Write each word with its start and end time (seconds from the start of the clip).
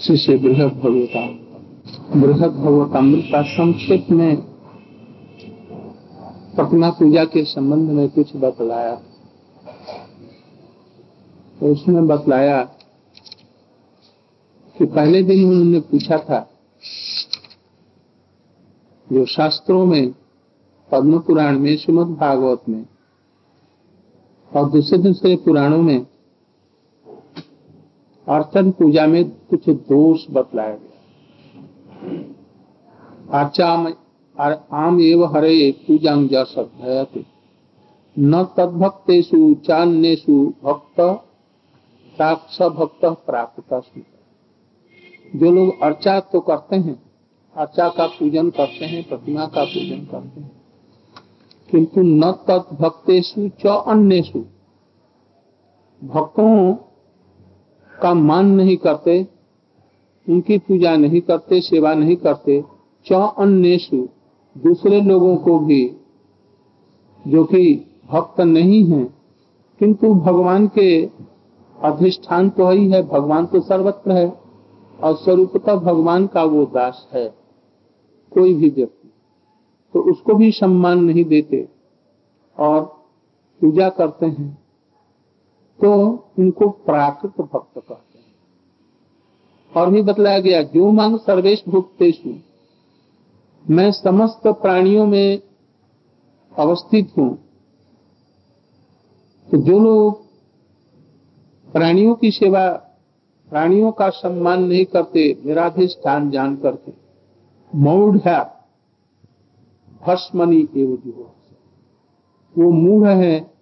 शिष्य 0.00 0.36
बृहद 0.36 0.72
भगवता 0.74 1.26
बृहद 2.20 2.50
भगवतामृत 2.52 3.24
का 3.32 3.42
संक्षेप 3.42 4.06
में 4.10 4.36
प्रतिमा 6.56 6.90
पूजा 6.90 7.24
के 7.24 7.44
संबंध 7.44 7.90
में 7.90 8.08
कुछ 8.08 8.36
बतलाया। 8.36 8.94
तो 11.60 11.72
उसमें 11.72 12.06
बतलाया 12.06 12.62
कि 14.76 14.84
पहले 14.86 15.22
दिन 15.22 15.44
उन्होंने 15.44 15.80
पूछा 15.80 16.18
था, 16.18 16.40
जो 19.08 19.24
शास्त्रों 19.26 19.84
में 19.86 20.10
पद्म 20.90 21.18
पुराण 21.18 21.58
में 21.58 21.76
श्रीमद 21.76 22.16
भागवत 22.16 22.68
में 22.68 22.84
और 24.52 24.70
दूसरे 24.70 24.98
दूसरे 24.98 25.36
पुराणों 25.36 25.82
में 25.82 26.06
अर्चन 28.26 28.70
पूजा 28.70 29.06
में 29.06 29.24
कुछ 29.50 29.68
दोष 29.68 30.24
बतलाया 30.30 30.74
गया। 30.74 32.18
आचाम 33.38 33.86
आम 34.72 35.00
एव 35.00 35.24
हरे 35.26 35.70
पूजा 35.80 36.14
जयते 36.24 37.24
न 38.16 38.42
तद्भक्तेषु 38.56 39.54
चान्येषु 39.66 40.52
भक्त 40.62 41.00
साक्ष 42.18 42.58
भक्त 42.62 43.04
प्राप्त 43.26 43.92
जो 45.36 45.50
लोग 45.50 45.80
अर्चा 45.82 46.18
तो 46.22 46.40
करते 46.40 46.76
हैं, 46.76 47.02
अर्चा 47.56 47.88
का 47.88 48.06
पूजन 48.06 48.50
करते 48.50 48.84
हैं, 48.84 49.02
प्रतिमा 49.08 49.46
का 49.46 49.64
पूजन 49.64 50.04
करते 50.04 50.40
हैं, 50.40 50.50
किंतु 51.70 52.00
न 52.00 52.30
तत्भक्तेषु 52.48 53.48
च 53.60 53.66
अन्येषु। 53.66 54.40
भक्तों 56.02 56.74
का 58.02 58.14
मान 58.14 58.46
नहीं 58.46 58.76
करते, 58.76 59.26
उनकी 60.28 60.58
पूजा 60.58 60.96
नहीं 60.96 61.20
करते, 61.20 61.60
सेवा 61.60 61.94
नहीं 61.94 62.16
करते 62.16 62.64
च 63.06 64.08
दूसरे 64.58 65.00
लोगों 65.00 65.36
को 65.36 65.58
भी, 65.58 65.96
जो 67.26 67.44
कि 67.44 67.86
भक्त 68.10 68.40
नहीं 68.40 68.84
है, 68.84 69.04
किंतु 69.80 70.14
भगवान 70.14 70.66
के 70.66 71.06
अधिष्ठान 71.82 72.50
तो 72.50 72.70
ही 72.70 72.90
है, 72.90 73.02
भगवान 73.02 73.46
तो 73.46 73.60
सर्वत्र 73.60 74.12
है, 74.12 74.40
और 75.02 75.16
स्वरूपतः 75.16 75.74
भगवान 75.74 76.26
का 76.26 76.44
वो 76.44 76.64
दास 76.64 77.08
है, 77.12 77.34
कोई 78.32 78.54
भी 78.54 78.70
व्यक्ति। 78.70 79.10
तो 79.94 80.00
उसको 80.00 80.34
भी 80.34 80.50
सम्मान 80.50 81.04
नहीं 81.04 81.24
देते, 81.24 81.68
और 82.58 82.82
पूजा 83.60 83.88
करते 83.88 84.26
हैं। 84.26 84.63
तो 85.80 86.24
इनको 86.38 86.68
प्राकृत 86.68 87.40
भक्त 87.40 87.78
कहते 87.78 88.18
हैं। 88.18 88.34
और 89.76 89.90
भी 89.90 90.02
बतलाया 90.02 90.38
गया, 90.38 90.62
जो 90.62 90.90
मांग 90.90 91.18
सर्वेश 91.18 91.64
भुक्तेशु 91.68 92.34
मैं 93.70 93.92
समस्त 93.92 94.40
प्राणियों 94.46 95.06
में 95.06 95.42
अवस्थित 96.58 97.12
हूँ। 97.18 97.38
तो 99.50 99.56
जो 99.58 99.78
लोग 99.78 100.24
प्राणियों 101.72 102.14
की 102.14 102.30
सेवा, 102.30 102.70
प्राणियों 103.50 103.92
का 103.92 104.08
सम्मान 104.10 104.64
नहीं 104.64 104.84
करते 104.84 105.42
निराधिष्ठान 105.46 106.30
जान 106.30 106.56
करके 106.56 106.92
है, 108.18 108.44
भस्मनी 110.02 110.68
एवं 110.76 110.96
वो 112.58 112.70
मूढ़ 112.70 113.08
है 113.08 113.53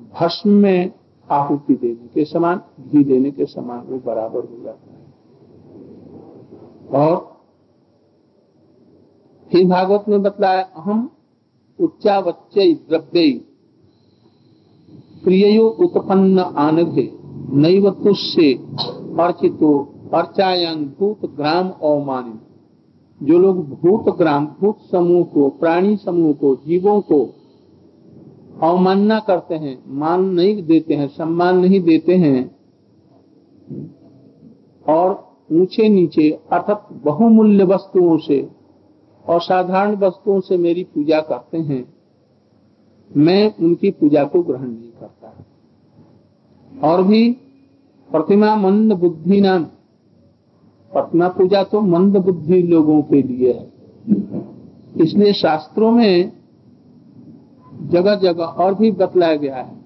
भस्म 0.00 0.50
में 0.50 0.92
आहुति 1.30 1.74
देने 1.74 2.08
के 2.14 2.24
समान, 2.24 2.60
घी 2.88 3.04
देने 3.04 3.30
के 3.30 3.44
समान 3.46 3.80
वो 3.80 3.98
बराबर 3.98 4.40
हो 4.40 4.64
जाता 4.64 4.92
है। 4.92 5.04
और 7.02 7.34
फिर 9.52 9.68
भागवत 9.68 10.04
में 10.08 10.22
बतलाया, 10.22 10.62
अहम 10.62 11.10
उच्चावच्च 11.80 12.58
द्रव्य 12.88 13.40
प्रियो 15.24 15.68
उत्पन्न 15.68 16.38
आनघे 16.38 17.18
नैव 17.52 17.90
तुष्य 17.90 18.54
अर्चितो 19.20 19.94
अर्चायन 20.14 20.84
भूत 20.98 21.36
ग्राम 21.36 21.70
अवमानित। 21.70 22.40
जो 23.22 23.38
लोग 23.38 23.68
भूत 23.68 24.16
ग्राम, 24.18 24.46
भूत 24.46 24.78
समूह 24.92 25.24
को, 25.24 25.48
प्राणी 25.48 25.96
समूह 25.96 26.32
को, 26.32 26.54
जीवों 26.54 27.00
को 27.00 27.34
अवमानना 28.64 29.18
करते 29.18 29.54
हैं, 29.54 29.82
मान 29.86 30.24
नहीं 30.24 30.62
देते 30.62 30.94
हैं, 30.94 31.08
सम्मान 31.08 31.58
नहीं 31.58 31.80
देते 31.80 32.14
हैं। 32.14 32.56
और 34.88 35.36
ऊँचे 35.52 35.88
नीचे 35.88 36.38
अर्थात 36.52 36.88
बहुमूल्य 36.92 37.64
वस्तुओं 37.64 38.18
से 38.18 38.48
और 39.28 39.40
साधारण 39.40 39.96
वस्तुओं 39.96 40.40
से 40.40 40.56
मेरी 40.56 40.84
पूजा 40.84 41.20
करते 41.20 41.58
हैं। 41.58 41.94
मैं 43.16 43.54
उनकी 43.60 43.90
पूजा 43.90 44.24
को 44.24 44.42
ग्रहण 44.42 44.68
नहीं 44.68 44.90
करता। 44.90 45.46
और 46.88 47.02
भी 47.02 47.32
प्रतिमा 48.10 48.56
मंद 48.56 48.92
बुद्धि 48.92 49.40
नाम। 49.40 49.64
प्रतिमा 50.92 51.28
पूजा 51.28 51.64
तो 51.64 51.80
मंद 51.80 52.16
बुद्धि 52.16 52.62
लोगों 52.62 53.02
के 53.02 53.22
लिए 53.22 53.52
है। 53.52 53.72
इसलिए 54.96 55.32
शास्त्रों 55.32 55.90
में 55.90 56.32
जगह 57.84 58.14
जगह 58.14 58.44
और 58.44 58.74
भी 58.74 58.90
बतलाया 58.90 59.36
गया 59.36 59.56
है। 59.56 59.84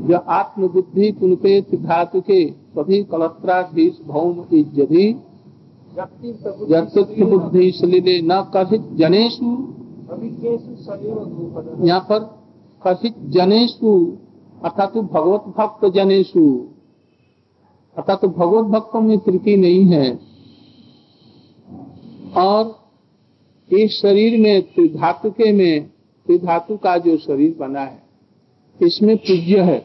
जो 0.00 0.16
आत्मबुद्धि 0.16 1.12
कुनपेत 1.12 1.74
धातु 1.74 2.20
के 2.20 2.50
सभी 2.50 3.02
कलत्राधीश 3.04 3.98
भौम 4.06 4.44
इज्जति 4.52 5.22
बुद्धि 7.24 7.70
सलीले 7.72 8.20
न 8.22 8.40
कथित 8.56 8.82
जनेशु, 8.92 9.46
यहाँ 11.86 12.00
पर 12.00 12.18
कथित 12.86 13.14
जनेशु, 13.26 14.16
अर्थात 14.64 14.96
भगवत 14.96 15.44
भक्त 15.58 15.92
जनेशु, 15.94 16.44
अर्थात 17.96 18.24
भगवत 18.24 18.64
भक्तों 18.64 19.00
में 19.00 19.18
त्रुटि 19.18 19.56
नहीं 19.56 19.84
है। 19.86 20.18
और 22.36 22.78
इस 23.70 23.90
शरीर 23.92 24.40
में 24.40 24.62
त्रिधातु 24.62 25.30
के 25.30 25.52
में 26.30 26.38
त्रिधातु 26.38 26.76
का 26.76 26.98
जो 26.98 27.16
शरीर 27.16 27.56
बना 27.58 27.80
है, 27.80 28.02
इसमें 28.82 29.16
पूज्य 29.16 29.60
है 29.60 29.78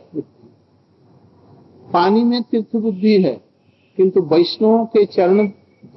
पानी 1.94 2.24
में 2.24 2.44
तीर्थ 2.44 2.76
बुद्धि 2.76 3.22
है, 3.22 3.42
किंतु 3.98 4.22
वैष्णव 4.22 4.86
के 4.86 5.06
चरण 5.06 5.48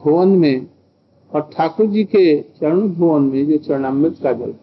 भुवन 0.05 0.29
में 0.29 0.67
और 1.35 1.51
ठाकुर 1.57 1.87
जी 1.87 2.05
के 2.05 2.41
चरण 2.41 2.89
भुवन 2.89 3.23
में 3.23 3.47
जो 3.47 3.57
चरणामृत 3.57 4.19
का 4.23 4.33
जल 4.33 4.55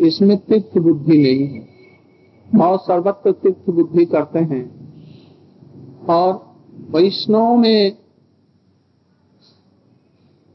इसमें 0.00 0.38
तीर्थ 0.38 0.78
बुद्धि 0.78 1.18
नहीं 1.18 1.46
है। 1.48 1.68
और 2.60 2.78
सर्वत्र 2.78 3.32
तीर्थ 3.32 3.70
बुद्धि 3.70 4.04
करते 4.04 4.38
हैं। 4.38 4.64
और 6.06 6.56
वैष्णव 6.90 7.56
में 7.56 7.96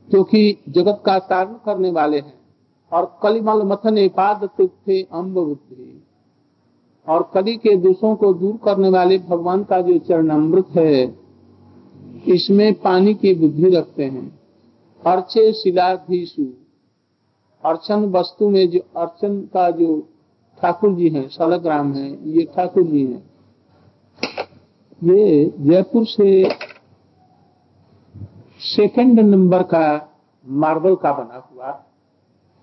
क्योंकि 0.10 0.58
जगत 0.70 1.04
का 1.06 1.20
तारण 1.20 1.54
करने 1.54 1.92
वाले 1.92 2.18
हैं 2.18 2.45
और 2.92 3.06
कलिमल 3.24 3.64
मथन 3.64 4.08
पाद 4.08 4.44
तीर्थे 4.58 5.02
अम्ब 5.14 5.34
बुद्धि 5.34 6.04
और 7.08 7.30
कली 7.34 7.56
के 7.58 7.76
दोषों 7.76 8.16
को 8.16 8.34
दूर 8.34 8.58
करने 8.64 8.90
वाले 8.90 9.18
भगवान 9.20 9.64
का 9.64 9.82
जो 9.82 9.98
चरणामृत 9.98 10.68
है, 10.76 11.16
इसमें 12.28 12.74
पानी 12.74 13.14
की 13.14 13.34
बुद्धि 13.36 13.70
रखते 13.70 14.04
हैं। 14.04 14.28
अर्चे 15.06 15.52
शिलाधीशु। 15.54 16.46
अर्चन 17.64 18.06
वस्तु 18.12 18.50
में 18.50 18.70
जो 18.70 18.80
अर्चन 18.98 19.40
का 19.54 19.70
जो 19.72 20.00
ठाकुर 20.58 20.94
जी 20.96 21.10
हैं 21.10 21.28
सलग्राम 21.28 21.94
है, 21.94 22.32
ये 22.32 22.48
ठाकुर 22.56 22.84
जी 22.84 23.06
हैं। 23.06 23.24
ये 25.04 25.54
जयपुर 25.60 26.06
से 26.06 26.50
सेकंड 28.66 29.20
नंबर 29.20 29.64
का 29.64 29.84
मार्बल 30.48 30.96
का 30.96 31.12
बना 31.14 31.50
हुआ। 31.54 31.72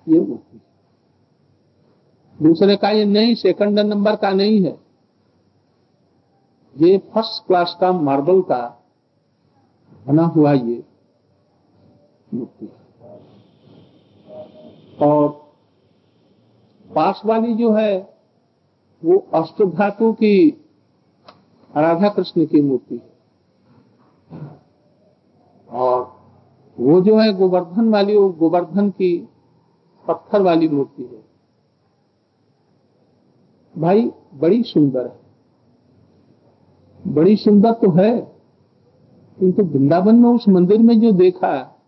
ये 0.06 0.20
मूर्ति 0.20 0.60
दूसरे 2.38 2.76
का 2.76 2.90
ये 2.90 3.04
नहीं 3.04 3.34
सेकंड 3.34 3.78
नंबर 3.78 4.16
का 4.16 4.30
नहीं 4.30 4.62
है। 4.64 4.76
ये 6.76 6.96
फ़र्स्ट 7.14 7.46
क्लास 7.46 7.76
का 7.80 7.92
मार्बल 7.92 8.40
का 8.42 8.60
बना 10.06 10.22
हुआ 10.26 10.52
ये 10.52 10.82
मूर्ति 12.34 12.68
और 15.00 15.28
पास 16.86 17.20
वाली 17.26 17.54
जो 17.54 17.72
है, 17.72 17.98
वो 19.02 19.16
अष्टधातु 19.34 20.12
की 20.12 20.48
राधा 21.74 22.08
कृष्ण 22.08 22.44
की 22.46 22.60
मूर्ति 22.60 22.94
है। 22.94 23.10
और 25.68 26.00
वो 26.78 27.00
जो 27.00 27.18
है 27.18 27.32
गोवर्धन 27.32 27.88
वाली, 27.90 28.16
वो 28.16 28.28
गोवर्धन 28.28 28.90
की 28.90 29.28
पत्थर 30.08 30.42
वाली 30.42 30.68
मूर्ति 30.68 31.02
है। 31.02 31.24
भाई, 33.78 34.10
बड़ी 34.34 34.62
सुंदर 34.62 35.06
है। 35.06 35.22
बड़ी 37.06 37.36
सुंदर 37.36 37.72
तो 37.72 37.90
है, 37.90 38.20
किंतु 39.38 39.62
वृंदावन 39.62 40.14
में 40.14 40.30
उस 40.30 40.48
मंदिर 40.48 40.78
में 40.78 41.00
जो 41.00 41.12
देखा, 41.12 41.82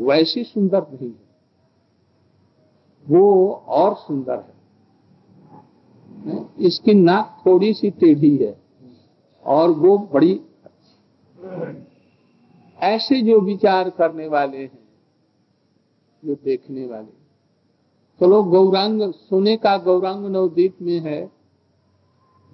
वैसी 0.00 0.44
सुंदर 0.44 0.82
नहीं 0.82 1.10
है। 1.10 1.24
वो 3.08 3.52
और 3.52 3.94
सुंदर 3.94 4.38
है। 4.38 4.54
इसकी 6.58 6.94
नाक 6.94 7.42
थोड़ी 7.46 7.74
सी 7.74 7.90
टेढ़ी 7.90 8.36
है 8.36 8.60
और 9.44 9.70
वो 9.70 9.98
बड़ी 9.98 10.40
ऐसे 12.78 13.22
जो 13.22 13.40
विचार 13.40 13.90
करने 13.90 14.28
वाले 14.28 14.58
हैं, 14.58 14.88
जो 16.24 16.34
देखने 16.34 16.86
वाले 16.86 17.23
चलो 18.20 18.42
गौरांग, 18.42 19.12
सोने 19.12 19.56
का 19.56 19.76
गौरांग 19.78 20.26
नवदीप 20.26 20.76
में 20.82 21.00
है, 21.00 21.30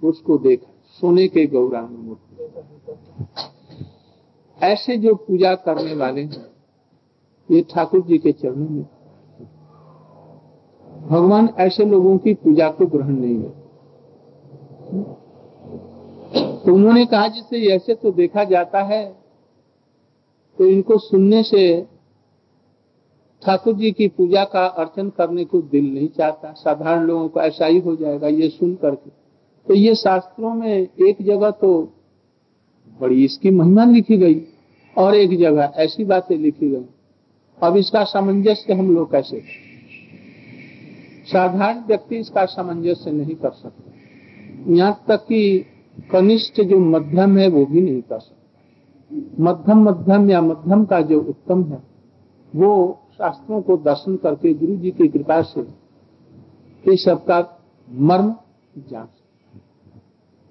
उसको 0.03 0.37
देखा। 0.37 0.71
सोने 1.01 1.27
के 1.27 1.45
गौरांग 1.47 1.89
मूर्ति 1.89 2.27
ऐसे 4.65 4.97
जो 4.97 5.13
पूजा 5.15 5.53
करने 5.55 5.95
वाले 5.95 6.21
हैं, 6.21 6.45
ये 7.49 7.61
ठाकुर 7.61 8.01
जी 8.01 8.17
के 8.17 8.31
चरणों 8.31 8.69
में। 8.69 8.85
भगवान 11.09 11.49
ऐसे 11.59 11.85
लोगों 11.85 12.17
की 12.17 12.33
पूजा 12.33 12.69
को 12.69 12.85
ग्रहण 12.85 13.15
नहीं 13.15 13.37
है 13.37 13.59
तो 16.65 16.73
उन्होंने 16.73 17.05
कहा 17.05 17.27
जिससे 17.27 17.57
ऐसे 17.75 17.95
तो 17.95 18.11
देखा 18.11 18.43
जाता 18.43 18.81
है 18.83 19.03
तो 20.59 20.65
इनको 20.65 20.97
सुनने 20.97 21.43
से 21.43 21.61
ठाकुर 23.43 23.73
जी 23.73 23.91
की 23.91 24.07
पूजा 24.07 24.43
का 24.43 24.65
अर्चन 24.65 25.09
करने 25.09 25.45
को 25.45 25.61
दिल 25.61 25.93
नहीं 25.93 26.07
चाहता। 26.07 26.51
साधारण 26.53 27.05
लोगों 27.05 27.27
को 27.29 27.41
ऐसा 27.41 27.65
ही 27.65 27.79
हो 27.79 27.95
जाएगा, 27.95 28.27
ये 28.27 28.49
सुन 28.49 28.75
करके। 28.75 29.09
तो 29.67 29.73
ये 29.73 29.95
शास्त्रों 29.95 30.53
में 30.53 30.73
एक 30.77 31.21
जगह 31.21 31.51
तो 31.51 31.71
बड़ी 32.99 33.23
इसकी 33.25 33.49
महिमा 33.49 33.85
लिखी 33.85 34.17
गई 34.17 34.41
और 34.95 35.15
एक 35.15 35.37
जगह 35.39 35.73
ऐसी 35.75 36.05
बातें 36.05 36.37
लिखी 36.37 36.69
गई। 36.69 36.85
अब 37.59 37.77
इसका 37.77 38.03
सामंजस्य 38.03 38.73
हम 38.73 38.93
लोग 38.95 39.11
कैसे 39.11 39.43
साधारण 41.27 41.83
व्यक्ति 41.87 42.15
इसका 42.15 42.45
सामंजस्य 42.45 43.11
नहीं 43.11 43.35
कर 43.35 43.51
सकते। 43.51 44.73
यहाँ 44.75 45.03
तक 45.07 45.25
कि 45.25 45.65
कनिष्ठ 46.11 46.61
जो 46.61 46.79
मध्यम 46.79 47.37
है, 47.37 47.47
वो 47.47 47.65
भी 47.65 47.81
नहीं 47.81 48.01
कर 48.01 48.19
सकता। 48.19 49.43
मध्यम 49.43 49.83
मध्यम 49.83 50.29
या 50.29 50.41
मध्यम 50.41 50.85
का 50.85 51.01
जो 51.01 51.19
उत्तम 51.19 51.63
है, 51.63 51.81
वो 52.53 52.97
शास्त्रों 53.19 53.61
को 53.61 53.77
दर्शन 53.77 54.15
करके 54.15 54.53
गुरु 54.53 54.75
जी 54.75 54.91
की 54.91 55.07
कृपा 55.07 55.41
से 55.41 55.61
इस 56.83 57.03
सब 57.05 57.25
का 57.25 57.39
मर्म 57.87 58.35
जान 58.89 59.07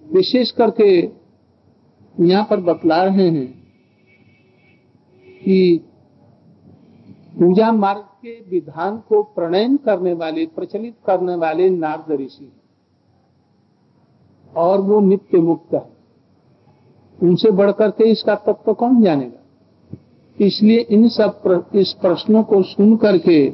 विशेष 0.07 0.51
करके 0.51 0.91
यहाँ 2.17 2.45
पर 2.51 2.61
बतला 2.61 3.03
रहे 3.05 3.29
हैं 3.31 3.49
कि 5.27 5.87
पूजा 7.39 7.71
मार्ग 7.73 8.01
के 8.01 8.33
विधान 8.51 8.97
को 8.99 9.23
प्रणयन 9.23 9.77
करने 9.77 10.13
वाले, 10.13 10.47
प्रचलित 10.47 10.97
करने 11.07 11.35
वाले 11.35 11.69
नारद 11.71 12.13
ऋषि 12.13 12.53
और 14.53 14.81
वो 14.81 15.01
नित्य 15.01 15.39
मुक्त 15.39 15.75
है। 15.75 15.89
उनसे 17.19 17.51
बढ़कर 17.51 17.91
के 17.91 18.11
इसका 18.11 18.35
तत्व 18.35 18.63
तो 18.67 18.75
कौन 18.75 19.03
जानेगा? 19.03 19.40
इसलिए 20.41 20.87
इन 20.91 21.09
सब 21.09 21.43
प्र, 21.43 21.79
इस 21.79 21.93
प्रश्नों 21.93 22.43
को 22.43 22.63
सुन 22.63 22.97
करके 22.97 23.53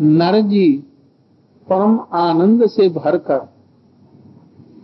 नर 0.00 0.40
जी 0.40 0.72
परम 1.68 2.00
आनंद 2.12 2.66
से 2.66 2.88
भरकर 2.88 3.52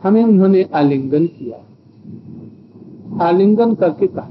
हमें 0.02 0.25
उन्होंने 0.25 0.62
आलिंगन 0.62 1.26
किया। 1.26 1.58
आलिंगन 3.25 3.75
करके 3.75 4.06
कहा। 4.06 4.31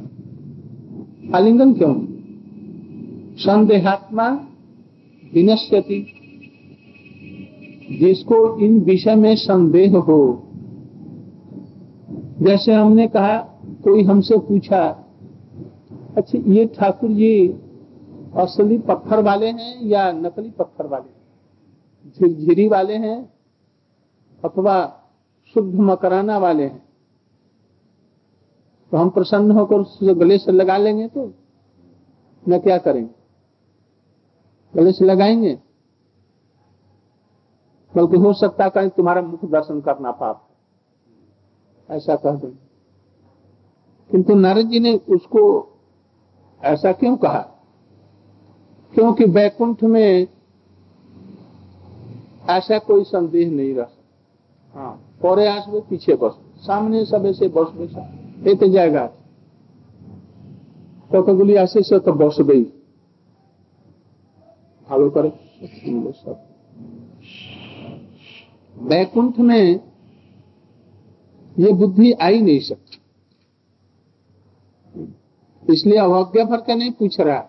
आलिंगन 1.37 1.73
क्यों? 1.73 2.07
संदेहात्मा 3.35 4.29
विनश्यति। 5.33 6.07
जिसको 7.99 8.59
इन 8.59 8.79
विषय 8.79 9.15
में 9.15 9.35
संदेह 9.35 9.97
हो। 9.97 10.47
जैसे 12.41 12.73
हमने 12.73 13.07
कहा 13.07 13.37
कोई 13.83 14.03
हमसे 14.03 14.37
पूछा 14.37 15.02
अच्छा 16.17 16.39
ये 16.45 16.65
ठाकुर 16.65 17.09
जी 17.09 17.47
असली 18.35 18.77
पत्थर 18.77 19.23
वाले 19.23 19.47
हैं 19.47 19.81
या 19.81 20.11
नकली 20.11 20.49
पत्थर 20.49 20.85
वाले 20.85 21.23
झिरझिरी 22.09 22.67
वाले 22.67 22.93
हैं 22.93 23.33
अथवा 24.45 24.99
शुद्ध 25.53 25.75
मकराना 25.79 26.37
वाले 26.37 26.63
हैं? 26.63 26.83
तो 28.91 28.97
हम 28.97 29.09
प्रसन्न 29.09 29.51
होकर 29.51 29.75
उससे 29.75 30.13
गले 30.13 30.37
से 30.37 30.51
लगा 30.51 30.77
लेंगे 30.77 31.07
तो 31.07 31.33
न 32.49 32.59
क्या 32.59 32.77
करेंगे? 32.77 33.13
गले 34.75 34.91
से 34.91 35.05
लगाएँगे? 35.05 35.59
बल्कि 37.95 38.17
हो 38.17 38.33
सकता 38.33 38.71
है 38.77 38.89
तुम्हारा 38.89 39.21
मुख 39.21 39.45
दर्शन 39.45 39.81
करना 39.81 40.11
पाप 40.11 40.49
ऐसा 41.89 42.15
कह 42.15 42.35
दें। 42.35 42.51
किंतु 44.11 44.35
नारद 44.35 44.67
जी 44.67 44.79
ने 44.79 44.93
उसको 45.09 45.69
ऐसा 46.63 46.91
क्यों 46.91 47.15
कहा? 47.17 47.39
क्योंकि 48.93 49.25
बैकुंठ 49.25 49.83
में 49.83 50.27
ऐसा 52.49 52.77
कोई 52.79 53.03
संदेह 53.03 53.51
नहीं 53.51 53.73
रह। 53.75 53.87
सकता 54.73 54.75
हाँ 54.75 54.91
पौरे 55.21 55.47
आस 55.47 55.65
में 55.69 55.81
पीछे 55.81 56.15
बस, 56.15 56.37
सामने 56.57 57.03
सब 57.05 57.25
ऐसे 57.25 57.47
बस 57.47 57.71
बैसा 57.75 58.01
एक 58.51 58.63
जाएगा 58.71 59.05
तो 61.11 61.21
कगुली 61.23 61.53
ऐसे 61.53 61.81
से 61.83 61.99
तो 61.99 62.13
बस 62.13 62.37
गई। 62.41 62.63
फॉलो 64.87 65.09
करे 65.09 65.29
बैकुंठ 68.75 69.37
में 69.39 69.79
ये 71.55 71.71
बुद्धि 71.73 72.11
आई 72.11 72.41
नहीं 72.41 72.59
सकती। 72.59 72.97
इसलिए 75.69 75.97
अवज्ञा 75.97 76.43
भर 76.43 76.57
के 76.57 76.75
नहीं 76.75 76.91
पूछ 76.91 77.19
रहा। 77.19 77.43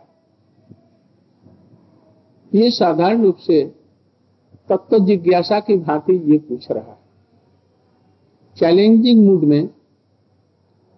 ये 2.53 2.71
साधारण 2.71 3.23
रूप 3.23 3.37
से 3.37 3.63
तत्व 4.69 4.99
जिज्ञासा 4.99 5.61
की 5.61 5.77
भांति 5.77 6.17
ये 6.33 6.39
पूछ 6.39 6.71
रहा 6.71 6.91
है। 6.91 6.99
चैलेंजिंग 8.57 9.27
मूड 9.27 9.45
में 9.45 9.69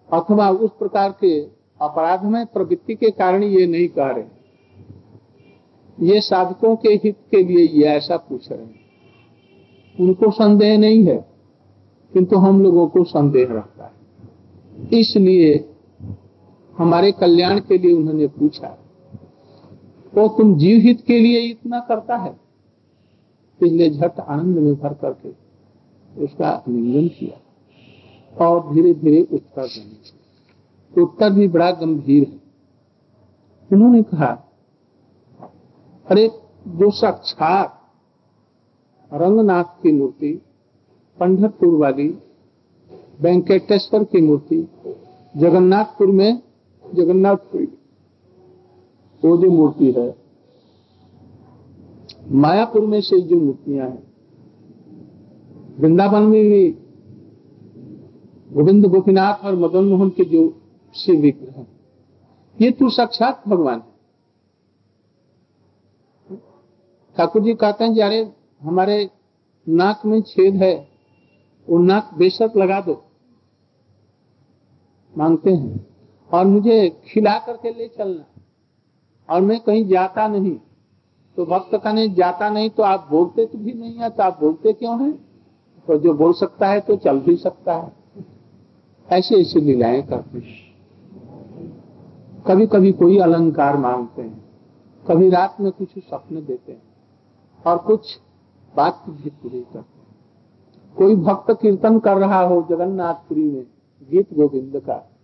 अथवा 0.09 0.49
उस 0.49 0.71
प्रकार 0.79 1.11
के 1.21 1.39
अपराध 1.81 2.23
में 2.23 2.45
प्रवृत्ति 2.45 2.95
के 2.95 3.09
कारण 3.11 3.43
ये 3.43 3.65
नहीं 3.67 3.87
कह 3.87 4.11
रहे। 4.11 4.25
ये 5.97 6.19
साधकों 6.21 6.75
के 6.75 6.89
हित 6.93 7.15
के 7.31 7.43
लिए 7.43 7.65
ये 7.67 7.85
ऐसा 7.87 8.17
पूछ 8.17 8.51
रहे 8.51 8.59
हैं। 8.59 8.85
उनको 9.97 10.31
संदेह 10.31 10.77
नहीं 10.77 11.03
है, 11.03 11.17
किंतु 12.13 12.37
हम 12.37 12.61
लोगों 12.61 12.87
को 12.87 13.03
संदेह 13.03 13.47
रहता 13.47 13.85
है। 13.85 14.99
इसलिए 14.99 15.55
हमारे 16.77 17.11
कल्याण 17.11 17.59
के 17.59 17.77
लिए 17.77 17.93
उन्होंने 17.93 18.27
पूछा 18.27 18.67
तो 20.15 20.27
तुम 20.27 20.57
जीव 20.57 20.79
हित 20.79 21.01
के 21.01 21.19
लिए 21.19 21.39
इतना 21.39 21.79
करता 21.79 22.15
है? 22.15 22.39
इसलिए 23.63 23.89
झट 23.89 24.19
आनंद 24.19 24.57
में 24.57 24.75
भर 24.75 24.93
करके 24.93 25.29
उसका 26.23 26.63
लिंगन 26.69 27.07
किया 27.07 28.45
और 28.45 28.73
धीरे 28.73 28.93
धीरे 28.93 29.21
उत्तर 29.33 29.67
देने 29.67 29.95
तो 30.95 31.03
उत्तर 31.03 31.29
भी 31.29 31.47
बड़ा 31.47 31.71
गंभीर 31.71 32.27
है। 32.27 32.39
उन्होंने 33.73 34.03
कहा, 34.03 34.31
अरे, 36.11 36.27
जो 36.67 36.91
साक्षात 36.91 37.73
रंगनाथ 39.13 39.63
की 39.63 39.91
मूर्ति 39.91 40.41
पंडरपुर 41.19 41.77
वाली 41.77 42.07
वेंकटेश्वर 43.21 44.03
की 44.03 44.21
मूर्ति, 44.21 44.67
जगन्नाथपुर 45.37 46.07
में 46.07 46.41
जगन्नाथपुर 46.95 47.61
वो 49.23 49.37
जो 49.37 49.49
मूर्ति 49.51 49.91
है, 49.91 50.15
मायापुर 52.31 52.85
में 52.85 53.01
से 53.01 53.21
जो 53.21 53.39
मूर्तियाँ 53.39 53.89
हैं, 53.89 54.03
वृंदावन 55.79 56.21
में 56.21 56.43
भी 56.43 56.69
गोविंद 58.53 58.85
गोपीनाथ 58.85 59.45
और 59.45 59.55
मदन 59.55 59.83
मोहन 59.83 60.09
के 60.09 60.25
जो 60.25 60.61
शिव 60.95 61.19
विग्रह 61.21 61.65
ये 62.61 62.71
तो 62.71 62.89
साक्षात 62.89 63.43
भगवान 63.47 63.79
है। 63.79 63.97
ठाकुर 67.17 67.41
जी 67.41 67.53
कहते 67.53 67.83
हैं 67.83 68.01
अरे, 68.01 68.31
हमारे 68.61 69.09
नाक 69.69 70.01
में 70.05 70.21
छेद 70.21 70.55
है, 70.55 70.87
वो 71.69 71.77
नाक 71.77 72.09
बेशक 72.17 72.53
लगा 72.57 72.81
दो। 72.81 73.03
मांगते 75.17 75.51
हैं। 75.51 75.96
और 76.33 76.45
मुझे 76.45 77.01
खिला 77.07 77.39
करके 77.39 77.69
ले 77.69 77.87
चलना। 77.87 78.25
और 79.33 79.41
मैं 79.41 79.59
कहीं 79.59 79.87
जाता 79.87 80.27
नहीं। 80.27 80.59
तो 81.37 81.45
भक्त 81.45 81.75
कहने 81.75 82.09
जाता 82.09 82.49
नहीं 82.49 82.69
तो 82.69 82.83
आप 82.83 83.07
बोलते 83.11 83.45
तो 83.45 83.57
भी 83.57 83.73
नहीं 83.73 83.95
है 83.95 84.09
तो 84.09 84.23
आप 84.23 84.39
बोलते 84.39 84.73
क्यों 84.73 85.01
हैं? 85.01 85.11
तो 85.87 85.97
जो 85.97 86.13
बोल 86.13 86.33
सकता 86.33 86.67
है 86.67 86.79
तो 86.79 86.95
चल 86.95 87.19
भी 87.19 87.35
सकता 87.35 87.73
है। 87.73 87.91
ऐसे 89.11 89.35
ऐसी 89.35 89.59
लीलाएँ 89.59 90.01
करते 90.01 90.39
कभी 92.47 92.67
कभी 92.67 92.91
कोई 92.91 93.17
अलंकार 93.17 93.77
मांगते 93.77 94.21
हैं। 94.21 94.45
कभी 95.07 95.29
रात 95.29 95.57
में 95.61 95.71
कुछ 95.71 95.89
स्वप्न 95.97 96.45
देते 96.45 96.71
हैं। 96.71 96.83
और 97.67 97.77
कुछ 97.77 98.19
बात 98.75 99.03
भी 99.09 99.29
पूरी 99.29 99.61
करते 99.61 99.77
हैं। 99.77 100.07
कोई 100.97 101.15
भक्त 101.15 101.51
कीर्तन 101.61 101.99
कर 101.99 102.17
रहा 102.17 102.41
हो 102.41 102.67
जगन्नाथपुरी 102.69 103.43
में, 103.43 103.67
गीत 104.11 104.33
गोविंद 104.33 104.79
का। 104.79 105.16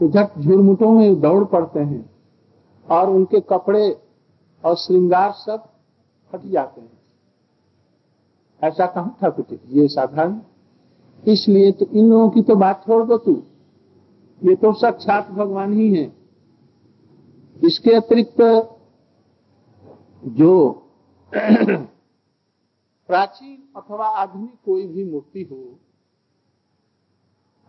तो 0.00 0.08
झट 0.08 0.38
झुरमुटों 0.38 0.90
में 0.92 1.20
दौड़ 1.20 1.44
पड़ते 1.44 1.80
हैं 1.80 2.10
और 2.90 3.10
उनके 3.10 3.40
कपड़े 3.40 4.02
और 4.64 4.76
श्रृंगार 4.76 5.32
सब 5.32 5.68
हट 6.34 6.46
जाते 6.46 6.80
हैं। 6.80 6.98
ऐसा 8.62 8.86
कहा 8.86 9.16
था 9.22 9.28
कुछ? 9.30 9.46
ये 9.68 9.88
साधारण। 9.88 10.40
इसलिए 11.24 11.72
तो 11.72 11.86
इन 11.86 12.10
लोगों 12.10 12.30
की 12.30 12.42
तो 12.42 12.54
बात 12.54 12.84
छोड़ 12.86 13.04
दो 13.04 13.18
तू। 13.18 13.42
ये 14.42 14.54
तो 14.54 14.72
साक्षात 14.72 15.30
भगवान 15.30 15.72
ही 15.72 15.94
है। 15.94 16.12
इसके 17.64 17.94
अतिरिक्त 17.94 18.42
जो 20.24 20.70
प्राचीन 23.08 23.62
अथवा 23.76 24.06
आधुनिक 24.06 24.54
कोई 24.64 24.86
भी 24.86 25.04
मूर्ति 25.04 25.42
हो 25.42 25.78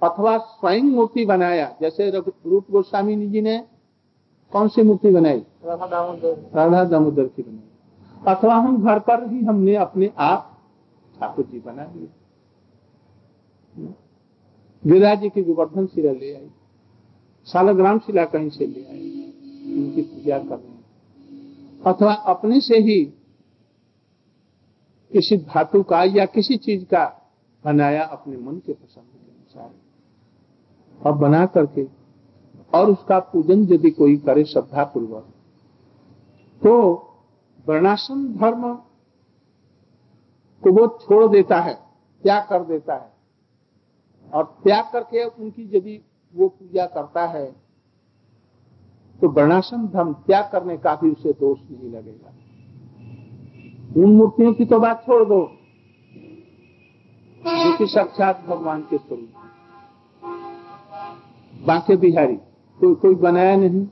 अथवा 0.03 0.37
स्वयं 0.37 0.83
मूर्ति 0.83 1.25
बनाया 1.25 1.75
जैसे 1.81 2.09
रूप 2.11 2.71
गोस्वामी 2.71 3.27
जी 3.27 3.41
ने 3.41 3.57
कौन 4.51 4.67
सी 4.67 4.81
मूर्ति 4.81 5.11
बनाई? 5.11 5.39
राधा 5.65 5.87
दामोदर। 5.87 6.51
राधा 6.55 6.83
दामोदर 6.83 7.25
की 7.25 7.41
बनाई। 7.41 8.35
अथवा 8.35 8.55
हम 8.55 8.83
घर 8.83 8.99
पर 8.99 9.31
ही 9.31 9.39
हमने 9.41 9.75
अपने 9.75 10.11
आप 10.17 10.61
ठाकुर 11.19 11.45
जी 11.45 11.59
बना 11.59 11.83
लिए। 11.83 12.09
गिरिराज 14.83 15.21
जी 15.21 15.29
की 15.29 15.43
गोवर्धन 15.43 15.85
शिला 15.85 16.11
ले 16.11 16.33
आई। 16.35 16.49
सालग्राम 17.47 17.99
शिला 17.99 18.25
कहीं 18.25 18.49
से 18.49 18.65
ले 18.67 18.83
आई। 18.83 19.09
उनकी 19.77 20.01
पूजा 20.01 20.37
कर 20.39 20.55
रहे 20.55 20.71
अथवा 21.85 22.13
अपने 22.13 22.59
से 22.61 22.77
ही 22.77 23.03
किसी 25.11 25.37
धातु 25.37 25.83
का 25.83 26.03
या 26.03 26.25
किसी 26.25 26.57
चीज़ 26.57 26.85
का 26.85 27.03
बनाया 27.65 28.03
अपने 28.03 28.37
मन 28.37 28.57
के 28.65 28.73
पसंद 28.73 29.03
के 29.05 29.31
अनुसार। 29.31 29.82
और 31.03 31.13
बना 31.17 31.45
करके 31.45 31.83
और 32.73 32.89
उसका 32.91 33.19
पूजन 33.31 33.63
यदि 33.71 33.89
कोई 33.91 34.15
करे 34.17 34.43
श्रद्धा 34.45 34.83
पूर्वक 34.83 35.25
तो 36.61 36.73
वर्णाश्रम 37.67 38.25
धर्म 38.35 38.73
को 40.63 40.71
वो 40.71 40.87
छोड़ 40.99 41.27
देता 41.31 41.59
है, 41.59 41.73
त्याग 42.23 42.45
कर 42.49 42.63
देता 42.63 42.93
है। 42.95 43.11
और 44.33 44.43
त्याग 44.63 44.85
करके 44.93 45.23
उनकी 45.23 45.69
यदि 45.73 45.99
वो 46.35 46.47
पूजा 46.49 46.85
करता 46.85 47.25
है 47.27 47.45
तो 49.19 49.29
वर्णाश्रम 49.29 49.87
धर्म 49.87 50.13
त्याग 50.27 50.49
करने 50.51 50.77
का 50.77 50.95
भी 50.95 51.09
उसे 51.11 51.31
दोष 51.33 51.59
नहीं 51.61 51.91
लगेगा। 51.91 52.31
उन 53.95 54.15
मूर्तियों 54.15 54.53
की 54.53 54.65
तो 54.65 54.79
बात 54.79 55.03
छोड़ 55.05 55.23
दो 55.25 55.41
साक्षात 57.87 58.45
भगवान 58.47 58.81
के 58.81 58.97
स्वरूप। 58.97 59.42
बांके 61.65 61.95
बिहारी। 61.95 62.35
कोई 62.79 62.95
कोई 62.95 63.15
बनाया 63.15 63.55
नहीं। 63.57 63.87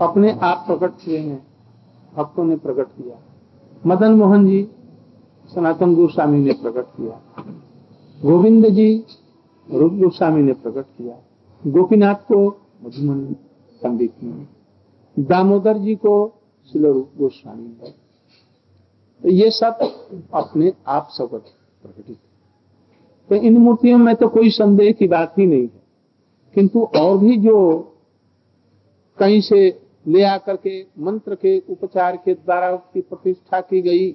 अपने 0.00 0.32
आप 0.32 0.64
प्रकट 0.66 1.08
हुए 1.08 1.18
हैं। 1.18 1.46
भक्तों 2.16 2.44
ने 2.44 2.56
प्रकट 2.56 2.84
किया। 2.84 3.16
मदन 3.86 4.12
मोहन 4.12 4.46
जी, 4.46 4.68
सनातन 5.54 5.94
गोस्वामी 5.94 6.38
ने 6.38 6.52
प्रकट 6.52 6.84
किया। 6.84 7.44
गोविंद 8.22 8.66
जी, 8.66 9.04
रूप 9.74 9.92
गोस्वामी 9.92 10.42
ने 10.42 10.52
प्रकट 10.52 10.82
किया। 10.82 11.16
गोपीनाथ 11.66 12.14
को 12.14 12.48
मधुमन 12.84 13.24
पंडित 13.82 14.12
ने। 14.22 14.46
दामोदर 15.22 15.78
जी 15.78 15.94
को 15.94 16.42
शिल 16.72 16.86
रूप 16.86 17.10
गोस्वामी 17.18 17.68
ने। 17.68 17.94
तो 19.22 19.28
ये 19.28 19.50
सब 19.50 19.78
अपने 20.34 20.72
आप 20.86 21.08
सबक 21.10 21.44
प्रकटित। 21.82 22.18
तो 23.28 23.34
इन 23.34 23.56
मूर्तियों 23.56 23.98
में 23.98 24.16
तो 24.16 24.28
कोई 24.28 24.50
संदेह 24.50 24.92
की 24.92 25.08
बात 25.08 25.38
ही 25.38 25.46
नहीं 25.46 25.62
है। 25.62 25.83
किंतु 26.54 26.80
और 26.96 27.18
भी 27.18 27.36
जो 27.36 27.56
कहीं 29.18 29.40
से 29.40 29.58
ले 30.06 30.22
आकर 30.24 30.56
के 30.56 30.80
मंत्र 30.98 31.34
के 31.34 31.58
उपचार 31.70 32.16
के 32.16 32.34
द्वारा 32.34 32.70
उसकी 32.70 33.00
प्रतिष्ठा 33.00 33.60
की 33.60 33.80
गई, 33.82 34.10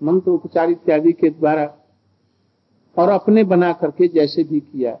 मंत्र 0.00 0.30
उपचार 0.30 0.70
इत्यादि 0.70 1.12
के 1.12 1.30
द्वारा, 1.30 1.64
और 2.96 3.08
अपने 3.08 3.44
बना 3.44 3.72
करके 3.72 4.08
जैसे 4.08 4.44
भी 4.44 4.60
किया 4.62 4.94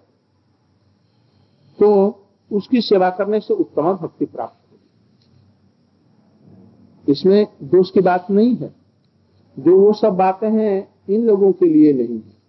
तो 1.78 1.88
उसकी 2.50 2.80
सेवा 2.80 3.10
करने 3.10 3.40
से 3.40 3.54
उत्तम 3.54 3.92
भक्ति 3.92 4.24
प्राप्त 4.26 4.72
होगी 4.72 4.80
इसमें 7.12 7.46
दोष 7.64 7.90
की 7.90 8.00
बात 8.00 8.30
नहीं 8.30 8.56
है। 8.56 8.74
जो 9.56 9.78
वो 9.78 9.92
सब 9.92 10.16
बातें 10.16 10.50
हैं, 10.50 10.88
इन 11.10 11.24
लोगों 11.24 11.52
के 11.52 11.66
लिए 11.66 11.92
नहीं 11.92 12.16
है। 12.16 12.41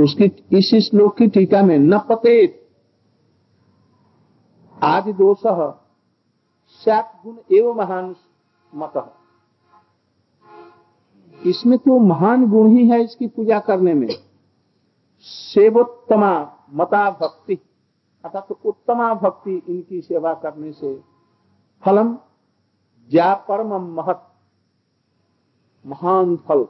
उसकी 0.00 0.24
इस 0.58 0.74
श्लोक 0.84 1.16
की 1.16 1.26
टीका 1.28 1.62
में 1.62 1.78
न 1.78 1.98
पतेत। 2.08 2.56
आदि 4.74 5.12
दोष 5.12 5.38
सैत 6.86 7.12
गुण 7.24 7.36
एवं 7.52 7.76
महान 7.76 8.14
मत। 8.72 8.92
इसमें 11.46 11.78
तो 11.78 11.98
महान 11.98 12.48
गुण 12.50 12.68
ही 12.68 12.86
है 12.88 13.02
इसकी 13.02 13.26
पूजा 13.28 13.58
करने 13.60 13.94
में। 13.94 14.08
सेवोत्तमा 15.18 16.32
मता 16.72 17.10
भक्ति, 17.10 17.54
अर्थात 18.24 18.46
तो 18.48 18.58
उत्तमा 18.64 19.12
भक्ति 19.14 19.62
इनकी 19.68 20.00
सेवा 20.00 20.32
करने 20.34 20.72
से 20.72 20.94
फलम 21.82 22.16
ज्या 23.10 23.34
परम 23.48 23.74
महत। 23.94 24.26
महान 25.84 26.36
फल, 26.38 26.62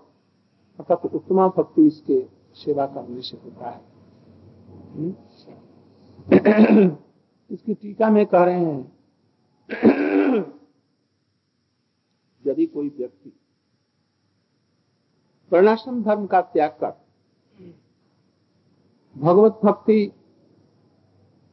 अर्थात 0.78 1.02
तो 1.02 1.08
उत्तमा 1.08 1.48
भक्ति 1.48 1.86
इसके 1.86 2.20
सेवा 2.56 2.86
करने 2.86 3.20
से 3.22 3.36
होता 3.36 3.70
है। 3.70 3.80
इसकी 7.50 7.74
टीका 7.74 8.10
में 8.10 8.24
कह 8.26 8.44
रहे 8.44 8.60
हैं, 8.60 8.92
यदि 12.44 12.66
कोई 12.66 12.88
व्यक्ति 12.88 13.32
वर्णाश्रम 15.52 16.02
धर्म 16.02 16.26
का 16.26 16.40
त्याग 16.42 16.70
कर 16.82 16.92
भगवत 19.16 19.60
भक्ति 19.64 20.04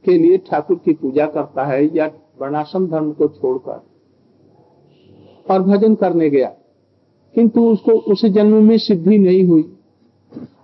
के 0.06 0.18
लिए 0.18 0.38
ठाकुर 0.50 0.78
की 0.78 0.94
पूजा 0.94 1.26
करता 1.28 1.66
है 1.66 1.84
या 1.96 2.06
वर्णाश्रम 2.40 2.88
धर्म 2.88 3.12
को 3.14 3.28
छोड़कर 3.30 3.82
और 5.46 5.62
भजन 5.64 5.96
करने 5.96 6.30
गया, 6.30 6.50
किंतु 7.36 7.62
उसको 7.70 7.92
उस 8.12 8.26
जन्म 8.28 8.64
में 8.64 8.78
सिद्धि 8.80 9.18
नहीं 9.18 9.44
हुई। 9.48 9.64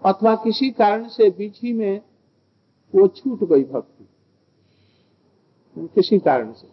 अथवा 0.05 0.35
किसी 0.35 0.69
कारण 0.71 1.07
से 1.07 1.29
बीच 1.29 1.59
ही 1.63 1.73
में 1.73 2.01
वो 2.95 3.07
छूट 3.07 3.43
गई 3.43 3.63
भक्ति। 3.63 4.09
किसी 5.77 6.19
कारण 6.19 6.51
से। 6.51 6.67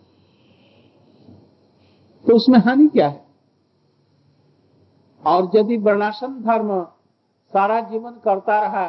तो 2.26 2.36
उसमें 2.36 2.58
हानि 2.58 2.86
क्या 2.86 3.08
है? 3.08 3.26
और 5.26 5.50
यदि 5.54 5.76
वर्णाश्रम 5.76 6.40
धर्म 6.42 6.84
सारा 7.52 7.80
जीवन 7.80 8.10
करता 8.10 8.60
रहा 8.60 8.86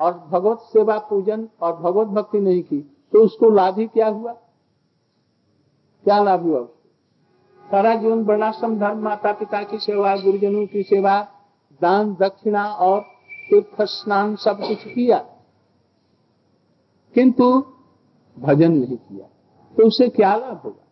और 0.00 0.18
भगवत 0.18 0.58
सेवा 0.58 0.98
पूजन 0.98 1.48
और 1.62 1.76
भगवत 1.76 2.06
भक्ति 2.06 2.40
नहीं 2.40 2.62
की 2.62 2.80
तो 2.80 3.24
उसको 3.24 3.50
लाभ 3.50 3.78
ही 3.78 3.86
क्या 3.86 4.08
हुआ? 4.08 4.32
क्या 6.04 6.22
लाभ 6.22 6.42
हुआ 6.42 6.60
उसको? 6.60 7.70
सारा 7.70 7.94
जीवन 7.94 8.22
वर्णाश्रम 8.22 8.78
धर्म 8.78 8.98
माता 8.98 9.32
पिता 9.32 9.62
की 9.62 9.78
सेवा, 9.78 10.16
गुरुजनों 10.16 10.66
की 10.66 10.82
सेवा 10.82 11.28
दान 11.82 12.16
दक्षिणा 12.20 12.64
और 12.64 13.00
तीर्थ 13.50 13.82
स्नान 13.82 14.36
सब 14.36 14.58
कुछ 14.58 14.78
किया। 14.84 15.18
किंतु 17.14 17.64
भजन 18.38 18.72
नहीं 18.72 18.96
किया। 18.96 19.26
तो 19.76 19.86
उसे 19.86 20.08
क्या 20.08 20.36
लाभ 20.36 20.56
होगा? 20.56 20.84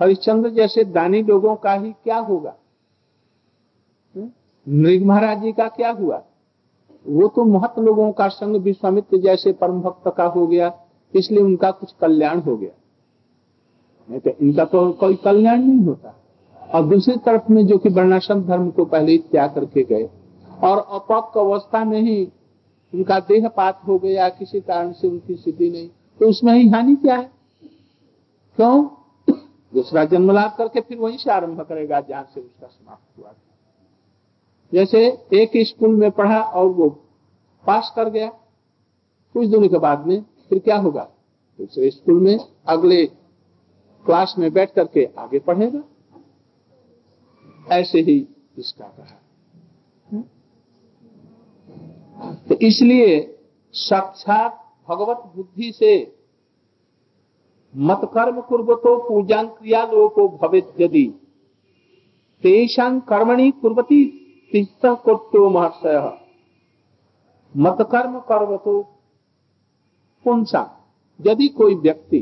हरिश्चंद्र 0.00 0.50
जैसे 0.50 0.84
दानी 0.84 1.22
लोगों 1.22 1.56
का 1.56 1.72
ही 1.72 1.92
क्या 1.92 2.18
होगा? 2.18 2.54
नृग 4.68 5.04
महाराज 5.04 5.42
जी 5.42 5.52
का 5.52 5.68
क्या 5.68 5.90
हुआ? 5.90 6.22
वो 7.06 7.28
तो 7.28 7.44
महत 7.44 7.74
लोगों 7.78 8.12
का 8.12 8.28
संग 8.28 8.56
विश्वामित्र 8.56 9.16
जैसे 9.16 9.52
परम 9.52 9.80
भक्त 9.80 10.14
का 10.16 10.24
हो 10.24 10.46
गया, 10.46 10.80
इसलिए 11.14 11.42
उनका 11.42 11.70
कुछ 11.70 11.92
कल्याण 12.00 12.40
हो 12.40 12.56
गया। 12.56 12.70
नहीं 14.10 14.20
तो 14.20 14.30
इनका 14.30 14.64
तो 14.64 14.92
कोई 14.92 15.14
कल्याण 15.14 15.62
नहीं 15.62 15.86
होता। 15.86 16.14
और 16.74 16.84
दूसरी 16.84 17.16
तरफ़ 17.16 17.52
में 17.52 17.66
जो 17.66 17.78
कि 17.78 17.88
वर्णाश्रम 17.88 18.42
धर्म 18.42 18.70
को 18.70 18.84
पहले 18.84 19.12
ही 19.12 19.18
त्याग 19.18 19.54
करके 19.54 19.82
गए। 19.82 20.10
और 20.62 20.78
अपक 20.78 21.38
अवस्था 21.38 21.84
में 21.84 22.00
ही 22.00 22.32
उनका 22.94 23.20
देह 23.20 23.48
पात 23.48 23.80
हो 23.86 23.98
गया, 23.98 24.28
किसी 24.28 24.60
कारण 24.60 24.92
से 24.92 25.08
उनकी 25.08 25.34
सिद्धि 25.34 25.70
नहीं। 25.70 25.88
तो 25.88 26.28
उसमें 26.28 26.54
ही 26.54 26.68
हानि 26.68 26.96
क्या 26.96 27.16
है? 27.16 27.30
क्यों? 28.56 28.88
दूसरा 29.74 30.04
जन्म 30.04 30.30
लाभ 30.30 30.54
करके 30.58 30.80
फिर 30.80 30.98
वहीं 30.98 31.16
से 31.16 31.30
आरंभ 31.30 31.60
करेगा, 31.60 32.00
जहाँ 32.00 32.28
से 32.34 32.40
उसका 32.40 32.66
समाप्त 32.66 33.18
हुआ। 33.18 33.34
जैसे 34.74 35.06
एक 35.32 35.50
स्कूल 35.56 35.96
में 35.96 36.10
पढ़ा 36.10 36.42
और 36.42 36.66
वो 36.66 36.88
पास 37.66 37.92
कर 37.96 38.10
गया, 38.10 38.28
कुछ 39.32 39.48
दिनों 39.48 39.68
के 39.68 39.78
बाद 39.78 40.06
में 40.06 40.24
फिर 40.48 40.58
क्या 40.58 40.76
होगा? 40.76 41.08
दूसरे 41.58 41.90
स्कूल 41.90 42.20
में 42.20 42.38
अगले 42.66 43.06
क्लास 44.06 44.34
में 44.38 44.52
बैठ 44.52 44.72
करके 44.74 45.08
आगे 45.18 45.38
पढ़ेगा। 45.38 45.82
ऐसे 47.72 48.00
ही 48.00 48.28
इसका 48.58 48.84
कहा। 48.84 49.22
तो 52.48 52.54
इसलिए 52.66 53.08
साक्षात 53.74 54.62
भगवत 54.88 55.22
बुद्धि 55.36 55.72
से 55.72 55.94
मत 57.74 58.00
कर्म 58.14 58.40
कुर्वतो 58.40 58.96
पूजान 58.98 59.46
क्रिया 59.48 59.82
लोको 59.84 60.28
भवित 60.38 60.72
यदि। 60.80 61.06
तेषां 62.44 62.98
कर्मणि 63.00 63.50
कुर्वती 63.62 64.04
तीर्थ 64.52 64.86
कोट्यो 65.04 65.48
महर्षय। 65.50 66.12
मत 67.54 67.78
कर्म 67.90 68.18
कर्वतो 68.20 68.82
यदि 71.20 71.48
कोई 71.48 71.74
व्यक्ति 71.74 72.20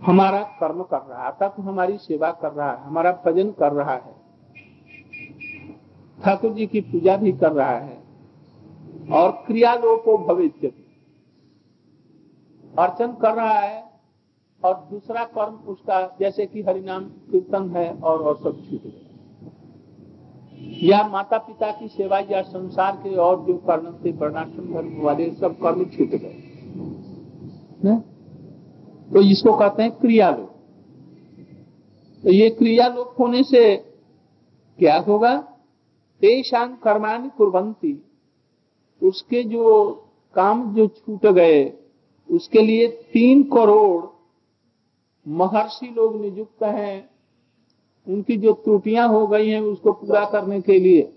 हमारा 0.00 0.42
कर्म 0.60 0.82
कर 0.82 0.98
रहा 0.98 1.20
है, 1.20 1.26
अर्थात 1.26 1.58
हमारी 1.60 1.96
सेवा 1.98 2.30
कर 2.32 2.52
रहा 2.52 2.70
है, 2.72 2.82
हमारा 2.84 3.12
भजन 3.26 3.50
कर 3.50 3.72
रहा 3.72 3.94
है 3.94 4.19
ठाकुर 6.24 6.52
जी 6.52 6.66
की 6.66 6.80
पूजा 6.80 7.16
भी 7.16 7.32
कर 7.32 7.52
रहा 7.52 7.76
है 7.78 7.98
और 9.12 9.30
क्रियालोको 9.46 10.16
भविष्य 10.26 10.72
अर्चन 12.74 13.12
कर 13.22 13.34
रहा 13.34 13.58
है 13.58 13.82
और 14.62 14.74
दूसरा 14.90 15.24
कर्म 15.26 15.54
उसका, 15.72 16.16
जैसे 16.20 16.46
कि 16.46 16.62
हरिनाम 16.62 17.04
कीर्तन 17.30 17.70
है 17.76 17.90
और 17.92 18.22
और 18.22 18.36
सब 18.36 18.56
छूट 18.60 18.82
गया 18.84 19.08
या 20.82 21.02
माता 21.08 21.38
पिता 21.38 21.70
की 21.72 21.88
सेवा 21.88 22.18
या 22.30 22.42
संसार 22.42 22.96
के 22.96 23.14
और 23.16 23.44
जो 23.46 23.54
कर्म 23.66 23.92
थे, 24.04 24.12
वर्णाश्रम, 24.12 24.64
धर्म 24.74 25.02
वाले 25.02 25.30
सब 25.32 25.58
कर्म 25.60 25.84
छूट 25.86 26.10
गए 26.14 26.36
तो 29.08 29.20
इसको 29.22 29.52
कहते 29.52 29.82
हैं 29.82 29.92
क्रियालोक। 29.92 30.50
तो 32.22 32.32
ये 32.32 32.50
क्रियालोक 32.50 33.14
होने 33.18 33.42
से 33.42 33.62
क्या 34.78 34.98
होगा? 34.98 35.32
तेषान 36.20 36.78
कर्मानि 36.82 37.30
कुर्बंती 37.38 38.04
उसके 39.02 39.42
जो 39.42 39.92
काम 40.34 40.74
जो 40.74 40.86
छूट 40.86 41.26
गए, 41.26 41.72
उसके 42.30 42.62
लिए 42.62 42.88
तीन 42.88 43.42
करोड़ 43.42 44.04
महर्षि 45.28 45.94
लोग 45.96 46.20
नियुक्त 46.20 46.62
हैं। 46.62 47.10
उनकी 48.08 48.36
जो 48.36 48.52
त्रुटियाँ 48.52 49.08
हो 49.08 49.26
गई 49.26 49.48
हैं, 49.48 49.60
उसको 49.60 49.92
पूरा 49.92 50.24
करने 50.24 50.60
के 50.60 50.80
लिए 50.80 51.12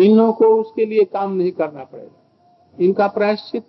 इन 0.00 0.16
लोगों 0.16 0.32
को 0.32 0.44
उसके 0.44 0.86
लिए 0.86 1.04
काम 1.04 1.32
नहीं 1.32 1.52
करना 1.52 1.84
पड़ेगा। 1.84 2.22
इनका 2.80 3.06
प्रायश्चित 3.06 3.64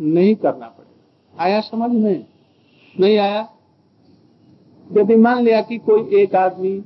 नहीं 0.00 0.34
करना 0.34 0.66
पड़ेगा। 0.66 1.42
आया 1.42 1.60
समझ 1.60 1.90
में? 1.90 2.26
नहीं 3.00 3.18
आया? 3.18 3.52
यदि 4.92 5.16
मान 5.16 5.44
लिया 5.44 5.62
कि 5.62 5.78
कोई 5.78 6.16
एक 6.16 6.34
आदमी 6.34 6.84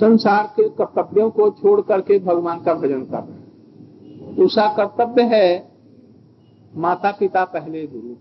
संसार 0.00 0.46
के 0.56 0.68
कर्तव्यों 0.68 1.30
को 1.30 1.50
छोड़ 1.50 1.80
करके 1.80 2.18
भगवान 2.18 2.60
का 2.62 2.74
भजन 2.74 3.04
कर 3.04 3.22
रहे 3.22 3.32
हैं। 3.32 3.48
कर्तव्य 4.76 5.22
है 5.22 5.72
माता 6.74 7.10
पिता 7.12 7.44
पहले 7.44 7.86
गुरु। 7.86 8.14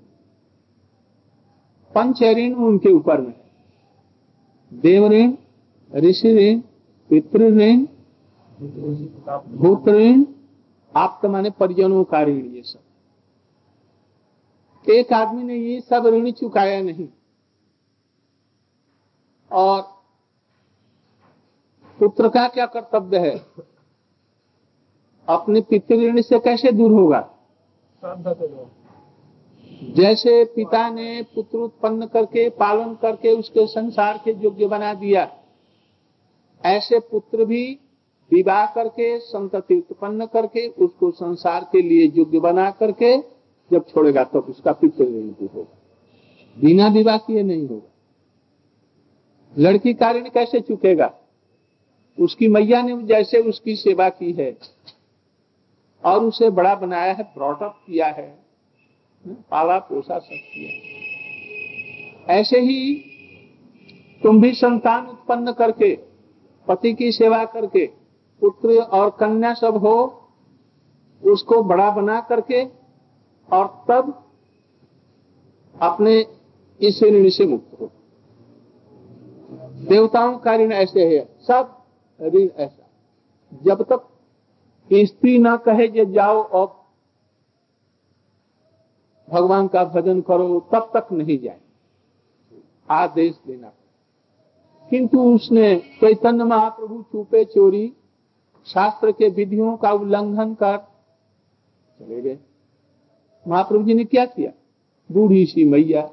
पंच 1.95 2.23
ऋण 2.23 2.53
उनके 2.53 2.91
ऊपर 2.93 3.21
में 3.21 3.33
देव 4.73 5.07
ऋण 5.07 5.33
ऋषि 5.93 6.35
ऋण 6.35 6.59
पितृ 7.09 7.49
ऋण 7.57 7.85
भूत 9.57 9.87
ऋण 9.89 10.23
आप 10.95 11.21
माने 11.25 11.49
परिजनों 11.49 12.03
का 12.03 12.21
ऋण 12.23 12.45
ये 12.45 12.61
सब। 12.61 12.79
एक 14.89 15.13
आदमी 15.13 15.43
ने 15.43 15.55
ये 15.55 15.79
सब 15.81 16.05
ऋण 16.05 16.31
चुकाया 16.31 16.81
नहीं। 16.81 17.07
और 19.51 19.96
पुत्र 21.99 22.29
का 22.29 22.47
क्या 22.47 22.65
कर्तव्य 22.65 23.17
है? 23.17 23.45
अपने 25.29 25.61
पितृ 25.61 26.21
से 26.21 26.39
कैसे 26.39 26.71
दूर 26.71 26.91
होगा? 26.91 27.29
जैसे 29.83 30.45
पिता 30.45 30.89
ने 30.89 31.25
पुत्र 31.35 31.57
उत्पन्न 31.57 32.05
करके, 32.05 32.49
पालन 32.49 32.93
करके, 32.95 33.31
उसके 33.31 33.67
संसार 33.67 34.21
के 34.25 34.31
योग्य 34.31 34.67
बना 34.67 34.93
दिया, 34.93 35.31
ऐसे 36.65 36.99
पुत्र 36.99 37.45
भी 37.45 37.79
विवाह 38.31 38.65
करके, 38.65 39.19
संतति 39.19 39.75
उत्पन्न 39.75 40.25
करके, 40.25 40.67
उसको 40.67 41.11
संसार 41.11 41.69
के 41.71 41.81
लिए 41.81 42.11
योग्य 42.15 42.39
बना 42.39 42.71
करके, 42.71 43.17
जब 43.71 43.85
छोड़ेगा, 43.87 44.23
तब 44.23 44.31
तो 44.31 44.39
उसका 44.39 44.71
पितृ 44.71 45.03
ऋण 45.03 45.47
होगा। 45.47 45.77
बिना 46.59 46.87
विवाह 46.87 47.17
किए 47.17 47.43
नहीं 47.43 47.67
होगा। 47.67 47.91
लड़की 49.57 49.93
का 49.93 50.11
ऋण 50.11 50.29
कैसे 50.29 50.59
चुकेगा? 50.59 51.13
उसकी 52.19 52.47
मैया 52.47 52.81
ने 52.81 53.01
जैसे 53.03 53.39
उसकी 53.39 53.75
सेवा 53.75 54.09
की 54.09 54.31
है 54.31 54.57
और 56.05 56.23
उसे 56.23 56.49
बड़ा 56.49 56.75
बनाया 56.75 57.13
है 57.13 57.23
ब्रॉटअप 57.23 57.83
किया 57.87 58.07
है 58.07 58.39
पाला 59.27 59.79
पोसा 59.79 60.19
सब 60.19 60.35
किया 60.35 60.97
ऐसे 62.33 62.59
ही 62.59 63.03
तुम 64.23 64.41
भी 64.41 64.53
संतान 64.53 65.07
उत्पन्न 65.07 65.51
करके, 65.51 65.95
पति 66.67 66.93
की 66.93 67.11
सेवा 67.11 67.45
करके, 67.45 67.85
पुत्र 68.41 68.81
और 68.81 69.09
कन्या 69.09 69.53
सब 69.53 69.77
हो, 69.77 70.23
उसको 71.23 71.63
बड़ा 71.63 71.91
बना 71.91 72.19
करके 72.21 72.63
और 73.51 73.85
तब 73.87 74.31
अपने 75.81 76.25
इस 76.81 77.03
ऋण 77.03 77.29
से 77.29 77.45
मुक्त 77.45 77.81
हो। 77.81 77.91
देवताओं 79.89 80.37
का 80.37 80.55
ऋण 80.55 80.71
ऐसे 80.71 81.15
है, 81.15 81.25
सब 81.25 81.76
ऋण 82.21 82.47
ऐसा। 82.55 82.89
जब 83.63 83.81
तक 83.81 84.07
स्त्री 84.93 85.37
ना 85.37 85.57
कहे 85.57 85.87
जे 85.87 86.05
जाओ 86.05 86.43
और 86.43 86.87
भगवान 89.29 89.67
का 89.67 89.83
भजन 89.83 90.21
करो, 90.21 90.59
तब 90.59 90.91
तक 90.97 91.11
नहीं 91.11 91.39
जाए। 91.39 91.61
आदेश 92.89 93.39
देना। 93.47 93.73
किंतु 94.89 95.35
उसने 95.35 95.79
चैतन्य 95.79 96.43
महाप्रभु 96.43 97.01
चुपे 97.01 97.45
चोरी, 97.45 97.93
शास्त्र 98.65 99.11
के 99.11 99.29
विधियों 99.29 99.77
का 99.77 99.91
उल्लंघन 99.91 100.53
कर 100.53 100.77
चले 101.99 102.21
गए। 102.21 102.39
महाप्रभु 103.47 103.83
जी 103.83 103.93
ने 103.93 104.03
क्या 104.03 104.25
किया? 104.25 104.51
बूढ़ी 105.11 105.45
सी 105.45 105.65
मैया, 105.65 106.11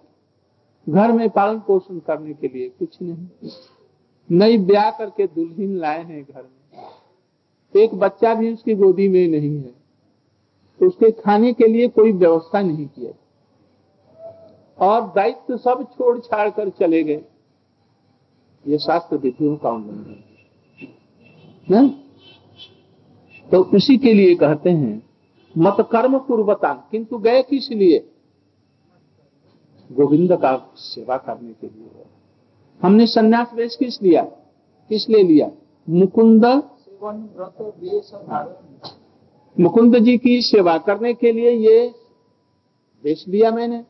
घर 0.88 1.12
में 1.12 1.30
पालन 1.30 1.60
पोषण 1.60 1.98
करने 1.98 2.34
के 2.34 2.48
लिए 2.48 2.68
कुछ 2.68 3.02
नहीं। 3.02 3.48
नई 4.30 4.58
ब्याह 4.58 4.90
करके 4.90 5.26
दुल्हन 5.26 5.76
लाए 5.76 6.04
हैं 6.04 6.24
घर 6.24 6.42
में। 6.42 7.80
एक 7.80 7.94
बच्चा 7.94 8.34
भी 8.34 8.52
उसकी 8.52 8.74
गोदी 8.74 9.08
में 9.08 9.28
नहीं 9.28 9.56
है। 9.56 9.74
तो 10.80 10.86
उसके 10.86 11.10
खाने 11.10 11.52
के 11.52 11.66
लिए 11.66 11.88
कोई 11.88 12.12
व्यवस्था 12.12 12.62
नहीं 12.62 12.86
किया। 12.86 13.12
और 14.78 15.02
दायित्व 15.02 15.56
सब 15.56 15.88
छोड़ 15.92 16.18
छाड़ 16.18 16.50
कर 16.50 16.68
चले 16.68 17.04
गए। 17.04 17.24
ये 18.66 18.78
शास्त्र 18.78 19.16
विधियों 19.16 19.56
का 19.56 19.70
उल्लंघन 19.70 20.10
है। 20.10 20.34
ना? 21.70 21.88
तो 23.50 23.62
उसी 23.62 23.98
के 23.98 24.14
लिए 24.14 24.34
कहते 24.34 24.70
हैं, 24.70 25.02
मत 25.58 25.76
कर्म 25.92 26.18
पूर्वता, 26.18 26.88
किंतु 26.90 27.18
गए 27.18 27.42
किस 27.42 27.70
लिए? 27.70 28.10
गोविंद 29.92 30.32
का 30.32 30.72
सेवा 30.76 31.16
करने 31.16 31.52
के 31.52 31.66
लिए। 31.66 32.13
हमने 32.82 33.06
संन्यास 33.06 33.50
वेश 33.54 33.76
किस 33.76 34.02
लिया? 34.02 34.22
किस 34.88 35.08
लिए 35.08 35.22
लिया? 35.22 35.50
मुकुंद 35.88 36.44
मुकुंद 39.60 39.98
जी 39.98 40.18
की 40.18 40.42
सेवा 40.42 40.78
करने 40.78 41.14
के 41.14 41.32
लिए 41.32 41.50
ये 41.50 41.94
वेश 43.04 43.28
लिया 43.28 43.50
मैंने। 43.50 43.84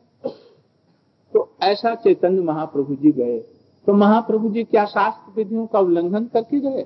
तो 1.32 1.56
ऐसा 1.62 1.94
चैतन्य 1.94 2.42
महाप्रभु 2.42 2.94
जी 2.94 3.12
गए। 3.12 3.38
तो 3.86 3.92
महाप्रभु 3.92 4.50
जी 4.50 4.64
क्या 4.64 4.84
शास्त्र 4.84 5.32
विधियों 5.36 5.66
का 5.66 5.78
उल्लंघन 5.78 6.24
करके 6.24 6.60
गए? 6.60 6.82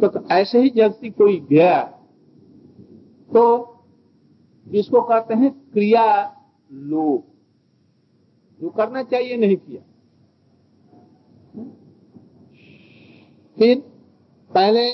तो, 0.00 0.08
तो 0.08 0.28
ऐसे 0.30 0.58
ही 0.58 0.70
जल्दी 0.70 1.10
कोई 1.10 1.46
गया 1.50 1.82
तो 3.32 3.74
जिसको 4.68 5.00
कहते 5.00 5.34
हैं 5.34 5.70
क्रिया 5.72 6.36
लोग 6.72 7.24
जो 8.60 8.68
करना 8.68 9.02
चाहिए 9.02 9.36
नहीं 9.36 9.56
किया। 9.56 9.87
फिर 13.56 13.78
पहले 14.50 14.90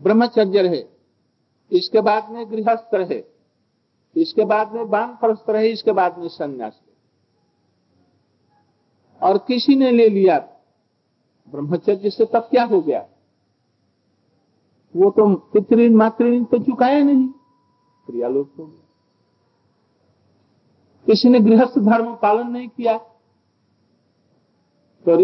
ब्रह्मचर्य 0.00 0.62
रहे, 0.62 0.84
इसके 1.72 2.00
बाद 2.00 2.30
में 2.30 2.50
गृहस्थ 2.50 2.94
रहे, 2.94 3.22
इसके 4.16 4.44
बाद 4.44 4.72
में 4.72 4.88
बान 4.90 5.16
परस्त 5.22 5.50
रहे, 5.50 5.68
इसके 5.68 5.92
बाद 5.92 6.18
में 6.18 6.28
संन्यास 6.28 6.80
और 9.20 9.38
किसी 9.38 9.76
ने 9.76 9.90
ले 9.90 10.08
लिया, 10.08 10.38
ब्रह्मचर्य 11.48 12.10
से 12.10 12.24
तब 12.24 12.48
क्या 12.50 12.64
हो 12.64 12.80
गया? 12.80 13.06
वो 14.94 15.10
तो 15.10 15.34
पितृ 15.52 15.88
मातृ 15.90 16.44
तो 16.44 16.58
चुकाया 16.58 17.02
नहीं 17.04 17.28
क्रियालोक 18.06 18.52
हो 18.58 18.66
गया। 18.66 18.86
किसी 21.06 21.28
ने 21.28 21.40
गृहस्थ 21.40 21.78
धर्म 21.78 22.14
पालन 22.14 22.50
नहीं 22.50 22.68
किया 22.68 22.96
तो 25.06 25.20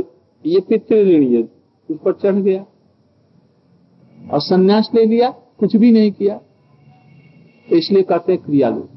ये 0.47 0.61
पितृ 0.61 0.95
ऋण 0.95 1.23
ये 1.23 1.49
उस 1.91 1.99
पर 2.05 2.13
चढ़ 2.13 2.35
गया। 2.35 2.67
और 4.33 4.41
संन्यास 4.41 4.91
ले 4.95 5.05
लिया, 5.05 5.31
कुछ 5.31 5.77
भी 5.77 5.91
नहीं 5.91 6.13
किया। 6.13 6.39
तो 7.71 7.77
इसलिए 7.77 8.03
कहते 8.03 8.33
हैं 8.33 8.43
क्रियालोक। 8.43 8.89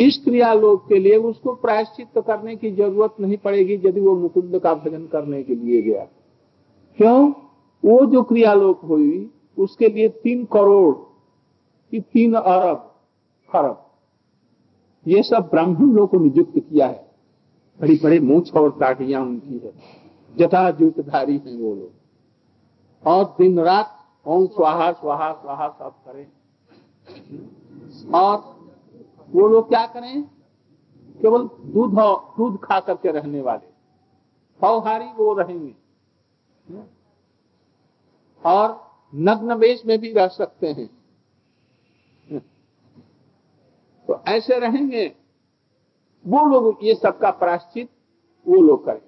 इस 0.00 0.20
क्रियालोक 0.24 0.88
के 0.88 0.98
लिए 0.98 1.16
उसको 1.16 1.54
प्रायश्चित 1.54 2.08
करने 2.18 2.56
की 2.56 2.70
ज़रूरत 2.70 3.14
नहीं 3.20 3.36
पड़ेगी, 3.36 3.74
यदि 3.74 4.00
वो 4.00 4.16
मुकुंद 4.16 4.58
का 4.58 4.74
भजन 4.74 5.06
करने 5.06 5.42
के 5.42 5.54
लिए 5.54 5.82
गया। 5.82 6.04
क्यों? 6.96 7.32
वो 7.84 8.06
जो 8.06 8.22
क्रियालोक 8.22 8.80
हुई, 8.80 9.30
उसके 9.58 9.88
लिए 9.88 10.08
तीन 10.08 10.44
करोड़ 10.44 10.94
की 11.90 12.00
तीन 12.00 12.34
अरब 12.34 12.94
खरब। 13.52 13.84
ये 15.06 15.22
सब 15.22 15.48
ब्राह्मण 15.50 16.06
को 16.06 16.18
नियुक्त 16.18 16.58
किया 16.58 16.86
है। 16.86 17.07
बड़ी 17.80 18.00
बड़े 18.04 18.20
मूछ 18.20 18.54
और 18.54 18.70
ताटियाँ 18.70 19.22
उनकी 19.22 19.58
है। 19.58 19.72
जटा 20.36 20.70
जूटधारी 20.70 21.38
हैं 21.38 21.56
वो 21.56 21.74
लोग। 21.74 21.92
और 23.06 23.24
दिन 23.24 23.60
रात 23.60 24.04
ओम 24.26 24.46
स्वाहा 24.46 24.92
स्वाहा 24.92 25.32
स्वाहा 25.32 25.68
सब 25.68 25.94
करें। 26.04 26.26
और 28.14 28.38
वो 29.30 29.48
लोग 29.48 29.68
क्या 29.68 29.86
करें? 29.86 30.22
केवल 31.22 31.42
दूध 31.44 31.94
दूध 32.36 32.60
खा 32.64 32.80
करके 32.80 33.12
रहने 33.12 33.40
वाले। 33.40 33.68
फौहारी 34.60 35.04
वो 35.04 35.34
रहेंगे। 35.34 35.74
और 38.44 38.90
नग्न 39.14 39.52
वेश 39.52 39.86
में 39.86 39.98
भी 39.98 40.12
रह 40.12 40.28
सकते 40.28 40.66
हैं। 40.66 40.90
तो 44.06 44.22
ऐसे 44.28 44.58
रहेंगे। 44.58 45.16
वो 46.24 46.44
लोग, 46.46 46.78
ये 46.82 46.94
सबका 46.94 47.30
प्राश्चित, 47.32 47.88
वो 48.46 48.60
लोग 48.62 48.84
करें। 48.86 49.00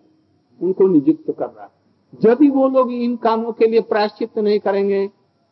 उनको 0.61 0.87
नियुक्त 0.89 1.31
कर 1.31 1.47
रहा 1.47 1.65
है 1.65 1.79
यदि 2.23 2.49
वो 2.49 2.69
लोग 2.69 2.93
इन 2.93 3.17
कामों 3.17 3.53
के 3.53 3.67
लिए 3.67 3.81
प्राश्चित 3.87 4.39
नहीं 4.39 4.59
करेंगे 4.61 5.07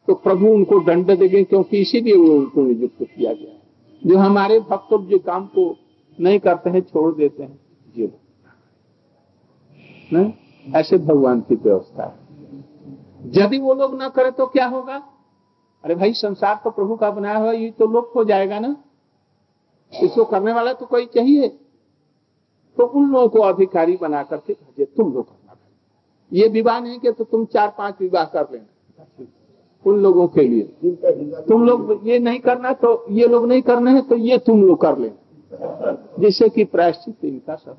तो 0.08 0.14
प्रभु 0.16 0.46
उनको 0.46 0.78
दंड 0.80 1.06
देंगे, 1.08 1.42
क्योंकि 1.44 1.80
इसीलिए 1.80 2.16
वो 2.16 2.34
उनको 2.34 2.62
नियुक्त 2.62 3.02
किया 3.04 3.32
गया 3.32 3.50
है। 3.50 3.60
जो 4.02 4.18
हमारे 4.18 4.58
भक्त 4.60 4.94
जो 5.02 5.18
काम 5.18 5.46
को 5.46 5.74
नहीं 6.18 6.38
करते 6.38 6.70
हैं, 6.70 6.80
छोड़ 6.82 7.14
देते 7.14 7.42
हैं, 7.42 7.58
जी 7.96 8.12
नहीं? 10.12 10.32
ऐसे 10.66 10.98
भगवान 10.98 11.40
की 11.40 11.54
व्यवस्था 11.54 12.04
है। 12.04 12.26
यदि 13.36 13.58
वो 13.58 13.74
लोग 13.74 13.96
ना 13.98 14.08
करे 14.08 14.30
तो 14.30 14.46
क्या 14.46 14.66
होगा? 14.66 15.02
अरे 15.84 15.94
भाई, 15.94 16.12
संसार 16.12 16.60
तो 16.64 16.70
प्रभु 16.70 16.96
का 16.96 17.10
बनाया 17.10 17.38
हुआ 17.38 17.52
ये 17.52 17.70
तो 17.70 17.86
लोप 17.86 18.12
हो 18.16 18.24
जाएगा 18.24 18.58
ना। 18.58 18.74
इसको 19.92 20.24
करने 20.24 20.52
वाला 20.52 20.72
तो 20.72 20.86
कोई 20.86 21.06
चाहिए। 21.14 21.48
तो 22.76 22.84
उन 22.84 23.10
लोगों 23.10 23.28
को 23.28 23.40
अधिकारी 23.42 23.96
बना 23.96 24.22
करके 24.22 24.52
भेजे 24.52 24.84
तुम 24.86 25.12
लोग 25.12 25.24
करना 25.26 25.56
ये 26.32 26.48
विवाह 26.48 26.80
नहीं 26.80 26.98
के 26.98 27.12
तो 27.12 27.24
तुम 27.24 27.44
चार 27.44 27.74
पाँच 27.78 28.00
विवाह 28.00 28.24
कर 28.26 28.48
लेना। 28.52 29.26
उन 29.84 29.98
लोगों 30.02 30.26
के 30.28 30.42
लिए। 30.42 30.62
तुम 31.48 31.64
लोग 31.66 32.00
ये 32.04 32.18
नहीं 32.18 32.40
करना 32.40 32.72
तो 32.74 33.04
ये 33.10 33.26
लोग 33.26 33.46
नहीं 33.46 33.62
करना 33.62 33.90
है 33.90 34.00
तो 34.08 34.16
ये 34.16 34.38
तुम 34.38 34.62
लोग 34.62 34.80
कर 34.80 34.98
लेना। 34.98 35.96
जिससे 36.20 36.48
कि 36.48 36.64
प्रायश्चित 36.66 37.24
इनका 37.24 37.54
सब 37.56 37.76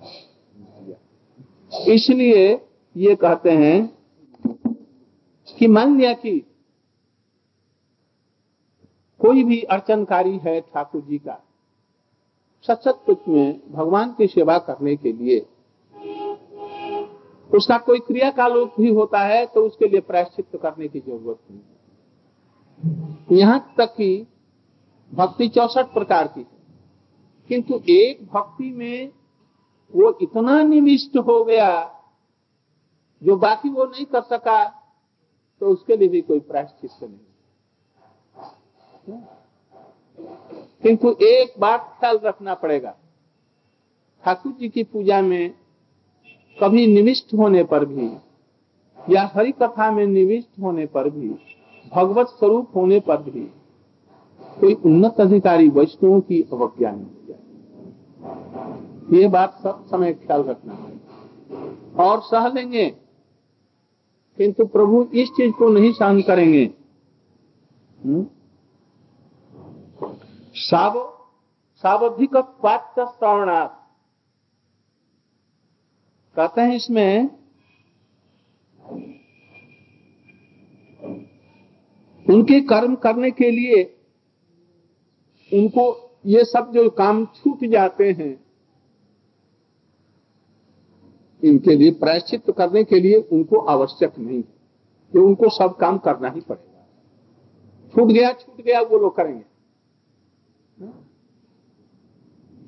इसलिए 1.87 2.47
ये 2.95 3.15
कहते 3.15 3.51
हैं 3.53 3.77
कि 5.57 5.67
मान 5.67 5.97
लिया 5.97 6.13
कि 6.13 6.39
कोई 9.21 9.43
भी 9.43 9.61
अर्चनकारी 9.71 10.37
है 10.37 10.59
ठाकुर 10.63 11.01
जी 11.01 11.17
का 11.17 11.41
सचत 12.65 13.01
कुछ 13.05 13.27
में 13.27 13.61
भगवान 13.71 14.13
की 14.13 14.27
सेवा 14.27 14.57
करने 14.59 14.95
के 14.95 15.11
लिए। 15.13 15.39
उसका 17.49 17.77
कोई 17.79 17.99
क्रिया 17.99 18.29
का 18.31 18.47
लोक 18.47 18.79
भी 18.79 18.89
होता 18.93 19.19
है 19.19 19.45
तो 19.45 19.65
उसके 19.67 19.87
लिए 19.87 19.99
प्रायश्चित 20.01 20.59
करने 20.61 20.87
की 20.87 20.99
ज़रूरत 20.99 21.39
नहीं 21.51 23.37
यहाँ 23.37 23.59
तक 23.77 23.93
कि 23.95 24.27
भक्ति 25.11 25.47
चौसठ 25.47 25.93
प्रकार 25.93 26.27
की 26.27 26.39
है। 26.39 26.57
किंतु 27.49 27.79
एक 27.89 28.25
भक्ति 28.33 28.71
में 28.71 29.11
वो 29.93 30.17
इतना 30.21 30.61
निविष्ट 30.63 31.17
हो 31.19 31.43
गया, 31.43 31.69
जो 33.21 33.35
बाकी 33.37 33.69
वो 33.69 33.85
नहीं 33.85 34.05
कर 34.05 34.21
सका 34.23 34.63
तो 35.61 35.69
उसके 35.69 35.97
लिए 35.97 36.07
भी 36.07 36.21
कोई 36.21 36.39
प्रायश्चित 36.41 36.91
नहीं 37.03 37.19
किंतु 40.83 41.15
एक 41.21 41.53
बात 41.59 41.95
ख्याल 41.99 42.19
रखना 42.23 42.53
पड़ेगा। 42.53 42.95
ठाकुर 44.23 44.51
जी 44.51 44.69
की 44.69 44.83
पूजा 44.83 45.21
में 45.21 45.53
कभी 46.57 46.85
निविष्ट 46.87 47.33
होने 47.33 47.63
पर 47.63 47.85
भी 47.85 48.07
या 48.99 49.21
हरि 49.35 49.51
कथा 49.51 49.91
में 49.91 50.05
निविष्ट 50.07 50.59
होने 50.61 50.85
पर 50.85 51.09
भी, 51.09 51.29
भगवत 51.91 52.27
स्वरूप 52.29 52.75
होने 52.75 52.99
पर 52.99 53.21
भी 53.21 53.41
कोई 54.59 54.73
उन्नत 54.73 55.19
अधिकारी 55.19 55.69
वैष्णव 55.69 56.19
की 56.21 56.41
अवज्ञा 56.53 56.91
नहीं 56.91 57.07
ये 59.11 59.27
बात 59.27 59.59
सब 59.63 59.85
समय 59.87 60.13
ख्याल 60.15 60.41
रखना 60.43 60.73
है 60.73 60.91
और 61.99 62.19
सह 62.21 62.47
लेंगे, 62.47 62.85
किंतु 64.37 64.65
प्रभु 64.65 65.03
इस 65.13 65.29
चीज़ 65.29 65.51
को 65.51 65.69
नहीं 65.69 65.91
सहन 65.91 66.21
करेंगे। 66.21 66.63
हुँ? 67.99 68.25
साव 70.59 70.97
सावधिक 71.83 72.35
श्रवणार्थ 72.35 73.77
कहते 76.35 76.61
हैं 76.61 76.75
इसमें, 76.75 77.29
उनके 82.25 82.59
कर्म 82.67 82.95
करने 82.95 83.31
के 83.31 83.49
लिए 83.51 83.83
उनको 85.51 85.85
ये 86.25 86.43
सब 86.45 86.71
जो 86.73 86.89
काम 86.91 87.25
छूट 87.35 87.63
जाते 87.65 88.11
हैं, 88.11 88.33
इनके 91.43 91.75
लिए 91.75 91.91
प्रायश्चित 91.99 92.51
करने 92.57 92.83
के 92.83 92.99
लिए 92.99 93.17
उनको 93.31 93.59
आवश्यक 93.67 94.17
नहीं 94.19 94.41
तो 94.41 95.25
उनको 95.27 95.49
सब 95.49 95.75
काम 95.77 95.97
करना 95.99 96.29
ही 96.29 96.41
पड़ेगा। 96.41 96.85
छूट 97.93 98.07
गया 98.07 98.31
छूट 98.33 98.61
गया, 98.61 98.81
वो 98.81 98.97
लोग 98.97 99.15
करेंगे। 99.15 99.43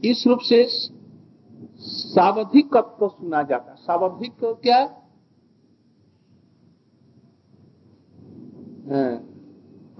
इस 0.04 0.24
रूप 0.28 0.39
से 0.39 0.63
सावधिक 1.80 2.76
तो 2.76 3.08
सुना 3.10 3.43
जाता 3.43 3.71
है। 3.71 3.78
सावधिक 3.78 4.38
क्या? 4.43 4.86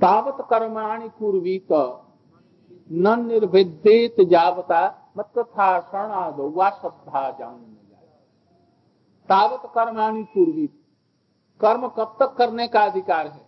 तावत 0.02 0.38
कर्माणि 0.50 1.10
कुर्वीत, 1.10 1.71
न 2.91 3.15
निर्विद्येत 3.28 4.15
जावता 4.21 4.82
मत 5.17 5.34
था 5.38 5.80
शरणाद 5.80 6.39
वा 6.39 6.69
श्रद्धा 6.69 7.30
जान 7.32 7.58
तावत 9.30 9.71
कर्माणि 9.76 10.24
कुर्वीत। 10.24 10.74
कर्म 11.62 11.88
कब 11.88 12.15
तक 12.19 12.36
करने 12.38 12.67
का 12.67 12.82
अधिकार 12.82 13.28
है? 13.28 13.45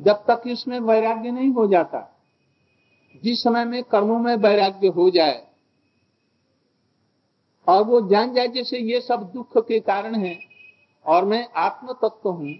जब 0.00 0.24
तक 0.30 0.42
इसमें 0.46 0.80
वैराग्य 0.80 1.30
नहीं 1.30 1.52
हो 1.52 1.66
जाता। 1.66 2.10
जिस 3.22 3.42
समय 3.42 3.64
में 3.64 3.82
कर्मों 3.84 4.18
में 4.18 4.34
वैराग्य 4.36 4.88
हो 4.88 5.08
जाए 5.10 5.46
और 7.66 7.82
वो 7.84 8.00
जान 8.08 8.34
जाए 8.34 8.48
जैसे 8.48 8.78
ये 8.78 9.00
सब 9.00 9.30
दुख 9.32 9.56
के 9.58 9.80
कारण 9.80 10.14
है 10.14 10.36
और 11.06 11.24
मैं 11.24 11.46
आत्म 11.56 11.92
तत्व 11.92 12.28
हूँ, 12.28 12.54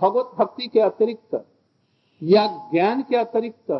भगवत 0.00 0.30
भक्ति 0.38 0.66
के 0.66 0.80
अतिरिक्त 0.80 1.44
या 2.22 2.46
ज्ञान 2.72 3.02
के 3.02 3.16
अतिरिक्त 3.16 3.70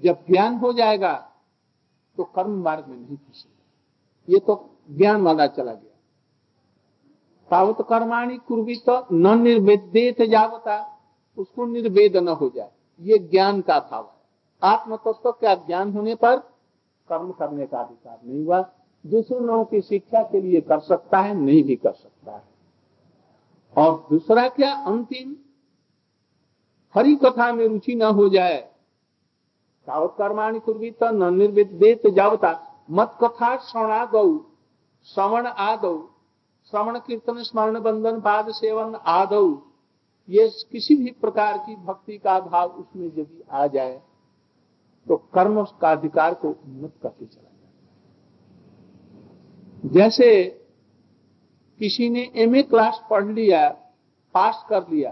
जब 0.00 0.24
ज्ञान 0.26 0.56
हो 0.56 0.72
जाएगा 0.72 1.12
तो 2.18 2.24
कर्म 2.26 2.62
मार्ग 2.62 2.86
में 2.88 2.96
नहीं 2.96 3.16
फंसेगा। 3.16 4.32
ये 4.32 4.38
तो 4.38 4.54
ज्ञान 4.90 5.22
वाला 5.22 5.46
चला 5.46 5.72
गया। 5.72 5.90
तावत 7.50 7.86
कर्माणी 7.88 8.36
कुर्वी 8.38 8.76
तो 8.78 8.98
न 9.12 9.38
निर्वेदित 9.42 10.22
जावता, 10.22 10.76
उसको 11.38 11.66
निर्वेद 11.66 12.16
न 12.16 12.28
हो 12.30 12.50
जाए। 12.56 12.70
ये 13.00 13.18
ज्ञान 13.20 13.60
का 13.60 13.78
भाव 13.80 14.04
है। 14.04 14.21
आत्म 14.62 14.96
तत्व 14.96 15.32
का 15.32 15.54
ज्ञान 15.54 15.92
होने 15.92 16.14
पर 16.14 16.36
कर्म 17.08 17.32
करने 17.32 17.66
का 17.66 17.78
अधिकार 17.78 18.20
नहीं 18.26 18.44
हुआ। 18.44 18.70
दूसरे 19.06 19.40
लोगों 19.40 19.64
की 19.64 19.80
शिक्षा 19.80 20.22
के 20.22 20.40
लिए 20.40 20.60
कर 20.60 20.78
सकता 20.78 21.18
है, 21.18 21.34
नहीं 21.34 21.64
भी 21.64 21.76
कर 21.76 21.92
सकता 21.92 22.32
है। 22.32 22.42
और 23.76 24.06
दूसरा 24.10 24.48
क्या? 24.48 24.74
अंतिम 24.74 25.36
हरि 26.94 27.16
कथा 27.16 27.52
में 27.52 27.68
रुचि 27.68 27.94
न 27.94 28.02
हो 28.02 28.28
जाए। 28.28 28.72
तावत 29.86 30.14
कर्माणी 30.18 30.60
कुर्वित 30.60 31.02
न 31.02 31.34
निर्विदेत 31.34 32.06
जावता। 32.06 32.84
मत 32.90 33.18
कथा 33.24 33.56
श्रवणाद 33.56 34.40
श्रवण 35.04 35.46
आदौ, 35.46 36.08
श्रवण 36.70 36.98
कीर्तन, 36.98 37.42
स्मरण 37.42 37.80
बंधन, 37.80 38.20
पाद 38.20 38.50
सेवन 38.50 38.94
आदौ। 38.94 39.62
ये 40.28 40.48
किसी 40.72 40.96
भी 40.96 41.10
प्रकार 41.10 41.58
की 41.58 41.76
भक्ति 41.76 42.18
का 42.18 42.40
भाव 42.40 42.68
उसमें 42.68 43.06
यदि 43.06 43.44
आ 43.50 43.66
जाए 43.66 44.02
तो 45.06 45.16
कर्म 45.34 45.62
का 45.80 45.90
अधिकार 45.92 46.34
को 46.34 46.48
उन्नत 46.48 46.92
करके 47.02 47.26
चला 47.26 47.50
जाए 47.50 47.70
जैसे 49.94 50.28
किसी 51.80 52.08
ने 52.10 52.30
एमए 52.36 52.62
क्लास 52.62 53.00
पढ़ 53.10 53.24
लिया 53.26 53.68
पास 54.34 54.64
कर 54.68 54.82
लिया 54.90 55.10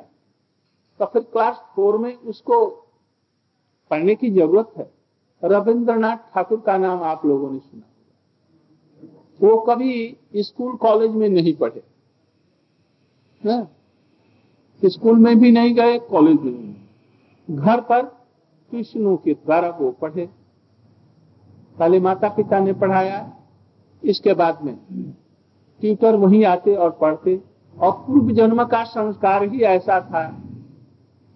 तो 1.00 1.06
फिर 1.06 1.22
क्लास 1.22 1.56
फोर 1.76 1.98
में 1.98 2.14
उसको 2.14 2.66
पढ़ने 3.90 4.14
की 4.14 4.30
ज़रूरत 4.30 4.72
है। 4.76 4.90
रविंद्रनाथ 5.42 6.16
ठाकुर 6.34 6.60
का 6.60 6.76
नाम 6.78 7.02
आप 7.02 7.24
लोगों 7.26 7.50
ने 7.50 7.58
सुना 7.58 7.86
वो 9.40 9.56
कभी 9.60 10.16
स्कूल 10.36 10.76
कॉलेज 10.76 11.10
में 11.10 11.28
नहीं 11.28 11.54
पढ़े। 11.56 11.82
हाँ? 13.42 13.62
स्कूल 14.82 15.18
में 15.18 15.38
भी 15.38 15.50
नहीं 15.50 15.74
गए 15.74 15.98
कॉलेज 16.00 16.40
में 16.40 16.52
नहीं 16.52 17.56
घर 17.56 17.80
पर 17.80 18.19
ट्यूशनों 18.70 19.16
के 19.16 19.34
द्वारा 19.34 19.68
वो 19.80 19.90
पढ़े। 20.00 20.28
पहले 21.78 22.00
माता 22.00 22.28
पिता 22.28 22.58
ने 22.58 22.72
पढ़ाया। 22.72 23.18
इसके 24.02 24.34
बाद 24.34 24.58
में 24.64 24.74
ट्यूटर 25.80 26.16
वहीं 26.16 26.44
आते 26.44 26.74
और 26.74 26.90
पढ़ते। 27.00 27.40
और 27.76 27.92
पूर्व 28.06 28.30
जन्म 28.30 28.64
का 28.64 28.82
संस्कार 28.84 29.44
ही 29.44 29.60
ऐसा 29.62 30.00
था 30.00 30.22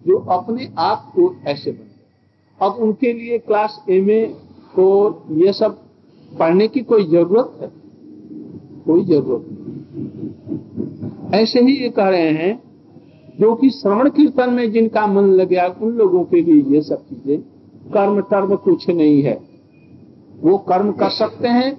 जो 0.01 0.17
अपने 0.31 0.73
आप 0.77 1.11
को 1.15 1.35
ऐसे 1.47 1.71
बने 1.71 1.93
अब 2.59 2.71
उनके 2.79 3.13
लिए 3.13 3.37
क्लास 3.39 3.83
एम 3.89 4.09
ए 4.09 4.25
को 4.75 4.87
ये 5.35 5.53
सब 5.53 5.77
पढ़ने 6.31 6.67
की 6.67 6.79
कोई 6.81 7.03
ज़रूरत 7.07 7.57
है? 7.61 7.67
कोई 8.85 9.03
ज़रूरत 9.05 9.45
नहीं। 9.49 11.41
ऐसे 11.41 11.59
ही 11.59 11.75
ये 11.75 11.89
कह 11.89 12.09
रहे 12.09 12.31
हैं 12.31 12.64
जो 13.39 13.55
कि 13.55 13.69
श्रवण 13.69 14.09
कीर्तन 14.09 14.53
में 14.53 14.71
जिनका 14.71 15.07
मन 15.07 15.23
लग 15.23 15.47
गया, 15.47 15.67
उन 15.81 15.91
लोगों 15.91 16.23
के 16.23 16.41
लिए 16.41 16.75
ये 16.75 16.81
सब 16.81 17.05
चीज़ें 17.09 17.41
कर्म 17.91 18.21
टर्म 18.21 18.55
कुछ 18.55 18.89
नहीं 18.89 19.21
है। 19.23 19.33
वो 20.35 20.57
कर्म 20.57 20.91
कर 20.91 21.09
सकते 21.09 21.47
हैं, 21.47 21.75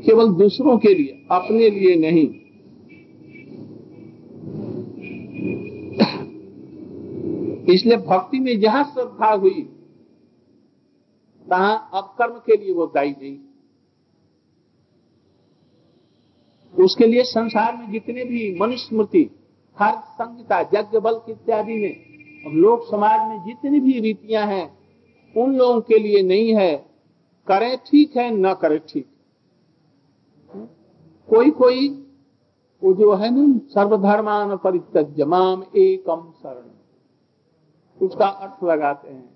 केवल 0.00 0.28
दूसरों 0.28 0.78
के 0.78 0.94
लिए, 0.94 1.26
अपने 1.30 1.70
लिए 1.70 1.96
नहीं। 1.96 2.26
इसलिए 7.74 7.96
भक्ति 7.96 8.40
में 8.40 8.60
जहाँ 8.60 8.84
श्रद्धा 8.84 9.32
हुई, 9.32 9.62
तहां 11.46 11.76
अब 11.94 12.14
कर्म 12.18 12.34
के 12.46 12.56
लिए 12.56 12.72
वो 12.72 12.86
दायी 12.86 13.10
नहीं। 13.10 13.38
उसके 16.74 17.06
लिए 17.06 17.22
संसार 17.22 17.76
में 17.76 17.92
जितने 17.92 18.24
भी 18.24 18.58
मनुस्मृति 18.60 19.30
हर 19.78 19.94
संहिता, 19.94 20.60
यज्ञ 20.60 20.98
बल 20.98 21.20
इत्यादि 21.28 21.72
में। 21.72 22.14
अब 22.46 22.52
लोक 22.52 22.82
समाज 22.90 23.28
में 23.28 23.44
जितनी 23.46 23.80
भी 23.80 24.00
रीतियाँ 24.00 24.46
हैं, 24.46 24.78
उन 25.36 25.56
लोगों 25.56 25.80
के 25.80 25.98
लिए 25.98 26.22
नहीं 26.22 26.54
है। 26.54 26.76
करें 27.46 27.78
ठीक 27.78 28.16
है, 28.16 28.30
न 28.30 28.54
करें 28.54 28.80
ठीक। 28.88 29.08
कोई 31.28 31.50
कोई, 31.50 32.08
वो 32.84 32.94
जो 32.94 33.14
है 33.14 33.30
ना, 33.30 33.58
सर्वधर्मान 33.58 34.56
परित्यज्य, 34.56 35.24
माम 35.24 35.64
एकम 35.76 36.32
शरण। 36.42 36.74
उसका 38.06 38.26
अर्थ 38.26 38.64
लगाते 38.64 39.08
हैं। 39.08 39.34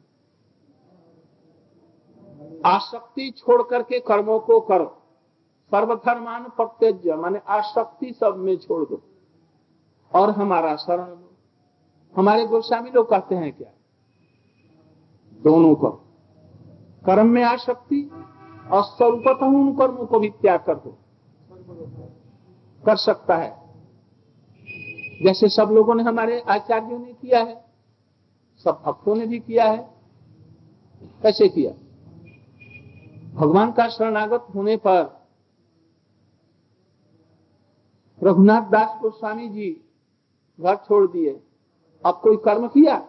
आसक्ति 2.66 3.30
छोड़ 3.30 3.62
करके 3.62 4.00
कर्मों 4.00 4.40
को 4.40 4.60
करो। 4.60 5.02
सर्वधर्मान 5.70 6.44
प्रत्यज्य, 6.44 7.14
माने 7.14 7.40
आसक्ति 7.48 8.12
सब 8.12 8.36
में 8.36 8.56
छोड़ 8.56 8.88
दो। 8.88 9.02
और 10.14 10.30
हमारा 10.30 10.76
शरण 10.76 11.08
लो। 11.08 11.32
हमारे 12.16 12.46
गोस्वामी 12.46 12.90
लोग 12.90 13.10
कहते 13.10 13.34
हैं 13.34 13.52
क्या? 13.52 13.70
दोनों 15.42 15.74
को। 15.74 15.88
कर्म 17.06 17.26
में 17.26 17.42
आसक्ति 17.42 18.10
और 18.70 18.82
स्वरूपत 18.82 19.42
उन 19.42 19.76
कर्मों 19.76 20.06
को 20.06 20.20
भी 20.20 20.30
त्याग 20.30 20.60
कर 20.60 20.74
दो। 20.74 20.98
कर 22.86 22.96
सकता 22.96 23.36
है। 23.36 23.68
जैसे 25.24 25.48
सब 25.48 25.68
लोगों 25.72 25.94
ने 25.94 26.02
हमारे 26.02 26.40
आचार्यों 26.40 26.98
ने 26.98 27.12
किया 27.12 27.42
है, 27.42 27.64
सब 28.64 28.82
भक्तों 28.86 29.14
ने 29.14 29.26
भी 29.26 29.38
किया 29.38 29.64
है। 29.64 29.94
कैसे 31.22 31.48
किया? 31.48 31.72
भगवान 33.34 33.72
का 33.72 33.88
शरणागत 33.88 34.46
होने 34.54 34.76
पर 34.76 35.26
रघुनाथ 38.22 38.62
दास 38.62 38.98
गोस्वामी 39.02 39.48
जी 39.48 39.87
घर 40.58 40.76
छोड़ 40.76 41.06
दिए। 41.08 41.38
अब 42.04 42.20
कोई 42.22 42.36
कर्म 42.44 42.66
किया? 42.68 43.02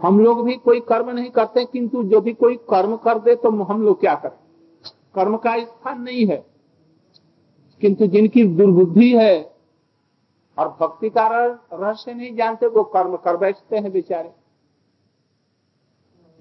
हम 0.00 0.18
लोग 0.20 0.44
भी 0.44 0.54
कोई 0.56 0.80
कर्म 0.82 1.10
नहीं 1.10 1.30
करते, 1.30 1.64
किंतु 1.64 2.02
जो 2.04 2.20
भी 2.20 2.32
कोई 2.34 2.56
कर्म 2.70 2.96
कर 2.96 3.18
दे 3.18 3.34
तो 3.34 3.50
हम 3.62 3.82
लोग 3.82 4.00
क्या 4.00 4.14
करें? 4.16 4.38
कर्म 5.14 5.36
का 5.36 5.58
स्थान 5.58 6.02
नहीं 6.02 6.26
है, 6.26 6.44
किंतु 7.82 8.06
जिनकी 8.06 8.44
दुर्बुद्धि 8.46 9.12
है 9.12 9.54
और 10.58 10.68
भक्ति 10.80 11.10
का 11.10 11.28
रहस्य 11.28 12.14
नहीं 12.14 12.34
जानते, 12.36 12.66
वो 12.66 12.82
कर्म 12.84 13.16
कर 13.16 13.36
बैठते 13.36 13.76
हैं 13.76 13.92
बेचारे। 13.92 14.32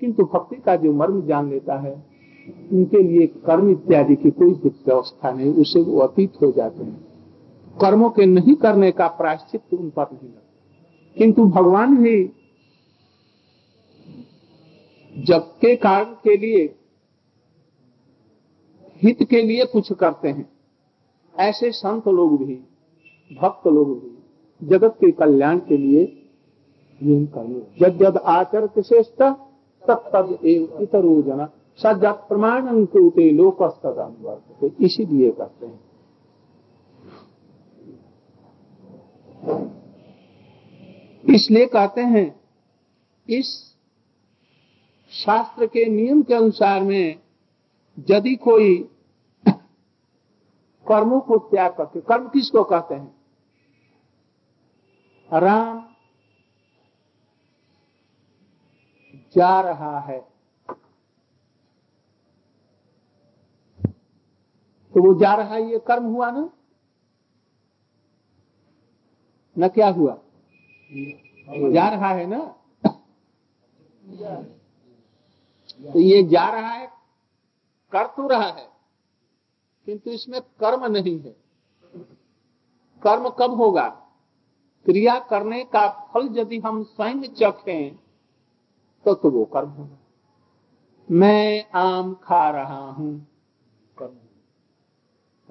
किंतु 0.01 0.23
भक्ति 0.25 0.55
का 0.55 0.75
जो 0.75 0.93
मर्म 0.93 1.21
जान 1.27 1.49
लेता 1.49 1.75
है, 1.77 1.93
उनके 2.71 3.01
लिए 3.03 3.27
कर्म 3.45 3.69
इत्यादि 3.71 4.15
की 4.15 4.31
कोई 4.31 4.53
व्यवस्था 4.53 5.31
नहीं, 5.31 5.53
उसे 5.53 5.81
वो 5.81 5.99
अतीत 5.99 6.41
हो 6.41 6.51
जाते 6.51 6.83
हैं। 6.83 7.04
कर्मों 7.81 8.09
के 8.09 8.25
नहीं 8.25 8.55
करने 8.55 8.91
का 8.91 9.07
प्रायश्चित 9.07 9.73
उन 9.73 9.89
पर 9.89 10.03
नहीं 10.03 10.29
लगता। 10.29 10.41
किंतु 11.17 11.45
भगवान 11.45 11.97
भी 11.97 12.31
जब 15.17 15.39
के 15.39 15.75
कारण 15.75 16.03
के 16.03 16.38
लिए, 16.38 16.75
हित 18.95 19.23
के 19.23 19.41
लिए 19.41 19.65
कुछ 19.65 19.93
करते 19.93 20.27
हैं, 20.27 20.49
ऐसे 21.39 21.71
संत 21.71 22.07
लोग 22.07 22.45
भी, 22.45 22.55
भक्त 23.41 23.67
लोग 23.67 23.99
भी, 23.99 24.17
जगत 24.67 24.91
के 24.99 25.11
कल्याण 25.11 25.59
के 25.59 25.77
लिए 25.77 26.29
यही 27.03 28.05
आचर 28.23 28.67
श्रेष्ठ 28.67 29.21
तब 29.88 30.09
तब 30.13 30.39
एवं 30.45 30.79
इतरो 30.79 31.21
जना। 31.21 31.51
सजत 31.77 32.25
प्रमाण 32.29 32.67
अंकुते 32.67 33.31
लोक 33.31 33.57
तो 34.61 34.85
इसीलिए 34.85 35.31
करते 35.31 35.65
हैं। 35.65 35.94
इसलिए 41.36 41.65
कहते 41.65 42.01
हैं, 42.01 42.41
इस 43.29 43.75
शास्त्र 45.10 45.67
के 45.67 45.86
नियम 45.86 46.23
के 46.23 46.34
अनुसार 46.34 46.84
में 46.84 47.19
यदि 48.10 48.36
कोई 48.36 48.89
कर्मों 50.88 51.19
को 51.19 51.38
त्याग 51.38 51.71
करके, 51.71 52.01
कर्म 52.01 52.27
किसको 52.27 52.63
कहते 52.63 52.95
हैं? 52.95 53.15
राम 55.34 55.86
जा 59.36 59.62
रहा 59.62 59.99
है। 59.99 60.19
तो 64.93 65.08
वो 65.08 65.19
जा 65.19 65.36
रहा 65.36 65.53
है, 65.55 65.71
ये 65.71 65.79
कर्म 65.79 66.03
हुआ 66.03 66.31
ना? 66.31 66.49
न 69.55 69.67
क्या 69.69 69.87
हुआ? 69.89 70.17
जा 71.71 71.87
रहा 71.89 72.09
है 72.09 72.25
ना? 72.27 72.39
तो 75.83 75.99
ये 75.99 76.23
जा 76.25 76.47
रहा 76.49 76.69
है, 76.69 76.87
कर 77.91 78.05
तो 78.07 78.27
रहा 78.27 78.47
है, 78.47 78.67
किंतु 79.87 80.11
इसमें 80.11 80.41
कर्म 80.59 80.85
नहीं 80.87 81.19
है। 81.19 81.35
कर्म 83.01 83.29
कब 83.39 83.53
होगा? 83.53 83.87
क्रिया 84.85 85.17
करने 85.29 85.63
का 85.65 85.87
फल 86.13 86.27
यदि 86.33 86.59
हम 86.59 86.83
स्वयं 86.85 87.21
चखें 87.33 87.95
तो 89.05 89.13
तो 89.13 89.29
वो 89.31 89.45
कर्म 89.45 89.69
होगा। 89.69 89.97
मैं 91.09 91.65
आम 91.75 92.13
खा 92.23 92.49
रहा 92.51 92.79
हूँ, 92.89 93.15
कर्म 93.97 94.15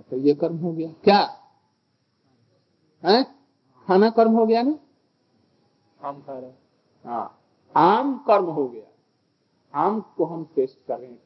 तो 0.02 0.16
ये 0.18 0.34
कर्म 0.34 0.56
हो 0.56 0.72
गया। 0.72 0.88
क्या? 1.04 1.20
है? 3.02 3.22
खाना 3.88 4.10
कर्म 4.10 4.32
हो 4.32 4.46
गया 4.46 4.62
ना? 4.62 4.78
आम 6.00 6.20
खा 6.20 6.38
रहे 6.38 6.50
हाँ। 7.04 7.40
आम 7.74 8.16
कर्म 8.18 8.44
हो 8.46 8.66
गया। 8.68 9.82
आम 9.84 10.00
को 10.16 10.24
हम 10.24 10.44
टेस्ट 10.56 10.76
कर 10.88 10.98
रहे 10.98 11.08
हैं 11.08 11.22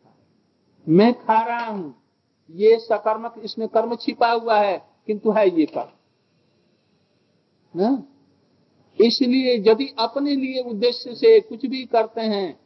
मैं 0.86 1.12
खा 1.14 1.42
रहा 1.42 1.66
हूँ। 1.66 1.94
ये 2.54 2.78
सकर्मक 2.78 3.34
इसमें 3.38 3.68
कर्म 3.68 3.94
छिपा 3.96 4.30
हुआ 4.32 4.58
है 4.58 4.76
किंतु 5.06 5.30
है 5.30 5.48
ये 5.50 5.66
कर्म। 5.66 5.90
ना? 7.74 8.02
इसलिए 8.98 9.56
यदि 9.60 9.86
अपने 9.98 10.34
लिए 10.34 10.62
उद्देश्य 10.62 11.14
से 11.14 11.38
कुछ 11.40 11.66
भी 11.66 11.84
करते 11.86 12.20
हैं 12.20 12.58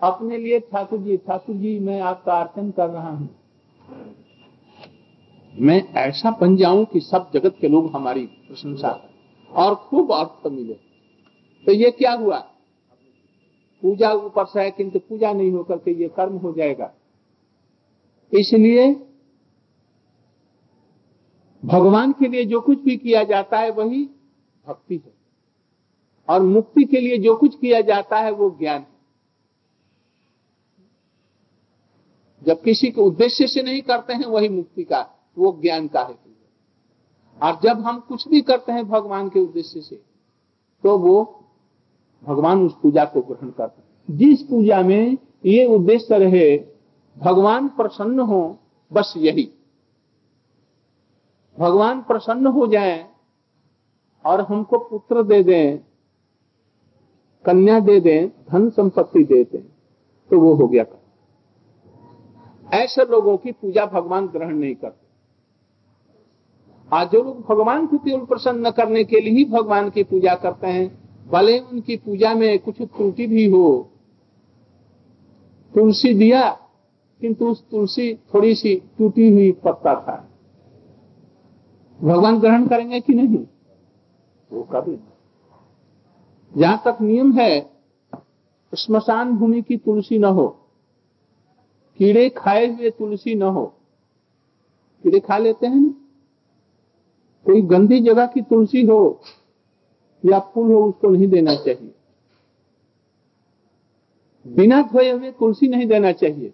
अपने 0.00 0.38
लिए 0.38 0.58
ठाकुर 0.62 0.98
जी 0.98 1.16
ठाकुर 1.16 1.56
जी 1.56 1.78
मैं 1.78 2.00
आपका 2.00 2.40
अर्चन 2.40 2.70
कर 2.70 2.88
रहा 2.88 3.10
हूँ। 3.10 3.28
मैं 5.60 5.88
ऐसा 5.92 6.30
बन 6.30 6.56
जाऊँ 6.56 6.84
कि 6.84 7.00
सब 7.00 7.30
जगत 7.34 7.56
के 7.60 7.68
लोग 7.68 7.92
हमारी 7.92 8.26
प्रशंसा 8.26 8.88
करें। 8.88 9.48
और 9.48 9.74
खूब 9.74 10.12
अर्थ 10.12 10.52
मिले। 10.52 10.74
तो 11.66 11.72
ये 11.72 11.90
क्या 11.90 12.12
हुआ? 12.12 12.38
पूजा 13.82 14.12
ऊपर 14.12 14.44
से 14.44 14.60
है, 14.60 14.70
किंतु 14.70 14.98
पूजा 14.98 15.32
नहीं 15.32 15.50
होकर 15.50 15.76
के 15.76 15.90
ये 15.90 16.08
कर्म 16.08 16.36
हो 16.36 16.52
जाएगा। 16.52 16.94
इसलिए 18.38 19.06
भगवान 21.64 22.12
के 22.12 22.28
लिए 22.28 22.44
जो 22.44 22.60
कुछ 22.60 22.80
भी 22.80 22.96
किया 22.96 23.24
जाता 23.24 23.58
है, 23.58 23.70
वही 23.70 24.10
भक्ति 24.66 24.96
है। 24.96 25.12
और 26.28 26.42
मुक्ति 26.42 26.84
के 26.84 27.00
लिए 27.00 27.18
जो 27.18 27.36
कुछ 27.36 27.58
किया 27.58 27.80
जाता 27.80 28.18
है, 28.18 28.30
वो 28.30 28.50
ज्ञान 28.50 28.80
है। 28.80 29.00
जब 32.42 32.62
किसी 32.62 32.90
के 32.90 33.00
उद्देश्य 33.00 33.46
से 33.46 33.62
नहीं 33.62 33.82
करते 33.82 34.12
हैं, 34.12 34.24
वही 34.24 34.48
मुक्ति 34.48 34.84
का 34.84 35.16
वो 35.36 35.58
ज्ञान 35.62 35.88
का 35.88 36.00
है। 36.00 36.18
और 37.40 37.58
जब 37.62 37.80
हम 37.80 37.98
कुछ 38.00 38.28
भी 38.28 38.40
करते 38.40 38.72
हैं 38.72 38.88
भगवान 38.88 39.28
के 39.28 39.40
उद्देश्य 39.40 39.80
से 39.80 39.96
तो 40.84 40.96
वो 40.98 41.22
भगवान 42.24 42.62
उस 42.62 42.74
पूजा 42.82 43.04
को 43.04 43.20
ग्रहण 43.20 43.50
करते 43.50 43.82
हैं। 43.82 44.18
जिस 44.18 44.42
पूजा 44.42 44.80
में 44.82 45.16
ये 45.46 45.64
उद्देश्य 45.66 46.18
रहे, 46.18 46.58
भगवान 47.16 47.68
प्रसन्न 47.68 48.20
हो, 48.20 48.58
बस 48.92 49.14
यही। 49.16 49.48
भगवान 51.58 52.00
प्रसन्न 52.02 52.46
हो 52.46 52.66
जाए 52.66 53.08
और 54.24 54.40
हमको 54.40 54.78
पुत्र 54.80 55.22
दे 55.22 55.42
दें, 55.42 55.78
कन्या 57.44 57.78
दे 57.80 58.00
दें, 58.00 58.28
धन 58.28 58.68
संपत्ति 58.70 59.24
दे 59.24 59.42
दें 59.44 59.62
तो 60.30 60.40
वो 60.40 60.54
हो 60.54 60.66
गया। 60.68 60.84
ऐसे 62.74 63.04
लोगों 63.04 63.36
की 63.36 63.52
पूजा 63.52 63.86
भगवान 63.86 64.26
ग्रहण 64.26 64.54
नहीं 64.54 64.74
करते। 64.74 64.99
आज 66.92 67.10
जो 67.10 67.22
लोग 67.22 67.40
भगवान 67.40 67.86
को 67.86 67.98
केवल 67.98 68.24
प्रसन्न 68.26 68.70
करने 68.70 69.04
के 69.04 69.20
लिए 69.20 69.32
ही 69.32 69.44
भगवान 69.44 69.90
की 69.90 70.02
पूजा 70.02 70.34
करते 70.34 70.66
हैं, 70.66 70.88
भले 71.28 71.58
उनकी 71.58 71.96
पूजा 71.96 72.34
में 72.34 72.58
कुछ 72.58 72.82
त्रुटि 72.82 73.26
भी 73.26 73.44
हो। 73.46 73.90
तुलसी 75.74 76.14
दिया, 76.14 76.50
किंतु 77.20 77.48
उस 77.48 77.62
तुलसी 77.70 78.14
थोड़ी 78.14 78.54
सी 78.54 78.74
टूटी 78.98 79.30
हुई 79.30 79.52
पत्ता 79.52 79.94
था। 79.94 80.16
भगवान 82.00 82.40
ग्रहण 82.40 82.66
करेंगे 82.66 83.00
कि 83.00 83.14
नहीं? 83.14 83.44
वो 84.50 84.62
कभी 84.62 84.98
जहाँ 86.52 86.82
तक 86.84 86.98
नियम 87.02 87.32
है, 87.32 87.70
स्मशान 88.72 89.36
भूमि 89.36 89.62
की 89.62 89.76
तुलसी 89.76 90.18
न 90.18 90.24
हो, 90.24 90.48
कीड़े 91.98 92.28
खाए 92.28 92.66
हुए 92.66 92.90
तुलसी 92.90 93.34
न 93.34 93.42
हो। 93.42 93.64
कीड़े 95.04 95.20
खा 95.20 95.38
लेते 95.38 95.66
हैं 95.66 95.76
ना? 95.76 95.94
कोई 97.46 97.62
गंदी 97.62 98.00
जगह 98.00 98.26
की 98.26 98.40
तुलसी 98.40 98.82
हो 98.82 99.20
या 100.26 100.38
फूल 100.38 100.72
हो, 100.72 100.84
उसको 100.84 101.08
नहीं 101.08 101.26
देना 101.26 101.54
चाहिए। 101.54 101.94
बिना 104.46 104.82
धोए 104.82 105.10
हुए 105.10 105.30
तुलसी 105.30 105.68
नहीं 105.68 105.86
देना 105.86 106.12
चाहिए। 106.12 106.52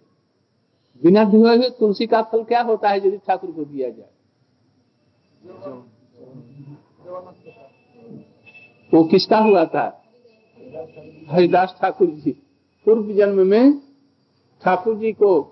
बिना 1.02 1.24
धोए 1.24 1.56
हुए 1.56 1.70
तुलसी 1.70 2.06
का 2.06 2.22
फल 2.22 2.44
क्या 2.44 2.62
होता 2.62 2.88
है 2.88 2.96
यदि 2.96 3.18
ठाकुर 3.18 3.50
को 3.50 3.64
दिया 3.64 3.90
जाए? 3.90 4.10
वो 8.94 9.04
किसका 9.04 9.38
हुआ 9.38 9.64
था? 9.64 10.02
हरिदास 11.28 11.76
ठाकुर 11.80 12.06
जी। 12.06 12.30
पूर्व 12.84 13.12
जन्म 13.14 13.46
में 13.46 13.78
ठाकुर 14.62 14.96
जी 14.96 15.12
को 15.12 15.42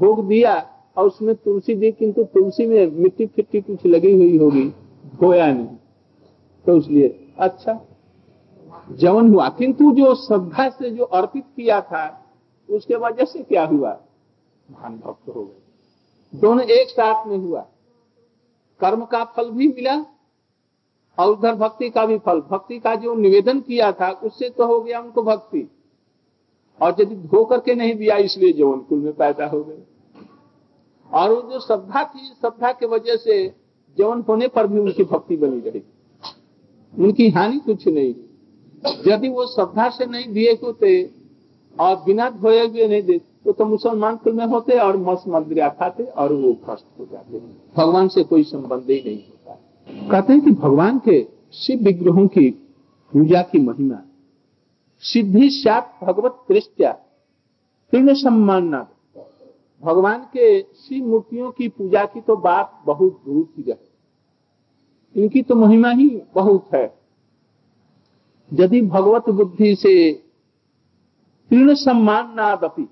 भोग 0.00 0.28
दिया 0.28 0.69
और 0.96 1.06
उसमें 1.06 1.34
तुलसी 1.34 1.74
दी 1.74 1.92
किंतु 1.92 2.24
तुलसी 2.24 2.66
में 2.66 2.90
मिट्टी 2.90 3.26
फिट्टी 3.26 3.60
कुछ 3.60 3.86
लगी 3.86 4.12
हुई 4.12 4.38
होगी 4.38 4.68
धोया 5.06 5.52
नहीं। 5.52 5.66
तो 6.66 6.76
इसलिए 6.76 7.32
अच्छा 7.38 7.86
जवन 8.92 9.34
हुआ। 9.34 9.48
किंतु 9.48 9.92
जो 9.92 10.14
श्रद्धा 10.14 10.68
से 10.68 10.90
जो 10.90 11.04
अर्पित 11.04 11.44
किया 11.56 11.80
था, 11.80 12.26
उसके 12.70 12.94
वजह 12.94 13.24
से 13.24 13.42
क्या 13.42 13.66
हुआ? 13.66 14.00
महान 14.70 14.96
भक्त 14.96 15.28
हो 15.28 15.44
गए। 15.44 15.60
दोनों 16.38 16.64
एक 16.64 16.88
साथ 16.88 17.26
में 17.26 17.38
हुआ। 17.38 17.60
कर्म 18.80 19.04
का 19.04 19.24
फल 19.24 19.50
भी 19.50 19.68
मिला 19.68 20.06
और 21.18 21.32
उधर 21.32 21.54
भक्ति 21.54 21.90
का 21.90 22.06
भी 22.06 22.18
फल। 22.18 22.40
भक्ति 22.40 22.78
का 22.78 22.94
जो 22.94 23.14
निवेदन 23.14 23.60
किया 23.60 23.92
था, 23.92 24.10
उससे 24.10 24.48
तो 24.48 24.66
हो 24.66 24.80
गया 24.80 25.00
उनको 25.00 25.22
भक्ति। 25.22 25.70
और 26.82 26.96
यदि 27.00 27.14
धो 27.14 27.44
करके 27.44 27.74
नहीं 27.74 27.94
दिया, 27.94 28.16
इसलिए 28.16 28.52
जवन 28.52 28.78
कुल 28.78 28.98
में 28.98 29.12
पैदा 29.12 29.46
हो 29.46 29.64
गए। 29.64 29.78
और 31.12 31.32
वो 31.32 31.52
जो 31.52 31.60
श्रद्धा 31.60 32.04
थी 32.04 32.18
श्रद्धा 32.18 32.72
के 32.72 32.86
वजह 32.86 33.16
से 33.16 33.54
जवन 33.98 34.24
होने 34.28 34.48
पर 34.48 34.66
भी 34.66 34.78
उनकी 34.78 35.04
भक्ति 35.04 35.36
बनी 35.36 35.70
रही। 35.70 35.82
उनकी 36.98 37.28
हानि 37.30 37.58
कुछ 37.58 37.88
नहीं। 37.88 38.14
यदि 39.06 39.28
वो 39.28 39.46
श्रद्धा 39.46 39.88
से 39.88 40.06
नहीं 40.06 40.32
दिए 40.32 40.52
होते 40.52 41.10
और 41.80 41.96
बिना 41.96 42.30
धोए 42.30 42.68
हुए 42.68 42.88
नहीं 42.88 43.02
देते 43.02 43.30
तो, 43.44 43.52
तो 43.52 43.64
मुसलमान 43.64 44.16
कुल 44.16 44.32
में 44.32 44.46
होते 44.46 44.72
और 44.72 44.96
मस 44.96 45.24
मदिरा 45.28 45.68
खाते 45.68 46.04
और 46.04 46.32
वो 46.32 46.52
भ्रष्ट 46.52 46.84
हो 46.98 47.08
जाते। 47.12 47.38
भगवान 47.76 48.08
से 48.08 48.22
कोई 48.24 48.42
संबंध 48.42 48.86
ही 48.90 49.02
नहीं 49.06 49.24
होता। 49.24 49.54
कहते 50.10 50.32
हैं 50.32 50.44
कि 50.44 50.50
भगवान 50.50 50.98
के 50.98 51.26
शिव 51.52 51.80
विग्रहों 51.80 52.26
की 52.26 52.50
पूजा 53.12 53.42
की 53.42 53.58
महिमा 53.58 53.98
सिद्धि 55.00 55.50
सात 55.50 55.98
भगवत 56.04 56.38
कृष्या 56.48 56.92
तीर्ण 57.90 58.14
सम्मान 58.14 58.74
भगवान 59.82 60.24
के 60.24 60.62
शिव 60.62 61.06
मूर्तियों 61.06 61.50
की 61.50 61.68
पूजा 61.68 62.04
की 62.04 62.20
तो 62.20 62.36
बात 62.36 62.82
बहुत 62.86 63.22
दूर 63.26 63.44
की 63.56 63.62
रहे 63.62 65.22
इनकी 65.22 65.42
तो 65.42 65.54
महिमा 65.54 65.90
ही 65.90 66.22
बहुत 66.34 66.68
है। 66.74 67.00
यदि 68.52 68.82
भगवत 68.82 69.28
बुद्धि 69.30 69.74
से 69.74 70.12
तीर्ण 71.50 71.74
सम्मान 71.74 72.34
नादपी 72.34 72.88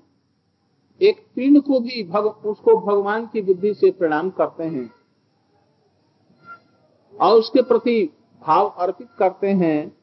एक 1.01 1.18
तीर्ण 1.35 1.61
को 1.61 1.81
भी 1.81 2.03
भग, 2.05 2.24
उसको 2.24 2.77
भगवान 2.77 3.27
की 3.27 3.42
बुद्धि 3.42 3.74
से 3.74 3.90
प्रणाम 3.90 4.31
करते 4.31 4.64
हैं 4.64 4.90
और 7.20 7.38
उसके 7.38 7.62
प्रति 7.62 8.11
भाव 8.42 8.68
अर्पित 8.68 9.09
करते 9.18 9.46
हैं 9.46 9.96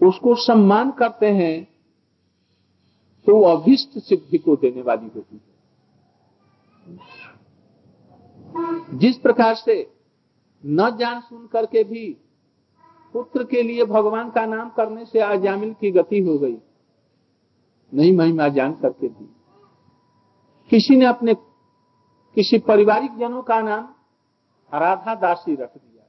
उसको 0.00 0.34
सम्मान 0.34 0.90
करते 0.90 1.26
हैं 1.26 1.71
तो 3.26 3.40
अभिष्ट 3.46 3.98
सिद्धि 3.98 4.38
को 4.38 4.56
देने 4.56 4.82
वाली 4.82 5.10
होती 5.16 5.36
है। 5.36 5.50
जिस 8.98 9.16
प्रकार 9.18 9.54
से 9.54 9.74
न 10.64 10.90
जान 10.96 11.20
सुन 11.20 11.46
करके 11.46 11.84
भी 11.84 12.04
पुत्र 13.14 13.44
के 13.44 13.62
लिए 13.62 13.84
भगवान 13.84 14.30
का 14.30 14.44
नाम 14.46 14.68
करने 14.70 15.04
से 15.04 15.20
अजामिल 15.20 15.72
की 15.80 15.90
गति 15.90 16.20
हो 16.20 16.38
गई। 16.38 16.56
नहीं 17.92 18.16
महिमा 18.16 18.48
जान 18.48 18.72
करके 18.72 19.08
भी 19.08 19.28
किसी 20.70 20.96
ने 20.96 21.04
अपने 21.04 21.34
किसी 22.36 22.58
पारिवारिक 22.58 23.16
जनों 23.18 23.42
का 23.42 23.60
नाम 23.60 23.88
राधा 24.72 25.14
दासी 25.14 25.54
रख 25.54 25.76
दिया, 25.76 26.04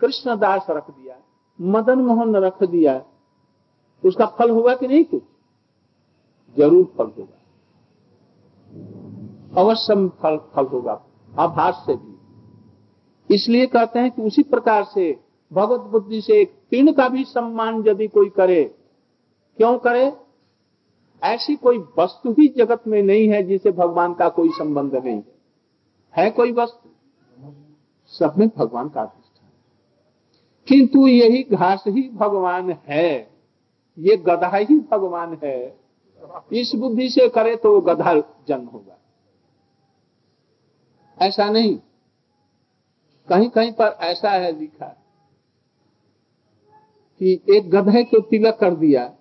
कृष्ण 0.00 0.36
दास 0.36 0.66
रख 0.70 0.90
दिया, 0.90 1.16
मदन 1.58 1.98
मोहन 1.98 2.36
रख 2.36 2.62
दिया। 2.64 3.02
उसका 4.04 4.26
फल 4.38 4.50
हुआ 4.50 4.74
कि 4.74 4.88
नहीं 4.88 5.04
कुछ? 5.04 5.22
ज़रूर 6.56 6.84
फल 6.98 7.10
होगा। 7.18 7.38
अवश्य 9.60 9.94
फल 10.22 10.36
फल 10.54 10.66
होगा, 10.66 10.92
आभास 11.32 11.82
से 11.86 11.94
भी। 11.96 13.34
इसलिए 13.34 13.66
कहते 13.66 13.98
हैं 13.98 14.10
कि 14.10 14.22
उसी 14.22 14.42
प्रकार 14.44 14.84
से 14.84 15.12
भगवत 15.52 15.80
बुद्धि 15.90 16.20
से 16.20 16.40
एक 16.40 16.52
तीन 16.70 16.92
का 16.92 17.08
भी 17.08 17.24
सम्मान 17.24 17.82
यदि 17.86 18.06
कोई 18.08 18.28
करे, 18.28 18.64
क्यों 19.58 19.78
करे? 19.78 20.12
ऐसी 21.22 21.54
कोई 21.56 21.78
वस्तु 21.98 22.32
ही 22.32 22.46
जगत 22.48 22.86
में 22.86 23.02
नहीं 23.02 23.28
है 23.28 23.42
जिसे 23.42 23.70
भगवान 23.72 24.14
का 24.14 24.28
कोई 24.28 24.48
संबंध 24.50 24.94
नहीं 24.94 25.14
है। 25.14 25.34
है 26.14 26.30
कोई 26.30 26.52
वस्तु? 26.52 26.88
सब 28.12 28.34
में 28.38 28.48
भगवान 28.48 28.88
का 28.88 29.00
अधिष्ठान 29.00 29.50
किंतु 30.68 31.06
यही 31.06 31.42
घास 31.52 31.84
ही 31.88 32.08
भगवान 32.14 32.70
है, 32.88 33.30
ये 33.98 34.16
गधा 34.18 34.56
ही 34.56 34.78
भगवान 34.90 35.38
है। 35.44 35.81
इस 36.52 36.72
बुद्धि 36.74 37.08
से 37.08 37.28
करे 37.28 37.56
तो 37.56 37.72
वो 37.74 37.80
गधा 37.80 38.14
जन्म 38.48 38.66
होगा। 38.66 38.98
ऐसा 41.18 41.50
नहीं। 41.50 41.78
कहीं 43.28 43.48
कहीं 43.48 43.72
पर 43.72 43.96
ऐसा 44.00 44.30
है 44.30 44.58
लिखा 44.58 44.86
कि 47.20 47.40
एक 47.50 47.70
गधे 47.70 48.04
को 48.04 48.20
तिलक 48.20 48.58
कर 48.60 48.74
दिया 48.74 49.14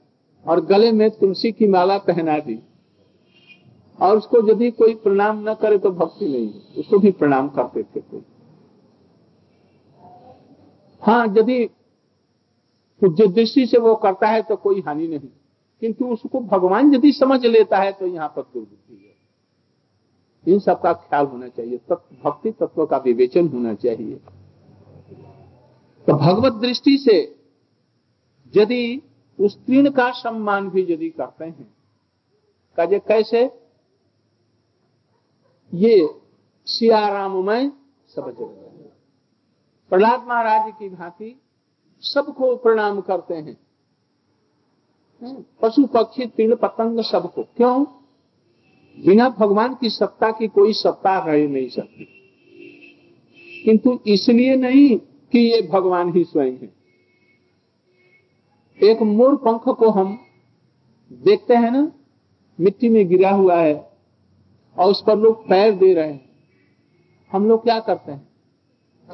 और 0.46 0.66
गले 0.66 0.92
में 0.92 1.10
तुलसी 1.12 1.52
की 1.52 1.68
माला 1.68 1.98
पहना 1.98 2.38
दी। 2.40 2.60
और 4.02 4.18
उसको 4.18 4.52
यदि 4.52 4.72
कोई 4.72 4.96
प्रणाम 4.96 5.50
न 5.50 5.54
करे 5.54 5.78
तो 5.78 5.92
भक्ति 5.92 6.26
नहीं। 6.26 6.54
है 6.54 6.62
उसको 6.78 7.00
भी 7.00 7.12
प्रणाम 7.12 7.50
करते 7.50 7.84
थे 7.84 8.00
कोई। 8.00 8.24
हाँ 11.02 11.28
यदि 11.28 11.70
दृष्टि 13.04 13.66
से 13.68 13.78
वो 13.78 13.96
करता 13.96 14.28
है 14.28 14.42
तो 14.42 14.56
कोई 14.56 14.82
हानि 14.82 15.08
नहीं। 15.08 15.30
किंतु 15.82 16.08
उसको 16.08 16.40
भगवान 16.42 16.94
यदि 16.96 17.12
समझ 17.12 17.46
लेता 17.46 17.78
है 17.78 17.92
तो 17.92 18.08
यहाँ 18.08 18.28
पर 18.28 18.42
दुर्बुद्धि 18.44 18.96
है। 18.96 20.54
इन 20.54 20.60
सब 20.60 20.82
का 20.82 20.94
ख्याल 20.94 21.26
होना 21.26 21.48
चाहिए। 21.48 21.78
तत्व 21.80 22.16
भक्ति 22.24 22.52
तत्व 22.52 22.86
का 22.86 22.98
विवेचन 22.98 23.48
होना 23.48 23.74
चाहिए। 23.76 24.16
तो 26.08 26.14
भगवत 26.16 26.54
दृष्टि 26.62 26.98
से 26.98 27.18
यदि 28.54 29.02
उस 29.40 29.58
तीर्ण 29.66 29.90
का 29.90 30.10
सम्मान 30.12 30.70
भी 30.70 30.82
यदि 30.84 31.10
करते 31.10 31.46
हैं 31.46 31.68
काजे 32.78 33.00
कैसे? 33.00 33.44
ये 35.74 36.10
सियाराममय 36.68 37.72
सब 38.16 38.30
जगत 38.30 38.92
प्रहलाद 39.92 40.28
महाराज 40.28 40.72
की 40.80 40.90
भांति 40.90 41.36
सबको 42.04 42.56
प्रणाम 42.56 43.00
करते 43.02 43.36
हैं। 43.36 43.58
पशु 45.24 45.86
पक्षी 45.86 46.26
तीर्ण 46.26 46.56
पतंग 46.56 47.00
सबको। 47.00 47.44
क्यों? 47.44 47.86
बिना 49.06 49.30
भगवान 49.30 49.76
की 49.82 49.90
सत्ता 49.90 50.32
की 50.32 50.48
कोई 50.48 50.74
सत्ता 50.74 51.26
रह 51.26 51.48
नहीं 51.48 51.70
सकती। 51.70 52.08
किंतु 53.64 54.00
इसलिए 54.08 54.56
नहीं 54.56 54.98
कि 54.98 55.40
ये 55.40 55.62
भगवान 55.62 56.14
ही 56.14 56.24
स्वयं 56.24 56.52
है। 56.52 56.74
एक 58.84 59.02
मोर 59.02 59.36
पंख 59.36 59.62
को 59.62 59.90
हम 59.90 60.20
देखते 61.12 61.54
हैं 61.54 61.72
ना, 61.72 61.92
मिट्टी 62.60 62.90
में 62.90 63.08
गिरा 63.08 63.32
हुआ 63.32 63.62
है 63.62 63.92
और 64.78 64.92
उस 64.92 65.04
पर 65.08 65.18
लोग 65.18 65.48
पैर 65.48 65.72
दे 65.76 65.94
रहे 65.94 66.12
हैं। 66.12 66.30
हम 67.32 67.48
लोग 67.48 67.64
क्या 67.64 67.80
करते 67.80 68.12
हैं? 68.12 68.28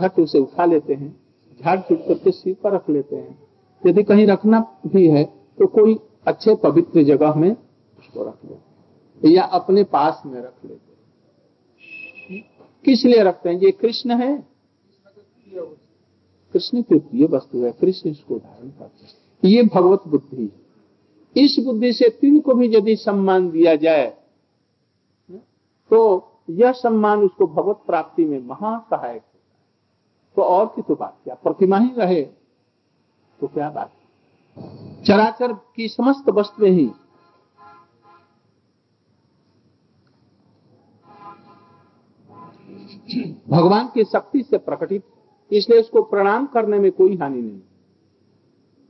घट 0.02 0.20
उसे 0.20 0.40
उठा 0.40 0.66
लेते 0.66 0.94
हैं 0.94 1.20
झाड़ 1.62 1.80
फूट 1.80 2.08
करके 2.08 2.32
सिर 2.32 2.56
पर 2.64 2.72
रख 2.72 2.90
लेते 2.90 3.16
हैं। 3.16 3.48
यदि 3.86 4.04
कहीं 4.04 4.28
रखना 4.28 4.78
भी 4.88 5.08
है 5.08 5.37
तो 5.60 5.68
कोई 5.68 6.00
अच्छे 6.28 6.56
पवित्र 6.56 7.04
जगह 7.04 7.34
में 7.34 7.52
उसको 8.00 8.24
रख 8.24 8.46
लेते 8.46 9.30
या 9.30 9.44
अपने 9.44 9.84
पास 9.84 10.24
में 10.26 10.42
रख 10.42 10.54
लेते 10.66 10.88
किस 12.86 13.06
लिए 13.06 13.24
रखते 13.24 13.50
हैं? 13.50 13.60
ये 13.60 13.72
कृष्ण 13.72 14.12
है। 14.12 14.48
कृष्ण 16.54 16.82
की 16.82 17.00
प्रिय 17.00 17.26
वस्तु 17.26 17.58
है। 17.58 17.72
कृष्ण 17.72 18.10
इसको 18.10 18.38
धारण 18.38 18.70
करते 18.70 19.06
हैं। 19.06 19.14
ये 19.46 19.64
भगवत 19.64 20.04
बुद्धि 20.08 20.44
है। 20.44 20.68
इस 21.46 21.60
बुद्धि 21.66 21.94
से 21.94 22.10
तीन 22.10 22.40
को 22.40 22.54
भी 22.54 22.76
यदि 22.76 22.96
सम्मान 22.96 23.50
दिया 23.52 23.76
जाए 23.76 24.18
तो 25.90 26.32
यह 26.50 26.72
सम्मान 26.72 27.20
उसको 27.20 27.48
भगवत 27.48 27.80
प्राप्ति 27.88 28.26
में 28.26 28.40
महा 28.40 28.70
महासहायक 28.72 29.22
तो 30.36 30.42
और 30.42 30.66
की 30.66 30.82
तो 30.82 30.96
बात 30.96 31.18
क्या? 31.24 31.36
प्रतिमा 31.36 31.78
ही 31.78 31.90
रहे। 31.98 32.22
तो 33.42 33.48
क्या 33.48 33.70
बात? 33.70 33.92
चराचर 35.08 35.54
की 35.76 35.88
समस्त 35.88 36.30
वस्तुएँ 36.30 36.70
ही। 36.72 36.86
भगवान 43.50 43.88
की 43.88 44.04
शक्ति 44.04 44.42
से 44.44 44.58
प्रकटित, 44.60 45.04
इसलिए 45.52 45.80
उसको 45.80 46.02
प्रणाम 46.04 46.46
करने 46.46 46.80
में 46.80 46.92
कोई 46.92 47.16
हानि 47.18 47.42
नहीं। 47.42 47.60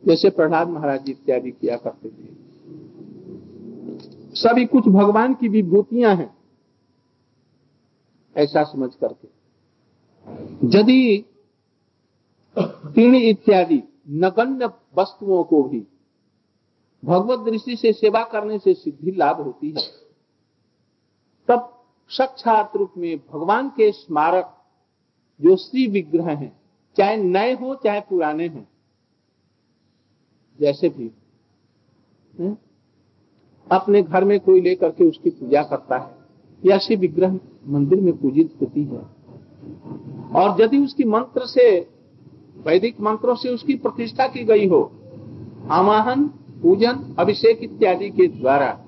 जैसे 0.03 0.29
प्रहलाद 0.29 0.69
महाराज 0.69 1.03
जी 1.05 1.11
इत्यादि 1.11 1.51
किया 1.51 1.77
करते 1.77 2.09
थे। 2.09 2.35
सभी 4.35 4.65
कुछ 4.65 4.87
भगवान 4.87 5.33
की 5.33 5.47
विभूतियाँ 5.47 6.15
हैं, 6.15 6.29
ऐसा 8.35 8.63
समझ 8.63 8.89
करके। 8.95 9.27
यदि 10.69 11.25
इत्यादि 13.29 13.81
नगण्य 14.15 14.69
वस्तुओं 14.97 15.43
को 15.43 15.61
भी 15.63 15.85
भगवत 17.03 17.39
दृष्टि 17.39 17.75
से 17.75 17.93
सेवा 17.93 18.23
करने 18.23 18.57
से 18.59 18.73
सिद्धि 18.73 19.11
लाभ 19.11 19.41
होती 19.41 19.69
है 19.71 19.81
तब 21.47 21.73
साक्षात 22.09 22.75
रूप 22.75 22.93
में 22.97 23.17
भगवान 23.17 23.69
के 23.69 23.91
स्मारक 23.91 24.53
जो 25.41 25.55
श्री 25.55 25.85
विग्रह 25.87 26.29
हैं, 26.29 26.51
चाहे 26.97 27.17
नए 27.17 27.53
हो, 27.53 27.75
चाहे 27.75 27.99
पुराने 27.99 28.47
हो, 28.47 28.63
जैसे 30.59 30.89
भी, 30.89 31.11
है? 32.39 32.57
अपने 33.71 34.01
घर 34.03 34.23
में 34.23 34.39
कोई 34.39 34.61
लेकर 34.61 34.89
के 34.89 35.03
उसकी 35.03 35.29
पूजा 35.29 35.63
करता 35.63 35.97
है, 35.97 36.15
या 36.63 36.77
श्री 36.77 36.95
विग्रह 36.95 37.39
मंदिर 37.67 38.01
में 38.01 38.17
पूजित 38.17 38.53
होती 38.61 38.83
है 38.83 39.01
और 40.35 40.61
यदि 40.61 40.77
उसकी 40.77 41.03
मंत्र 41.03 41.45
से, 41.45 41.69
वैदिक 42.57 43.01
मंत्रों 43.01 43.35
से 43.35 43.49
उसकी 43.49 43.75
प्रतिष्ठा 43.75 44.27
की 44.27 44.43
गई 44.43 44.67
हो, 44.67 44.81
आवाहन 45.71 46.29
पूजन, 46.61 47.15
अभिषेक 47.19 47.59
इत्यादि 47.63 48.09
के 48.09 48.27
द्वारा। 48.27 48.83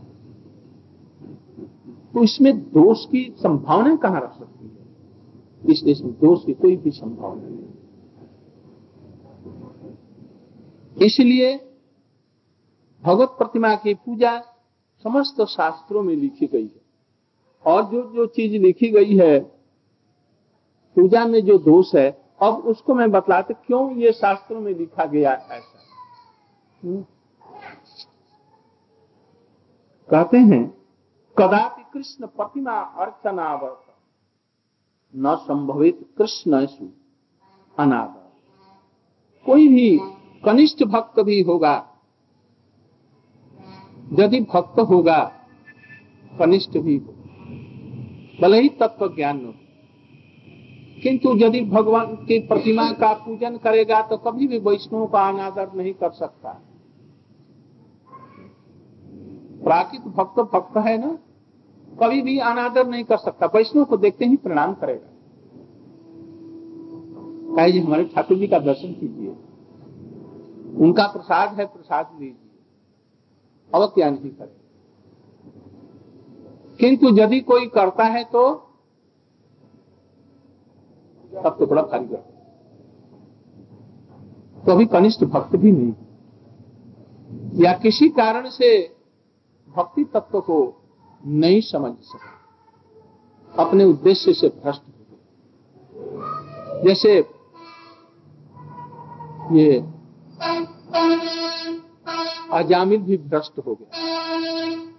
तो 2.14 2.24
इसमें 2.24 2.60
दोष 2.60 3.06
की 3.06 3.36
संभावना 3.40 3.96
कहाँ 3.96 4.22
रख 4.22 4.34
सकती 4.40 4.66
है? 4.66 4.80
इसलिए 5.74 5.92
इसमें 5.92 6.12
दोष 6.12 6.46
की 6.46 6.54
कोई 6.54 6.78
भी 6.78 6.92
संभावना 6.92 7.48
नहीं। 7.48 7.60
इसलिए 11.06 11.76
भगवत 13.04 13.28
प्रतिमा 13.28 13.76
की 13.76 13.94
पूजा 13.94 14.40
समस्त 15.04 15.42
शास्त्रों 15.42 16.04
में 16.04 16.16
लिखी 16.16 16.48
गई 16.48 16.68
है। 16.68 16.82
और 17.66 17.84
जो 17.84 18.12
जो 18.16 18.26
चीज़ 18.26 18.62
लिखी 18.62 18.90
गई 18.90 19.18
है, 19.18 19.40
पूजा 20.96 21.26
में 21.26 21.46
जो 21.46 21.58
दोष 21.58 21.96
है, 21.96 22.22
अब 22.42 22.54
उसको 22.54 22.94
मैं 22.94 23.12
बतलाते 23.12 23.54
क्यों 23.54 23.96
ये 23.96 24.12
शास्त्रों 24.12 24.62
में 24.62 24.74
लिखा 24.76 25.06
गया 25.06 25.32
ऐसा। 25.32 25.80
कहते 30.10 30.38
हैं, 30.38 30.64
कदापि 31.38 31.84
कृष्ण 31.94 32.28
प्रतिमा 32.28 32.72
अर्चनावर्त 32.72 33.86
न 35.14 35.36
संभवित 35.36 36.00
कृष्ण 36.18 36.66
अनादर। 37.78 38.28
कोई 39.46 39.68
भी 39.68 40.00
कनिष्ठ 40.46 40.84
भक्त 40.84 41.20
भी 41.20 41.42
होगा, 41.42 41.76
यदि 44.14 44.40
भक्त 44.54 44.80
होगा, 44.80 45.20
कनिष्ठ 46.40 46.78
भी 46.78 46.98
हो, 46.98 47.14
भले 48.42 48.62
ही 48.62 48.70
तत्व 48.70 49.08
ज्ञान 49.08 49.42
न 49.42 49.46
हो। 49.46 49.54
किंतु 51.02 51.36
यदि 51.38 51.62
भगवान 51.62 52.16
की 52.16 52.40
प्रतिमा 52.40 52.92
का 52.92 53.14
पूजन 53.14 53.58
करेगा 53.58 54.02
तो 54.02 54.18
कभी 54.18 54.48
भी 54.48 54.60
वैष्णव 54.60 55.06
का 55.08 55.28
अनादर 55.30 55.74
नहीं 55.74 55.94
कर 55.94 56.12
सकता। 56.12 56.52
प्राकृत 59.64 60.02
भक्त 60.02 60.40
भक्त 60.40 60.78
है 60.78 60.98
ना? 60.98 61.20
कभी 62.02 62.22
भी 62.22 62.40
अनादर 62.40 62.88
नहीं 62.88 63.04
कर 63.04 63.18
सकता। 63.18 63.46
वैष्णव 63.46 63.86
को 63.86 63.98
देखते 63.98 64.26
ही 64.26 64.38
प्रणाम 64.38 64.74
करेगा। 64.74 65.08
कहे 67.56 67.72
जी, 67.72 67.80
हमारे 67.80 68.06
ठाकुर 68.06 68.38
जी 68.38 68.48
का 68.48 68.60
दर्शन 68.60 68.94
कीजिए। 68.94 69.30
उनका 70.78 71.08
प्रसाद 71.08 71.60
है, 71.60 71.66
प्रसाद 71.66 72.10
लीजिए। 72.20 72.50
अब 73.76 73.90
क्या 73.90 74.10
नहीं 74.10 74.32
करे। 74.32 74.60
किंतु 76.80 77.22
यदि 77.22 77.40
कोई 77.40 77.68
करता 77.68 78.04
है 78.04 78.24
तो 78.24 78.56
तब 81.44 81.56
तो 81.60 81.66
बड़ा 81.66 81.82
भारी 81.82 82.06
कर 82.06 82.16
तो 84.66 84.86
कनिष्ठ 84.88 85.24
भक्त 85.24 85.56
भी 85.56 85.72
नहीं। 85.72 85.94
या 87.64 87.74
किसी 87.74 88.10
कारण 88.10 88.50
से 88.50 88.99
भक्ति 89.80 90.04
तत्व 90.04 90.42
को 90.42 90.82
नहीं 91.26 91.62
समझ 91.62 91.94
सका। 92.02 93.64
अपने 93.64 93.84
उद्देश्य 93.84 94.34
से 94.34 94.48
भ्रष्ट 94.48 94.82
हो 94.82 94.94
गए 95.00 96.84
जैसे 96.84 97.20
ये 99.52 99.80
अजामिल 102.52 103.02
भी 103.02 103.18
भ्रष्ट 103.18 103.60
हो 103.60 103.76
गया। 103.76 104.00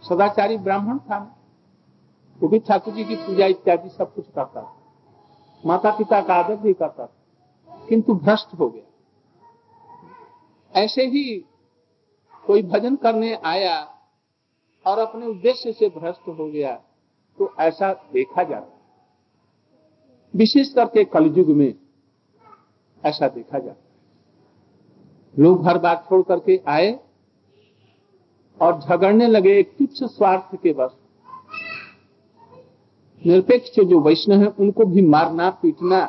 सदाचारी 0.09 0.57
ब्राह्मण 0.57 0.99
था 0.99 1.37
वो 2.41 2.49
भी 2.49 2.59
ठाकुर 2.59 2.95
जी 2.95 3.05
की 3.05 3.17
पूजा 3.17 3.47
इत्यादि 3.47 3.89
सब 3.89 4.15
कुछ 4.15 4.27
करता 4.27 4.63
था। 4.63 4.77
माता 5.67 5.91
पिता 5.91 6.21
का 6.21 6.35
आदर 6.35 6.57
भी 6.57 6.73
करता 6.73 7.07
था। 7.07 7.87
किंतु 7.89 8.15
भ्रष्ट 8.15 8.59
हो 8.59 8.69
गया। 8.71 8.87
ऐसे 10.83 11.03
ही 11.03 11.45
कोई 12.47 12.63
भजन 12.63 12.97
करने 12.97 13.35
आया 13.35 14.00
और 14.87 14.99
अपने 14.99 15.27
उद्देश्य 15.27 15.73
से 15.73 15.89
भ्रष्ट 15.89 16.29
हो 16.29 16.47
गया 16.47 16.75
तो 17.39 17.55
ऐसा 17.61 17.93
देखा 18.13 18.43
जाता 18.43 18.77
विशेष 20.35 20.73
करके 20.73 21.05
कलयुग 21.05 21.49
में 21.57 21.75
ऐसा 23.05 23.29
देखा 23.29 23.59
जाता 23.59 25.43
लोग 25.43 25.67
हर 25.69 25.79
बात 25.79 26.07
छोड़ 26.09 26.23
करके 26.23 26.61
आए 26.69 26.99
और 28.61 28.81
झगड़ने 28.81 29.27
लगे 29.27 29.59
एक 29.59 29.77
तुच्छ 29.79 30.05
स्वार्थ 30.05 30.57
के 30.63 30.73
बस। 30.73 30.97
निरपेक्ष 33.23 33.81
जो 33.81 34.01
वैष्णव 34.01 34.41
है, 34.41 34.47
उनको 34.47 34.85
भी 34.85 35.03
मारना, 35.03 35.51
पीटना। 35.51 36.01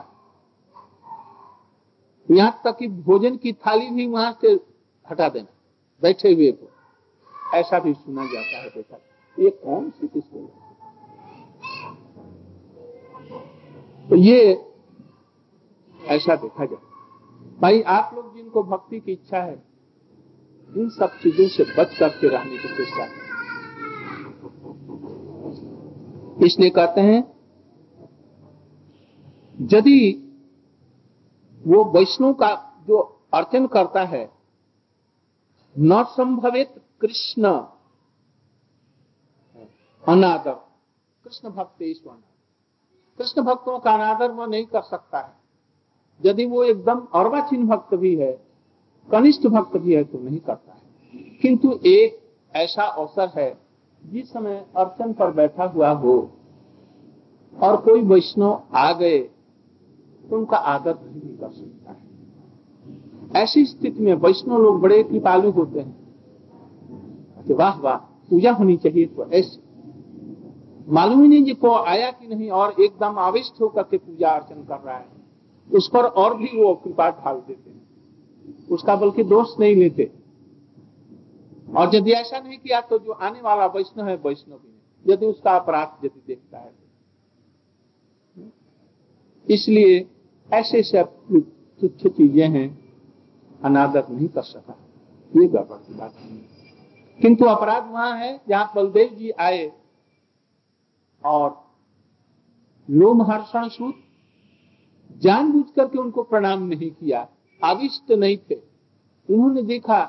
यहाँ 2.29 2.61
तक 2.63 2.77
कि 2.77 2.87
भोजन 2.87 3.35
की 3.37 3.53
थाली 3.53 3.89
भी 3.89 4.07
वहाँ 4.07 4.37
से 4.41 4.51
हटा 5.05 5.29
देना, 5.29 5.47
बैठे 6.01 6.33
हुए 6.33 6.51
को। 6.51 6.69
ऐसा 7.53 7.79
भी 7.79 7.93
सुना 7.93 8.25
जाता 8.25 8.57
है 8.57 8.69
बेटा। 8.69 8.97
ये 9.37 9.49
कौन 9.63 9.89
सी 9.89 10.07
किसको 10.07 10.39
तो 14.09 14.15
ये 14.17 14.39
ऐसा 15.99 16.35
देखा 16.35 16.65
जाए। 16.65 16.79
भाई, 17.61 17.81
आप 17.81 18.11
लोग 18.15 18.35
जिनको 18.35 18.63
भक्ति 18.63 18.99
की 18.99 19.11
इच्छा 19.11 19.37
है, 19.37 19.53
इन 20.69 20.89
सब 20.89 21.17
चीज़ों 21.19 21.47
से 21.47 21.63
बच 21.77 21.97
करके 21.97 22.27
रहने 22.27 22.57
की 22.57 22.67
चेष्टा 22.75 23.05
इसलिए 26.45 26.69
कहते 26.69 27.01
हैं, 27.01 27.23
यदि 29.73 29.99
वो 31.61 31.83
वैष्णव 31.91 32.33
का 32.33 32.53
जो 32.87 32.97
अर्चन 33.33 33.67
करता 33.67 34.03
है 34.05 34.23
न 35.75 36.03
संभवित 36.11 36.81
कृष्ण। 37.01 37.43
अनादर। 40.07 40.51
कृष्ण 41.23 41.49
भक्त 41.49 41.77
कृष्ण 43.17 43.41
भक्तों 43.41 43.79
का 43.79 43.93
अनादर 43.93 44.31
वह 44.31 44.45
नहीं 44.45 44.65
कर 44.65 44.81
सकता 44.81 45.19
है। 45.19 45.33
यदि 46.25 46.45
वो 46.45 46.63
एकदम 46.63 47.07
अर्वाचीन 47.13 47.67
भक्त 47.67 47.95
भी 47.95 48.15
है, 48.15 48.31
कनिष्ठ 49.11 49.47
भक्त 49.47 49.77
भी 49.77 49.93
है 49.93 50.03
तो 50.03 50.19
नहीं 50.19 50.39
करता 50.39 50.73
है। 50.73 50.81
किंतु 51.15 51.79
एक 51.85 52.33
ऐसा 52.55 52.83
अवसर 52.83 53.31
है, 53.37 53.57
जिस 54.05 54.33
समय 54.33 54.67
अर्चन 54.77 55.13
पर 55.13 55.31
बैठा 55.31 55.63
हुआ 55.63 55.89
हो, 55.89 56.31
और 57.61 57.77
कोई 57.77 58.01
वैष्णव 58.01 58.63
आ 58.75 58.93
गए 58.93 59.19
तो 60.29 60.37
उनका 60.37 60.57
आदर 60.57 60.99
नहीं 61.01 61.37
कर 61.37 61.51
सकता 61.51 61.91
है। 61.91 62.11
ऐसी 63.43 63.65
स्थिति 63.65 64.03
में 64.03 64.13
वैष्णव 64.13 64.57
लोग 64.57 64.81
बड़े 64.81 65.03
कृपालु 65.03 65.51
होते 65.51 65.79
हैं। 65.79 66.00
कि 67.41 67.53
वाह 67.53 67.79
वाह, 67.79 67.97
पूजा 68.29 68.51
होनी 68.51 68.77
चाहिए 68.77 69.05
तो 69.05 69.29
ऐसे। 69.31 69.59
मालूम 70.87 71.21
ही 71.21 71.27
नहीं 71.27 71.43
जी 71.43 71.53
को 71.53 71.73
आया 71.73 72.11
कि 72.11 72.27
नहीं 72.27 72.49
और 72.51 72.75
एकदम 72.81 73.17
आविष्ट 73.19 73.61
होकर 73.61 73.83
के 73.83 73.97
पूजा 73.97 74.29
अर्चन 74.29 74.63
कर 74.63 74.79
रहा 74.79 74.97
है। 74.97 75.05
उस 75.69 75.89
पर 75.89 76.05
और 76.21 76.37
भी 76.37 76.47
वो 76.55 76.73
कृपा 76.75 77.09
ढाल 77.11 77.35
देते 77.37 77.69
हैं। 77.69 78.67
उसका 78.69 78.95
बल्कि 78.95 79.23
दोष 79.25 79.59
नहीं 79.59 79.75
लेते। 79.75 80.11
और 81.67 81.95
यदि 81.95 82.11
ऐसा 82.11 82.39
नहीं 82.39 82.57
किया 82.57 82.81
तो 82.81 82.97
जो 82.99 83.11
आने 83.11 83.41
वाला 83.41 83.65
वैष्णव 83.67 84.07
है, 84.07 84.15
वैष्णव 84.15 84.57
भी 84.57 85.11
यदि 85.13 85.25
उसका 85.25 85.51
अपराध 85.51 86.05
यदि 86.05 86.21
देखता 86.27 86.57
है 86.57 86.79
इसलिए 89.47 90.05
ऐसे 90.49 90.81
से 90.83 91.03
तुच्छ 91.03 92.07
चीज़ें 92.07 92.49
हैं, 92.49 92.67
अनादर 93.61 94.07
नहीं 94.09 94.27
कर 94.27 94.41
सका। 94.43 94.77
ये 95.31 95.47
गड़बड़ 95.47 95.77
की 95.77 95.93
बात 95.93 96.13
नहीं 96.15 96.37
किंतु 97.21 97.45
अपराध 97.45 97.91
वहाँ 97.91 98.17
है 98.17 98.39
जहाँ 98.49 98.71
बलदेव 98.75 99.15
जी 99.15 99.29
आए। 99.29 99.71
और 101.23 101.59
लोमहर्षण 102.89 103.67
सूत 103.69 103.95
जानबूझ 105.21 105.65
करके 105.75 105.97
उनको 105.99 106.23
प्रणाम 106.23 106.63
नहीं 106.63 106.89
किया। 106.91 107.27
आविष्ट 107.61 108.11
नहीं 108.11 108.37
थे। 108.37 108.55
उन्होंने 109.29 109.61
देखा, 109.61 109.99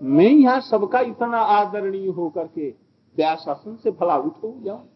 मैं 0.00 0.30
यहाँ 0.30 0.60
सबका 0.60 1.00
इतना 1.00 1.38
आदरणीय 1.38 2.08
होकर 2.08 2.46
के 2.46 2.68
व्याशासन 3.16 3.76
से 3.76 3.90
भला 3.90 4.16
उठ 4.16 4.34
जाऊँ। 4.64 4.88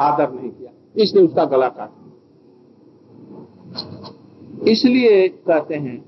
आदर 0.00 0.30
नहीं 0.30 0.50
किया। 0.50 0.70
इसलिए 0.96 1.24
उसका 1.24 1.44
गला 1.44 1.68
काट 1.68 1.90
इसलिए 4.68 5.28
कहते 5.28 5.74
हैं, 5.74 5.98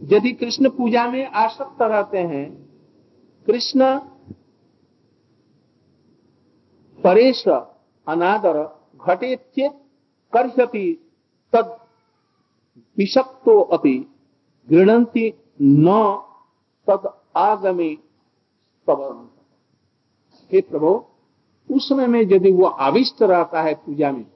यदि 0.00 0.32
कृष्ण 0.32 0.68
पूजा 0.68 1.06
में 1.08 1.26
आसक्त 1.26 1.82
रहते 1.82 2.18
हैं 2.18 2.69
कृष्ण 3.46 3.98
परेश 7.04 7.48
अनादर 7.48 8.62
घटे 9.06 9.36
चेत 9.36 9.72
कर्षति 10.32 11.12
तद 11.52 11.76
विषक्तो 12.98 13.60
अपि 13.60 14.06
गृणंती 14.70 15.34
न 15.62 16.22
तद 16.88 17.20
आगमे 17.36 17.96
हे 20.52 20.60
प्रभु, 20.60 21.04
उस 21.70 21.88
समय 21.88 22.06
में 22.06 22.20
यदि 22.20 22.52
वो 22.52 22.64
आविष्ट 22.64 23.22
रहता 23.22 23.62
है 23.62 23.74
पूजा 23.74 24.12
में, 24.12 24.26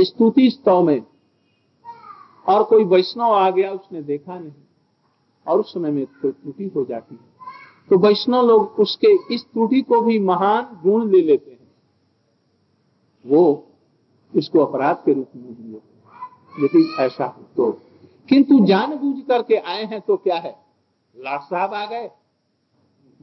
स्तुति 0.00 0.50
स्तव 0.50 0.82
में, 0.82 1.02
और 2.48 2.64
कोई 2.64 2.84
वैष्णव 2.84 3.32
आ 3.32 3.50
गया, 3.50 3.72
उसने 3.72 4.02
देखा 4.02 4.38
नहीं, 4.38 4.52
और 5.46 5.60
उस 5.60 5.74
समय 5.74 5.90
में 5.90 6.06
कोई 6.06 6.32
त्रुटि 6.32 6.72
हो 6.76 6.84
जाती 6.84 7.14
है। 7.14 7.37
तो 7.90 7.98
वैष्णव 7.98 8.46
लोग 8.46 8.62
उसके 8.78 9.34
इस 9.34 9.44
त्रुटि 9.44 9.80
को 9.80 10.00
भी 10.00 10.18
महान 10.18 10.80
गुण 10.82 11.10
ले 11.10 11.22
लेते 11.22 11.50
हैं। 11.50 11.72
वो 13.26 13.66
इसको 14.36 14.58
अपराध 14.58 14.96
के 14.96 15.12
रूप 15.12 15.28
में 15.36 15.42
लेते 15.42 16.64
यदि 16.64 16.96
ऐसा 17.00 17.24
हो 17.24 17.42
तो। 17.56 17.72
किंतु 18.28 18.66
जानबूझ 18.66 19.24
करके 19.24 19.56
आए 19.56 19.84
हैं 19.84 20.00
तो 20.00 20.16
क्या 20.16 20.36
है? 20.36 20.58
लाट 21.16 21.40
साहब 21.40 21.74
आ 21.74 21.86
गए। 21.86 22.10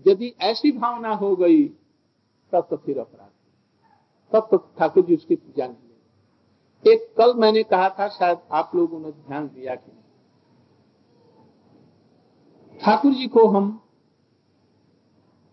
यदि 0.07 0.33
ऐसी 0.41 0.71
भावना 0.71 1.15
हो 1.15 1.35
गई, 1.35 1.63
तब 2.51 2.67
तो 2.69 2.77
फिर 2.77 2.99
अपराध। 2.99 3.29
तब 4.31 4.47
तो 4.51 4.57
ठाकुर 4.57 5.05
जी 5.05 5.15
उसकी 5.15 5.35
पूजा 5.35 5.67
नहीं 5.67 5.77
एक 6.87 7.15
कल 7.17 7.33
मैंने 7.33 7.63
कहा 7.63 7.89
था, 7.89 8.07
शायद 8.07 8.37
आप 8.51 8.71
लोगों 8.75 8.99
ने 8.99 9.11
ध्यान 9.11 9.47
दिया 9.47 9.75
कि 9.75 9.91
ठाकुर 12.81 13.13
जी 13.13 13.27
को 13.27 13.47
हम 13.47 13.79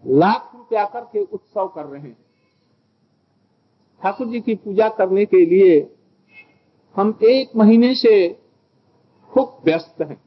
लाख 0.05 0.51
रुपया 0.55 0.85
करके 0.85 1.21
उत्सव 1.23 1.69
कर 1.69 1.85
रहे 1.85 2.01
हैं। 2.01 2.17
ठाकुर 4.03 4.27
जी 4.27 4.41
की 4.41 4.55
पूजा 4.55 4.89
करने 4.89 5.25
के 5.27 5.45
लिए 5.47 5.81
हम 6.97 7.19
एक 7.25 7.57
महीने 7.57 7.95
से 7.95 8.29
खूब 9.33 9.61
व्यस्त 9.65 10.03
हैं 10.03 10.21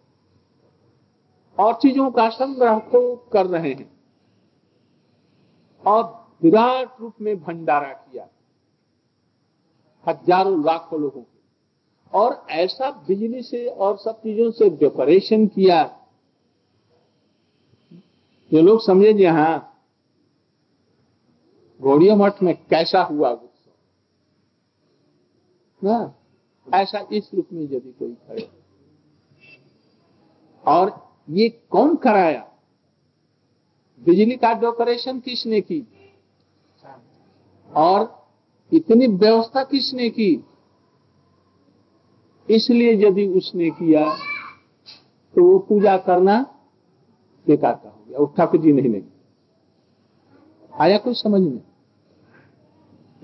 और 1.57 1.73
चीज़ों 1.73 2.09
का 2.11 2.29
संग्रह 2.29 2.77
को 2.91 3.15
कर 3.33 3.45
रहे 3.47 3.71
हैं 3.71 3.91
और 5.83 6.03
विराट 6.43 7.01
रूप 7.01 7.13
में 7.21 7.35
भंडारा 7.39 7.91
किया। 7.91 8.27
हज़ारों 10.05 10.63
लाखों 10.65 10.99
लोगों 11.01 11.23
और 12.13 12.45
ऐसा 12.53 12.89
बिजली 13.07 13.41
से 13.41 13.65
और 13.67 13.97
सब 13.97 14.19
चीज़ों 14.19 14.49
से 14.51 14.69
डेकोरेशन 14.77 15.45
किया 15.47 15.83
जो 18.55 18.61
लोग 18.61 18.81
समझे 18.81 19.13
जी 19.13 19.25
हाँ 19.25 19.83
गौड़िया 21.81 22.15
मठ 22.15 22.43
में 22.43 22.53
कैसा 22.69 23.01
हुआ 23.03 23.29
ना, 25.83 26.15
ऐसा 26.73 27.07
इस 27.11 27.29
रूप 27.33 27.47
में 27.53 27.63
यदि 27.63 27.91
कोई 27.99 28.13
करे। 28.13 28.49
और 30.65 31.11
ये 31.29 31.49
कौन 31.69 31.95
कराया? 31.95 32.47
बिजली 34.05 34.35
का 34.35 34.53
डेकोरेशन 34.53 35.19
किसने 35.19 35.61
की? 35.61 35.87
और 37.69 38.27
इतनी 38.73 39.07
व्यवस्था 39.07 39.63
किसने 39.63 40.09
की? 40.09 40.45
इसलिए 42.49 43.07
यदि 43.07 43.27
उसने 43.27 43.69
किया 43.69 44.09
तो 45.35 45.43
वो 45.43 45.59
पूजा 45.59 45.97
करना 45.97 46.54
बेकार 47.47 47.81
का 47.83 47.89
हो 47.89 48.05
गया। 48.09 48.33
ठाकुर 48.37 48.59
जी 48.59 48.73
नहीं 48.73 48.89
लगी। 48.89 49.13
आया 50.79 50.97
कुछ 50.97 51.23
समझ 51.23 51.41
में? 51.41 51.61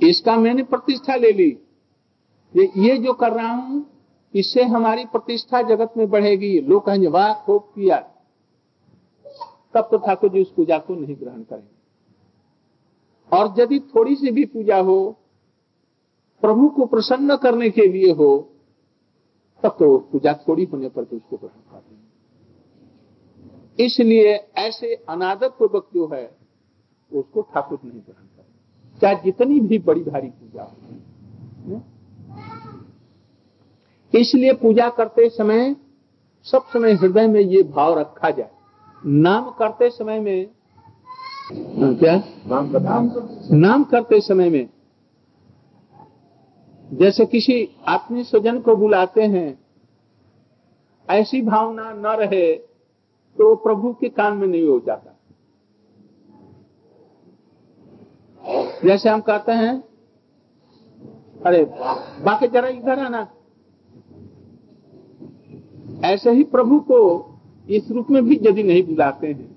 इसका 0.10 0.38
मैंने 0.38 0.64
प्रतिष्ठा 0.64 1.16
ले 1.16 1.32
ली। 1.32 1.58
ये 2.56 2.72
ये 2.78 2.98
जो 2.98 3.14
कर 3.14 3.32
रहा 3.32 3.52
हूँ, 3.52 3.86
इससे 4.36 4.64
हमारी 4.64 5.06
प्रतिष्ठा 5.06 5.62
जगत 5.62 5.94
में 5.98 6.10
बढ़ेगी। 6.10 6.62
लोग 6.62 6.86
कहेंगे, 6.86 7.08
वाह, 7.08 7.34
खूब 7.34 7.62
किया। 7.62 8.00
तब 9.74 9.88
तो 9.92 9.98
ठाकुर 9.98 10.30
जी 10.30 10.42
उस 10.42 10.54
पूजा 10.54 10.78
को 10.78 10.96
नहीं 10.96 11.16
ग्रहण 11.16 11.44
करेंगे। 11.44 11.82
और 13.38 13.56
यदि 13.60 13.80
थोड़ी 13.80 14.16
सी 14.16 14.32
भी 14.32 14.46
पूजा 14.46 14.78
हो, 14.78 15.18
प्रभु 16.42 16.70
को 16.70 16.86
प्रसन्न 16.86 17.36
करने 17.36 17.70
के 17.70 17.88
लिए 17.88 18.12
हो, 18.12 18.50
तब 19.64 19.70
तो 19.70 19.98
पूजा 19.98 20.34
थोड़ी 20.48 20.64
होने 20.64 20.90
पर 20.90 21.04
तो 21.04 21.16
उसको 21.16 21.38
ग्रहण 21.38 21.72
करते 21.72 21.91
हैं 21.91 21.91
इसलिए 23.82 24.34
ऐसे 24.58 24.94
अनादर 25.10 25.50
पूर्वक 25.50 25.88
जो 25.94 26.08
है 26.14 26.26
उसको 27.12 27.42
ठाकुर 27.54 27.80
नहीं 27.84 28.02
ग्रहण 28.02 28.26
करते 28.28 29.00
चाहे 29.02 29.16
जितनी 29.16 29.60
भी 29.60 29.80
बड़ी 29.80 30.02
भारी 30.02 30.28
पूजा 30.30 30.64
हो। 30.64 31.82
इसलिए 34.14 34.54
पूजा 34.54 34.90
करते 34.90 35.30
समय 35.30 35.76
सब 36.46 36.68
समय 36.68 36.94
हृदय 36.94 37.28
में 37.28 37.40
ये 37.42 37.64
भाव 37.66 38.00
रखा 38.00 38.30
जाए। 38.30 38.50
नाम 39.04 39.50
करते 39.50 39.90
समय 39.90 40.20
में 40.20 40.50
क्या? 41.52 42.16
नाम 42.48 43.12
नाम 43.58 43.84
करते 43.84 44.20
समय 44.22 44.50
में 44.50 44.70
जैसे 46.90 47.26
किसी 47.26 47.56
आत्मीय 47.88 48.24
स्वजन 48.24 48.60
को 48.60 48.76
बुलाते 48.76 49.22
हैं 49.28 49.60
ऐसी 51.10 51.42
भावना 51.42 51.92
न 51.94 52.16
रहे 52.18 52.52
तो 53.42 53.50
वो 53.50 53.56
प्रभु 53.56 53.94
के 53.94 54.10
कान 54.10 54.38
में 54.38 54.48
नहीं 54.48 54.68
हो 54.68 54.80
जाता। 54.80 55.20
जैसे 58.86 59.10
हम 59.10 59.22
कहते 59.22 59.52
हैं, 59.52 59.84
अरे, 61.46 61.66
बाकी 62.24 62.48
जरा 62.48 62.68
इधर 62.68 63.00
आना। 63.00 63.36
ऐसे 66.08 66.32
ही 66.32 66.44
प्रभु 66.44 66.80
को 66.80 67.28
इस 67.70 67.92
रूप 67.92 68.08
में 68.10 68.26
भी 68.26 68.40
यदि 68.44 68.64
नहीं 68.64 68.84
बुलाते 68.84 69.28
हैं 69.28 69.48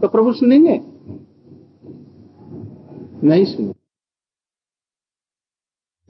तो 0.00 0.08
प्रभु 0.08 0.32
सुनेंगे? 0.32 0.82
नहीं 3.26 3.44
सुने 3.44 3.74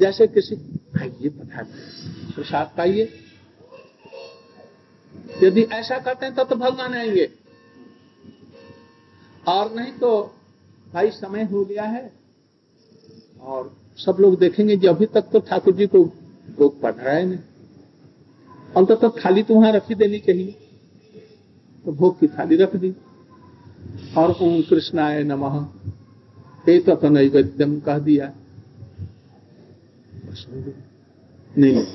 जैसे 0.01 0.27
किसी, 0.27 0.55
ये 1.25 1.29
बता 1.29 1.63
प्रसाद 2.35 2.67
पाइए। 2.77 3.09
यदि 5.43 5.63
ऐसा 5.63 5.99
करते 5.99 6.27
हैं 6.27 6.35
तो, 6.35 6.45
तो 6.45 6.57
भगवान 6.57 6.95
आएँगे। 6.95 7.31
और 9.49 9.75
नहीं 9.75 9.93
तो 9.93 10.35
भाई 10.95 11.11
समय 11.11 11.45
हो 11.45 11.65
गया 11.65 11.83
है 11.83 12.13
और 13.41 13.77
सब 13.97 14.17
लोग 14.21 14.39
देखेंगे 14.39 14.77
कि 14.77 14.87
अभी 14.87 15.07
तक 15.07 15.23
तो 15.23 15.41
ठाकुर 15.41 15.75
जी 15.75 15.87
को 15.87 16.05
भोग 16.59 16.81
पढ़ 16.81 16.95
रहा 16.95 17.15
है 17.15 17.27
नहीं 17.27 17.39
अंत 18.77 18.93
तो 18.93 19.11
थाली 19.11 19.43
तो 19.43 19.55
वहाँ 19.55 19.73
रखी 19.73 19.95
देनी 19.95 20.19
चाहिए। 20.19 20.55
तो 21.85 21.93
भोग 21.93 22.21
की 22.21 22.27
थाली 22.27 22.57
रख 22.57 22.77
दी। 22.77 22.95
और 24.17 24.31
ओम 24.31 24.63
कृष्णाय 24.63 25.23
नमः। 25.23 25.69
एक 26.69 26.91
तो 26.91 27.09
नैवेद्यम 27.09 27.81
कह 27.81 27.99
दिया। 27.99 28.33
नहीं। 31.59 31.87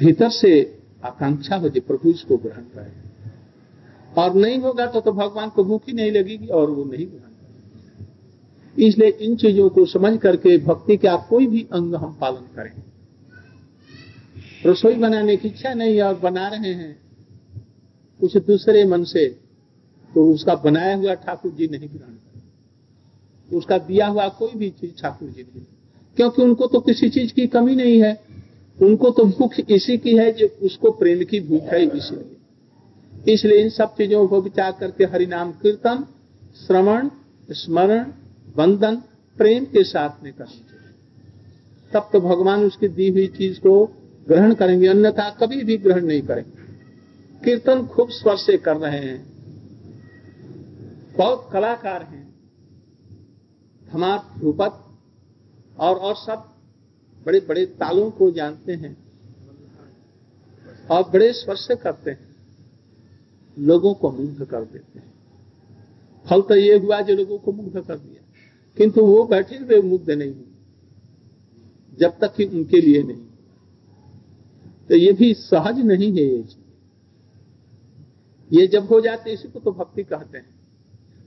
भीतर 0.00 0.30
से 0.30 0.79
आकांक्षा 1.04 1.56
हो 1.56 1.68
जी 1.68 1.80
प्रभु 1.80 2.10
इसको 2.10 2.36
ग्रहण 2.36 2.62
करे। 2.62 3.10
और 4.18 4.34
नहीं 4.34 4.58
होगा 4.58 4.86
तो, 4.86 5.00
तो 5.00 5.12
भगवान 5.12 5.48
को 5.48 5.64
भूख 5.64 5.82
नहीं 5.88 6.12
लगेगी 6.12 6.46
और 6.46 6.70
वो 6.70 6.84
नहीं 6.84 7.06
ग्रहण 7.06 7.28
इसलिए 8.78 9.08
इन 9.08 9.36
चीज़ों 9.36 9.68
को 9.68 9.84
समझ 9.86 10.18
करके 10.18 10.58
भक्ति 10.58 10.96
का 10.96 11.16
कोई 11.16 11.46
भी 11.46 11.66
अंग 11.72 11.94
हम 11.94 12.18
पालन 12.20 12.54
करें। 12.56 12.72
रसोई 14.66 14.94
बनाने 14.94 15.36
की 15.36 15.48
इच्छा 15.48 15.74
नहीं 15.74 15.96
है 15.96 16.02
और 16.02 16.14
बना 16.14 16.48
रहे 16.48 16.72
हैं। 16.72 17.00
कुछ 18.20 18.36
दूसरे 18.36 18.84
मन 18.84 19.04
से 19.04 19.28
तो 20.14 20.32
उसका 20.34 20.54
बनाया 20.54 20.96
हुआ 20.96 21.14
ठाकुर 21.14 21.52
जी 21.52 21.68
नहीं 21.68 21.88
ग्रहण 21.88 23.56
उसका 23.56 23.78
दिया 23.78 24.06
हुआ 24.06 24.28
कोई 24.28 24.52
भी 24.56 24.70
चीज़ 24.70 25.02
ठाकुर 25.02 25.28
जी 25.28 25.42
नहीं। 25.42 25.64
क्योंकि 26.16 26.42
उनको 26.42 26.66
तो 26.66 26.80
किसी 26.80 27.08
चीज़ 27.08 27.32
की 27.32 27.46
कमी 27.46 27.74
नहीं 27.74 28.02
है। 28.02 28.29
उनको 28.82 29.10
तो 29.10 29.24
भूख 29.24 29.60
इसी 29.60 29.98
की 29.98 30.16
है 30.16 30.32
जो 30.32 30.46
उसको 30.62 30.90
प्रेम 30.90 31.24
की 31.24 31.40
भूख 31.40 31.62
है 31.62 31.96
इसलिए। 31.96 32.36
इसलिए 33.32 33.62
इन 33.62 33.68
सब 33.68 33.84
चीज़ों 33.84 34.26
को 34.26 34.40
विचार 34.40 34.76
करके 34.80 35.04
हरिनाम 35.04 35.52
कीर्तन, 35.52 36.04
श्रवण, 36.66 37.08
स्मरण, 37.50 38.12
वंदन, 38.56 38.96
प्रेम 39.36 39.64
के 39.64 39.84
साथ 39.84 40.24
में 40.24 40.32
करना 40.32 40.50
चाहिए। 40.50 40.94
तब 41.92 42.10
तो 42.12 42.20
भगवान 42.20 42.64
उसकी 42.64 42.88
दी 42.88 43.08
हुई 43.08 43.26
चीज़ 43.26 43.60
को 43.60 43.86
ग्रहण 44.28 44.54
करेंगे, 44.54 44.86
अन्यथा 44.86 45.30
कभी 45.30 45.64
भी 45.64 45.76
ग्रहण 45.76 46.04
नहीं 46.04 46.22
करेंगे। 46.22 46.60
कीर्तन 47.44 47.86
खूब 47.86 48.10
स्वर 48.10 48.36
से 48.36 48.56
कर 48.56 48.76
रहे 48.76 48.98
हैं। 48.98 49.30
बहुत 51.16 51.50
कलाकार 51.52 52.02
हैं। 52.02 52.34
हमार 53.92 54.18
ध्रुपद 54.38 54.72
और 55.78 55.96
और 55.96 56.14
सब। 56.14 56.49
बड़े 57.26 57.40
बड़े 57.40 57.66
तालों 57.66 58.10
को 58.10 58.30
जानते 58.30 58.72
हैं 58.72 58.96
और 60.90 61.02
बड़े 61.10 61.32
स्पर्श 61.32 61.68
करते 61.82 62.10
हैं। 62.10 62.36
लोगों 63.58 63.94
को 63.94 64.10
मुग्ध 64.10 64.44
कर 64.44 64.64
देते 64.64 64.98
हैं। 64.98 65.12
फल 66.26 66.42
तो 66.42 66.54
ये 66.54 66.78
हुआ 66.78 67.00
जो 67.00 67.14
लोगों 67.14 67.38
को 67.38 67.52
मुग्ध 67.52 67.80
कर 67.80 67.98
दिया। 67.98 68.22
किंतु 68.76 69.00
वो 69.00 69.24
बैठे 69.24 69.56
हुए 69.56 69.80
मुग्ध 69.82 70.10
नहीं 70.10 70.34
हुए, 70.34 70.44
जब 71.98 72.18
तक 72.18 72.34
कि 72.34 72.44
उनके 72.44 72.80
लिए 72.80 73.02
नहीं। 73.02 73.26
तो 74.88 74.96
ये 74.96 75.12
भी 75.12 75.34
सहज 75.34 75.78
नहीं 75.78 76.12
है 76.12 76.24
ये 76.24 76.44
ये 78.52 78.66
जब 78.66 78.86
हो 78.86 79.00
जाते 79.00 79.32
इसी 79.32 79.48
को 79.48 79.60
तो 79.60 79.72
भक्ति 79.72 80.02
कहते 80.02 80.38
हैं। 80.38 80.59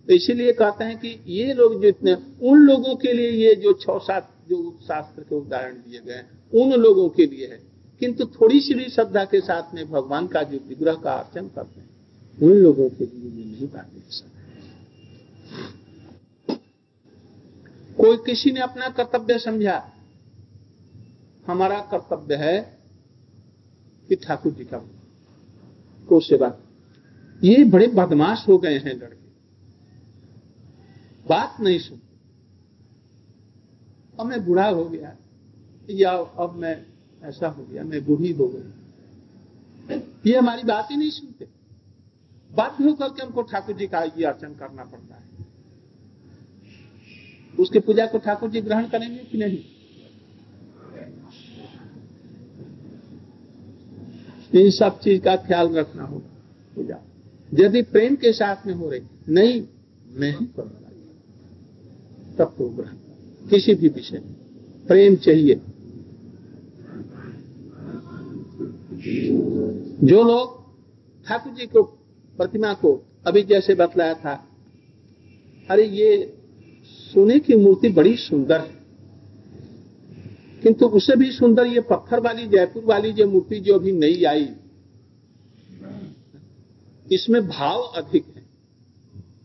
तो 0.08 0.14
इसीलिए 0.14 0.54
कहते 0.54 0.84
हैं 0.84 0.98
कि 0.98 1.20
ये 1.28 1.54
लोग 1.54 1.82
जो 1.82 1.88
इतने 1.88 2.14
उन 2.42 2.58
लोगों 2.60 2.96
के 2.96 3.14
लिए 3.14 3.30
ये 3.30 3.56
जो 3.56 3.74
छह 3.74 3.98
सात 3.98 4.30
जो 4.50 4.80
शास्त्र 4.88 5.22
के 5.22 5.36
उदाहरण 5.36 5.74
दिए 5.74 6.00
गए 6.00 6.14
हैं, 6.14 6.30
उन 6.54 6.72
लोगों 6.74 7.10
के 7.10 7.26
लिए 7.26 7.48
है। 7.48 7.60
किंतु 8.00 8.26
थोड़ी 8.26 8.60
सी 8.60 8.74
भी 8.74 8.86
श्रद्धा 8.90 9.26
के 9.26 9.42
साथ 9.42 9.76
में 9.76 9.92
भगवान 9.92 10.28
का 10.28 10.44
जो 10.44 10.58
विग्रह 10.68 10.94
का 10.94 11.14
अर्चन 11.14 11.48
करते 11.48 11.80
हैं, 11.80 11.90
उन 12.44 12.58
लोगों 12.58 12.90
के 12.90 13.06
लिए 13.06 13.30
ये 13.30 13.52
नहीं 13.52 13.68
बातें 13.68 14.02
कोई 17.98 18.18
किसी 18.18 18.52
ने 18.52 18.60
अपना 18.60 18.90
कर्तव्य 18.90 19.40
समझा? 19.40 19.92
हमारा 21.48 21.80
कर्तव्य 21.94 22.36
है 22.36 22.80
कि 24.10 24.16
ठाकुर 24.16 24.52
जी 24.52 24.64
का 24.64 24.78
को 26.10 26.20
सेवा 26.20 26.58
ये 27.44 27.64
बड़े 27.64 27.88
बदमाश 27.88 28.46
हो 28.48 28.58
गए 28.58 28.78
हैं 28.78 28.94
लड़के। 29.00 29.23
बात 31.28 31.58
नहीं 31.60 31.80
सुन। 31.80 32.00
अब 34.20 34.26
मैं 34.26 34.46
बूढ़ा 34.46 34.70
हो 34.70 34.86
गया। 34.86 35.16
या 35.90 36.12
अब 36.12 36.54
मैं 36.56 36.86
ऐसा 37.24 37.48
हो 37.48 37.64
गया, 37.64 37.84
मैं 37.84 38.06
बूढ़ी 38.06 38.32
हो 38.32 38.48
गई 38.48 38.74
ये 40.26 40.38
हमारी 40.38 40.64
बात 40.64 40.88
ही 40.92 40.98
नहीं 40.98 41.10
सुनते। 41.10 41.48
बाध्य 42.56 42.84
होकर 42.84 43.10
के 43.10 43.24
हमको 43.24 43.42
ठाकुर 43.42 43.76
जी 43.76 43.88
का 43.88 44.04
ये 44.04 44.26
अर्चन 44.26 44.54
करना 44.54 44.84
पड़ता 44.84 45.16
है। 45.16 45.24
उसकी 47.60 47.80
पूजा 47.80 48.06
को 48.06 48.18
ठाकुर 48.18 48.50
जी 48.50 48.62
ग्रहण 48.62 48.88
करेंगे 48.88 49.24
कि 49.24 49.38
नहीं? 49.38 49.60
इन 54.62 54.72
सब 54.72 55.00
चीज़ 55.00 55.22
का 55.22 55.36
ख्याल 55.36 55.74
रखना 55.74 56.04
होगा 56.04 56.42
पूजा। 56.76 57.00
यदि 57.54 57.82
प्रेम 57.82 58.16
के 58.16 58.34
साथ 58.34 58.68
में 58.68 58.74
हो 58.74 58.90
रही, 58.90 59.02
नहीं, 59.30 59.68
मैं 60.08 60.40
ही 60.40 60.46
करूँगा। 60.46 60.83
तब 62.38 62.56
तो 62.58 62.68
किसी 63.50 63.74
भी 63.76 63.88
विषय 63.88 64.22
प्रेम 64.88 65.16
चाहिए। 65.16 65.62
जो 70.04 70.24
लोग 70.24 70.62
ठाकुर 71.28 71.54
जी 71.54 71.66
को 71.66 71.84
प्रतिमा 72.38 72.74
को 72.74 72.94
अभी 73.28 73.44
जैसे 73.44 73.76
बतलाया 73.76 74.14
था 74.14 74.34
अरे 75.70 75.86
ये 75.88 76.38
सोने 76.86 77.40
की 77.40 77.56
मूर्ति 77.56 77.90
बड़ी 77.90 78.16
सुंदर 78.18 78.62
है। 78.62 78.82
किंतु 80.64 80.88
उससे 80.88 81.16
भी 81.16 81.32
सुंदर 81.32 81.66
ये 81.66 81.82
पत्थर 81.82 82.20
वाली 82.20 82.48
जयपुर 82.48 82.84
वाली 82.86 83.12
जो 83.14 83.28
मूर्ति 83.28 83.60
जो 83.60 83.76
अभी 83.76 83.92
नई 83.92 84.24
आई 84.24 84.48
इसमें 87.12 87.42
भाव 87.48 87.82
अधिक 87.98 88.26
है, 88.26 88.44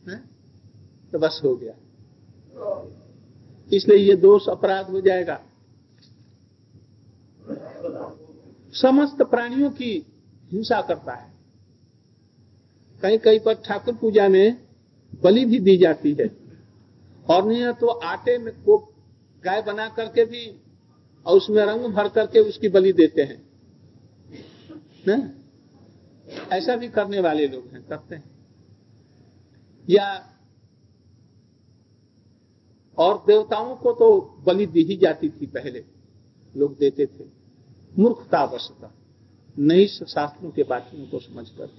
है? 0.08 0.22
तो 1.12 1.18
बस 1.18 1.40
हो 1.44 1.54
गया। 1.56 1.74
इसलिए 3.72 3.98
ये 3.98 4.16
दोष 4.16 4.48
अपराध 4.48 4.86
हो 4.86 5.00
जाएगा। 5.00 5.40
समस्त 8.72 9.22
प्राणियों 9.22 9.70
की 9.70 10.06
हिंसा 10.52 10.82
करता 10.82 11.12
है। 11.12 11.32
कहीं 13.02 13.18
कहीं 13.18 13.40
पर 13.40 13.54
ठाकुर 13.54 13.94
पूजा 13.94 14.28
में 14.28 14.60
बलि 15.22 15.44
भी 15.44 15.58
दी 15.58 15.76
जाती 15.76 16.16
है। 16.20 16.36
और 17.30 17.46
नहीं 17.46 17.72
तो 17.72 17.86
आटे 17.86 18.38
में 18.38 18.54
को 18.62 18.78
गाय 19.44 19.62
बना 19.62 19.88
करके 19.88 20.24
भी, 20.24 20.60
और 21.26 21.36
उसमें 21.36 21.62
रंग 21.62 21.84
भर 21.84 22.08
करके 22.08 22.40
उसकी 22.40 22.68
बलि 22.68 22.92
देते 22.92 23.22
हैं। 23.22 23.48
न? 25.08 25.34
ऐसा 26.52 26.76
भी 26.76 26.88
करने 26.88 27.20
वाले 27.20 27.46
लोग 27.46 27.66
हैं, 27.72 27.82
करते 27.82 28.14
हैं। 28.14 28.24
या 29.90 30.34
और 32.98 33.24
देवताओं 33.26 33.76
को 33.76 33.92
तो 33.92 34.36
बलि 34.46 34.66
दी 34.66 34.82
ही 34.82 34.96
जाती 34.96 35.28
थी 35.28 35.46
पहले। 35.46 35.84
लोग 36.56 36.76
देते 36.78 37.06
थे। 37.06 37.24
मूर्खता 37.98 38.38
अवस्था 38.38 38.94
नई 39.58 39.86
शास्त्रों 39.86 40.50
के 40.50 40.62
वाक्यों 40.62 41.06
को 41.06 41.18
समझ 41.18 41.48
कर 41.50 41.70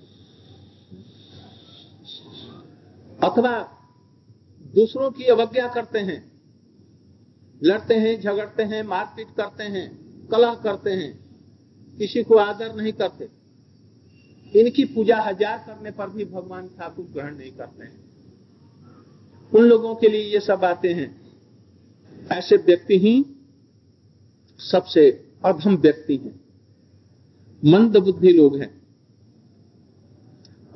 अथवा 3.24 3.52
दूसरों 4.76 5.12
की 5.12 5.24
अवज्ञा 5.24 5.68
करते 5.68 6.00
हैं। 6.00 6.32
लड़ते 7.64 7.94
हैं, 7.94 8.22
झगड़ते 8.22 8.64
हैं, 8.64 8.84
मारपीट 8.84 9.28
करते 9.38 9.64
हैं, 9.64 9.88
कलह 10.28 10.54
करते 10.56 10.90
हैं। 10.90 11.12
किसी 11.98 12.24
को 12.24 12.36
आदर 12.36 12.76
नहीं 12.76 12.94
करते। 12.94 13.30
इनकी 14.60 14.86
पूजा 14.86 15.22
हज़ार 15.22 15.58
करने 15.68 15.92
पर 15.92 16.10
भी 16.10 16.26
भगवान 16.26 16.68
ठाकुर 16.68 17.06
ग्रहण 17.06 17.38
नहीं 17.38 17.52
करते 17.52 17.84
हैं। 17.84 18.09
उन 19.56 19.64
लोगों 19.64 19.96
के 19.96 20.10
लिए 20.10 20.22
ये 20.22 20.40
सब 20.40 20.60
बातें 20.60 20.94
हैं। 20.94 21.32
ऐसे 22.32 22.56
व्यक्ति 22.56 23.00
ही 23.00 23.26
सबसे 24.58 25.32
अधम 25.46 25.76
व्यक्ति 25.76 26.18
हैं। 26.18 26.40
मंद 27.66 27.98
बुद्धि 27.98 28.30
लोग 28.30 28.58
हैं। 28.58 28.80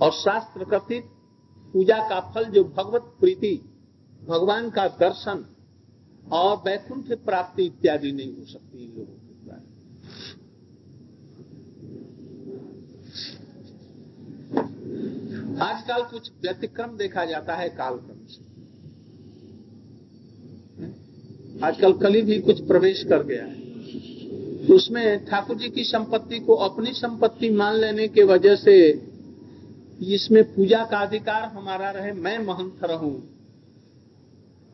और 0.02 0.12
शास्त्र 0.12 0.64
कथित 0.64 1.04
पूजा 1.74 1.98
का 2.10 2.20
फल 2.20 2.46
जो 2.46 2.64
भगवत 2.64 3.02
प्रीति, 3.20 3.62
भगवान 4.28 4.70
का 4.70 4.88
दर्शन 4.88 5.46
और 6.32 6.58
वैकुंठ 6.58 7.12
प्राप्ति 7.12 7.64
इत्यादि 7.64 8.12
नहीं 8.12 8.38
हो 8.38 8.46
सकती 8.46 8.84
इन 8.84 8.92
लोगों 8.92 9.14
के 9.14 9.46
द्वारा। 9.46 9.64
आजकल 15.66 16.04
कुछ 16.04 16.32
व्यतिक्रम 16.42 16.98
देखा 16.98 17.26
जाता 17.26 17.56
है 17.56 17.70
कालक्रम 17.70 18.28
से। 18.28 18.43
आजकल 21.64 21.94
कली 21.94 22.22
भी 22.22 22.40
कुछ 22.40 22.60
प्रवेश 22.68 23.04
कर 23.04 23.24
गया 23.24 23.44
है। 23.44 23.62
उसमें 24.76 25.26
ठाकुर 25.26 25.58
जी 25.58 25.70
की 25.70 25.84
संपत्ति 25.84 26.40
को 26.40 26.56
अपनी 26.56 26.94
संपत्ति 26.94 27.50
मान 27.50 27.76
लेने 27.76 28.08
के 28.08 28.24
वजह 28.24 28.56
से 28.56 28.76
इसमें 30.14 30.44
पूजा 30.44 30.84
का 30.86 30.98
अधिकार 30.98 31.44
हमारा 31.44 31.90
रहे, 31.92 32.12
मैं 32.12 32.38
महंत 32.40 32.84
रहूँ 32.84 33.16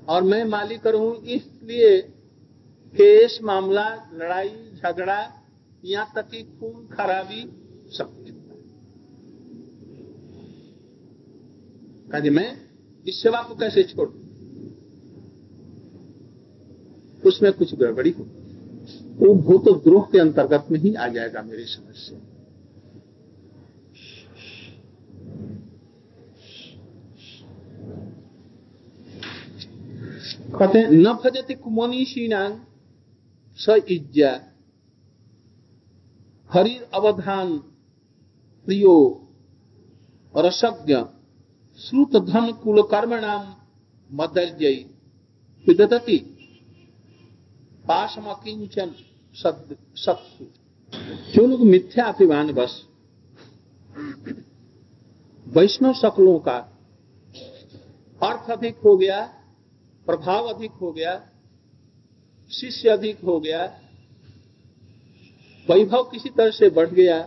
और 0.07 0.23
मैं 0.23 0.43
मालिक 0.45 0.87
रहूँ, 0.87 1.15
इसलिए 1.23 2.01
केस, 2.95 3.39
मामला, 3.43 4.09
लड़ाई, 4.13 4.49
झगड़ा, 4.49 5.19
यहाँ 5.85 6.11
तक 6.15 6.29
कि 6.29 6.43
खून, 6.59 6.87
खराबी, 6.87 7.43
सब। 7.91 8.15
मैं 12.29 12.49
इस 13.07 13.21
सेवा 13.23 13.41
को 13.41 13.55
कैसे 13.55 13.83
छोड़? 13.83 14.09
उसमें 17.29 17.51
कुछ 17.53 17.75
गड़बड़ी 17.75 18.09
हो 18.11 18.23
वो 19.17 19.33
भूत 19.35 19.65
तो 19.65 19.73
द्रोह 19.79 20.03
के 20.11 20.19
अंतर्गत 20.19 20.67
में 20.71 20.79
ही 20.79 20.93
आ 20.95 21.07
जाएगा 21.07 21.41
मेरी 21.41 21.65
समझ 21.65 21.95
से। 21.97 22.15
कहते 30.51 30.87
न 30.87 31.13
भजति 31.15 31.53
कुमनीषीणांग 31.55 32.55
स 33.59 33.75
इज्जा, 33.89 34.31
हरिर 36.49 36.87
अवधान, 36.93 37.57
प्रियो, 38.67 38.95
रसज्ञ 40.33 40.95
श्रुत 41.79 42.15
धन 42.25 42.51
कुल 42.63 42.81
कर्म 42.91 43.13
नाम 43.15 43.53
मदर्जयी 44.09 44.83
विदती 45.65 46.17
पाशम 47.89 48.33
किंचन 48.33 48.91
सत्सु 49.35 50.45
जो 51.33 51.45
लोग 51.47 51.61
मिथ्या 51.61 52.05
अभिमान 52.05 52.51
बस, 52.53 52.73
वैष्णव 55.47 55.93
शकलों 55.93 56.37
का 56.39 56.57
अर्थ 58.21 58.49
अधिक 58.51 58.77
हो 58.77 58.95
गया, 58.97 59.21
प्रभाव 60.07 60.47
अधिक 60.47 60.71
हो 60.71 60.91
गया, 60.91 61.15
शिष्य 62.51 62.89
अधिक 62.89 63.23
हो 63.23 63.39
गया, 63.39 63.65
वैभव 65.67 66.03
किसी 66.03 66.29
तरह 66.29 66.51
से 66.51 66.69
बढ़ 66.69 66.89
गया, 66.91 67.19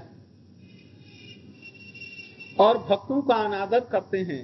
और 2.58 2.78
भक्तों 2.80 3.20
का 3.22 3.34
अनादर 3.44 3.80
करते 3.92 4.18
हैं, 4.22 4.42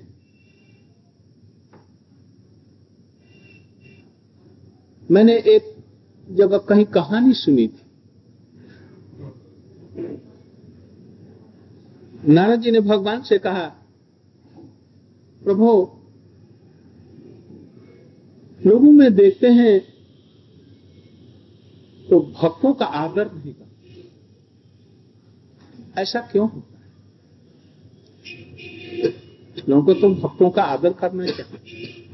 मैंने 5.11 5.37
एक 5.49 5.77
जगह 6.31 6.59
कहीं 6.59 6.85
कहानी 6.85 7.33
सुनी 7.33 7.67
थी। 7.69 7.83
नारद 12.29 12.61
जी 12.61 12.71
ने 12.71 12.81
भगवान 12.81 13.23
से 13.23 13.39
कहा, 13.39 13.67
प्रभु, 15.43 15.67
लोगों 18.61 18.91
में 18.91 19.15
देखते 19.15 19.49
हैं 19.49 19.79
तो 22.09 22.21
भक्तों 22.21 22.73
का 22.73 22.87
आदर 22.87 23.31
नहीं 23.33 23.53
करते। 23.55 24.09
ऐसा 26.03 26.21
क्यों 26.21 26.49
होता 26.51 26.79
है? 26.79 26.87
लोगों 29.69 29.83
को 29.85 30.01
तो 30.01 30.09
भक्तों 30.15 30.51
का 30.51 30.63
आदर 30.63 30.93
करना 30.93 31.27
चाहिए। 31.27 32.11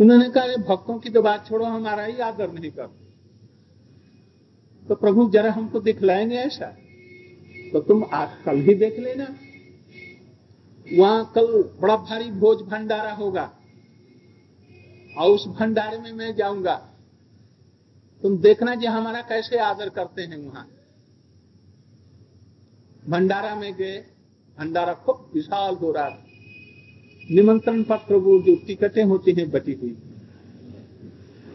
उन्होंने 0.00 0.28
कहा 0.28 0.56
भक्तों 0.64 0.98
की 0.98 1.10
तो 1.10 1.22
बात 1.22 1.46
छोड़ो, 1.48 1.64
हमारा 1.64 2.04
ही 2.04 2.18
आदर 2.18 2.52
नहीं 2.52 2.70
करते। 2.70 3.01
तो 4.88 4.94
प्रभु 4.94 5.30
जरा 5.30 5.52
हमको 5.52 5.80
दिखलाएँगे 5.80 6.36
ऐसा। 6.36 6.66
तो 7.72 7.80
तुम 7.80 8.04
आज 8.12 8.28
कल 8.44 8.56
ही 8.56 8.74
देख 8.74 8.98
लेना। 8.98 9.36
वहाँ 10.98 11.32
कल 11.34 11.70
बड़ा 11.80 11.96
भारी 11.96 12.30
भोज 12.30 12.62
भंडारा 12.62 13.12
होगा। 13.12 13.58
और 15.18 15.30
उस 15.30 15.46
भंडारे 15.46 15.98
में 15.98 16.12
मैं 16.12 16.34
जाऊँगा। 16.34 16.88
तुम 18.22 18.38
देखना 18.38 18.74
जी 18.74 18.86
हमारा 18.86 19.20
कैसे 19.20 19.58
आदर 19.58 19.88
करते 19.88 20.22
हैं 20.22 20.36
वहाँ। 20.36 20.68
भंडारा 23.08 23.54
में 23.54 23.74
गए। 23.74 24.04
भंडारा 24.58 24.94
खूब 24.94 25.30
विशाल 25.34 25.74
हो 25.74 25.92
रहा 25.92 26.08
निमंत्रण 27.30 27.82
पत्र 27.82 28.14
वो 28.14 28.38
जो 28.38 28.56
टिकटें 28.66 29.04
होती 29.04 29.32
हैं 29.32 29.50
बटी 29.50 29.72
हुई। 29.72 29.96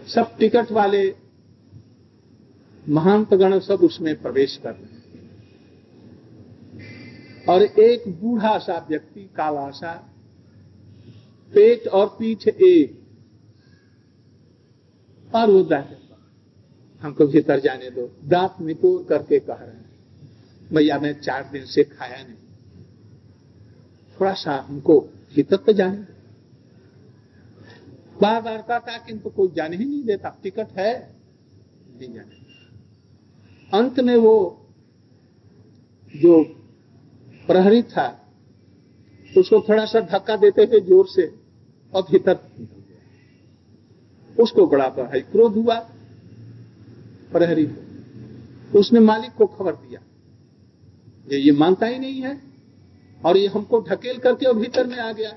सब 0.07 0.37
टिकट 0.37 0.71
वाले 0.71 1.26
महंत 2.89 3.33
गण 3.33 3.59
सब 3.59 3.75
उसमें 3.75 4.21
प्रवेश 4.21 4.57
कर 4.57 4.71
रहे 4.73 4.83
हैं। 4.83 4.97
और 7.49 7.61
एक 7.63 8.21
बूढ़ा 8.21 8.57
सा 8.57 8.85
व्यक्ति, 8.89 9.21
काला 9.21 9.69
सा, 9.69 10.13
पेट 11.53 11.87
और 11.87 12.15
पीठ 12.19 12.47
एक, 12.47 13.03
और 15.35 15.51
वो 15.51 15.63
दांत 15.63 15.99
हमको 17.01 17.27
भीतर 17.27 17.59
जाने 17.59 17.89
दो। 17.89 18.15
दांत 18.25 18.55
निपोर 18.61 19.05
करके 19.09 19.39
कह 19.39 19.53
रहे 19.53 19.69
हैं, 19.69 19.89
भैया, 20.73 20.99
मैं 20.99 21.21
चार 21.21 21.49
दिन 21.51 21.65
से 21.65 21.83
खाया 21.83 22.23
नहीं। 22.23 22.35
थोड़ा 24.19 24.33
सा 24.33 24.65
हमको 24.67 24.99
भीतर 25.35 25.57
तो 25.57 25.73
जाने 25.73 25.97
दो। 25.97 26.13
बार 28.21 28.41
बार 28.41 28.57
कहता 28.57 28.97
किंतु 28.97 29.29
कोई 29.29 29.47
जाने 29.55 29.77
ही 29.77 29.85
नहीं 29.85 30.03
देता। 30.03 30.39
टिकट 30.43 30.67
है, 30.77 31.15
नहीं 31.99 32.13
जाने। 32.13 32.36
अंत 33.71 33.99
में 33.99 34.15
वो 34.17 34.35
जो 36.13 36.41
प्रहरी 37.47 37.81
था, 37.85 38.07
उसको 39.31 39.59
थोड़ा 39.69 39.85
सा 39.85 39.99
धक्का 40.01 40.35
देते 40.37 40.65
थे 40.65 40.79
ज़ोर 40.81 41.07
से, 41.07 41.25
और 41.93 42.01
भीतर 42.01 42.39
उसको 44.37 44.65
बड़ा 44.67 44.85
है, 45.05 45.19
क्रोध 45.21 45.55
हुआ, 45.55 45.75
प्रहरी 47.31 47.65
को। 47.65 48.79
उसने 48.79 48.99
मालिक 48.99 49.31
को 49.33 49.45
खबर 49.47 49.71
दिया, 49.73 50.01
ये 51.27 51.39
ये 51.39 51.51
मानता 51.53 51.85
ही 51.85 51.99
नहीं 51.99 52.21
है, 52.21 52.39
और 53.21 53.37
ये 53.37 53.47
हमको 53.47 53.79
ढकेल 53.89 54.17
करके 54.17 54.47
वो 54.47 54.53
भीतर 54.53 54.87
में 54.87 54.97
आ 54.97 55.11
गया, 55.11 55.31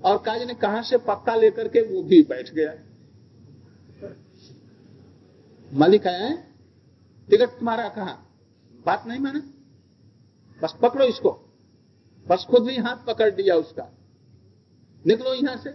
और 0.00 0.16
काज 0.18 0.42
ने 0.42 0.54
कहा 0.56 0.82
से 0.82 0.96
पत्ता 1.02 1.34
लेकर 1.36 1.68
के 1.68 1.82
वो 1.84 2.02
भी 2.02 2.22
बैठ 2.24 2.52
गया। 2.54 2.74
मालिक 5.68 6.06
आया 6.06 6.24
है 6.24 6.45
टिकट 7.28 7.58
तुम्हारा 7.58 7.88
कहा। 7.88 8.22
बात 8.86 9.06
नहीं 9.06 9.20
माना? 9.20 9.42
बस 10.62 10.74
पकड़ो 10.82 11.04
इसको। 11.04 11.30
बस 12.26 12.46
खुद 12.50 12.62
भी 12.62 12.76
हाथ 12.76 13.04
पकड़ 13.06 13.30
दिया 13.30 13.56
उसका। 13.56 13.90
निकलो 15.06 15.34
यहाँ 15.34 15.56
से। 15.56 15.70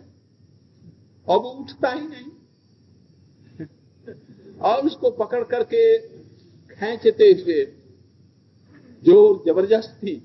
और 1.27 1.39
वो 1.39 1.49
उठता 1.49 1.91
ही 1.91 2.07
नहीं। 2.07 2.31
और 4.61 4.85
उसको 4.85 5.11
पकड़ 5.11 5.43
करके 5.43 5.83
खेचते 6.75 7.31
हुए 7.31 7.63
ज़ोर 9.03 9.43
ज़बरदस्ती 9.47 10.15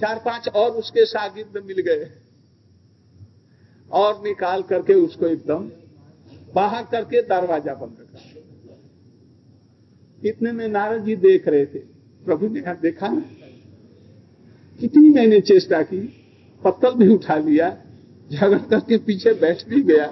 चार 0.00 0.18
पाँच 0.18 0.48
और 0.48 0.70
उसके 0.70 1.06
शागिर्द 1.06 1.64
मिल 1.64 1.80
गए। 1.80 2.10
और 3.90 4.22
निकाल 4.22 4.62
करके 4.62 4.94
उसको 4.94 5.26
एकदम 5.26 5.70
बाहर 6.54 6.84
करके 6.84 7.22
दरवाज़ा 7.22 7.74
बंद 7.74 8.01
इतने 10.24 10.52
में 10.52 10.68
नारद 10.68 11.04
जी 11.04 11.16
देख 11.16 11.48
रहे 11.48 11.66
थे। 11.66 11.78
प्रभु 12.24 12.48
ने 12.48 12.60
कहा, 12.60 12.74
देखा 12.74 13.08
ना? 13.08 13.20
कितनी 14.80 15.10
मैंने 15.10 15.40
चेष्टा 15.40 15.82
की, 15.82 16.00
पत्तल 16.64 16.90
भी 16.90 17.08
उठा 17.08 17.36
लिया 17.36 17.78
झगड़ 18.32 18.58
करके 18.58 18.98
पीछे 18.98 19.32
बैठ 19.32 19.68
भी 19.68 19.82
गया, 19.82 20.06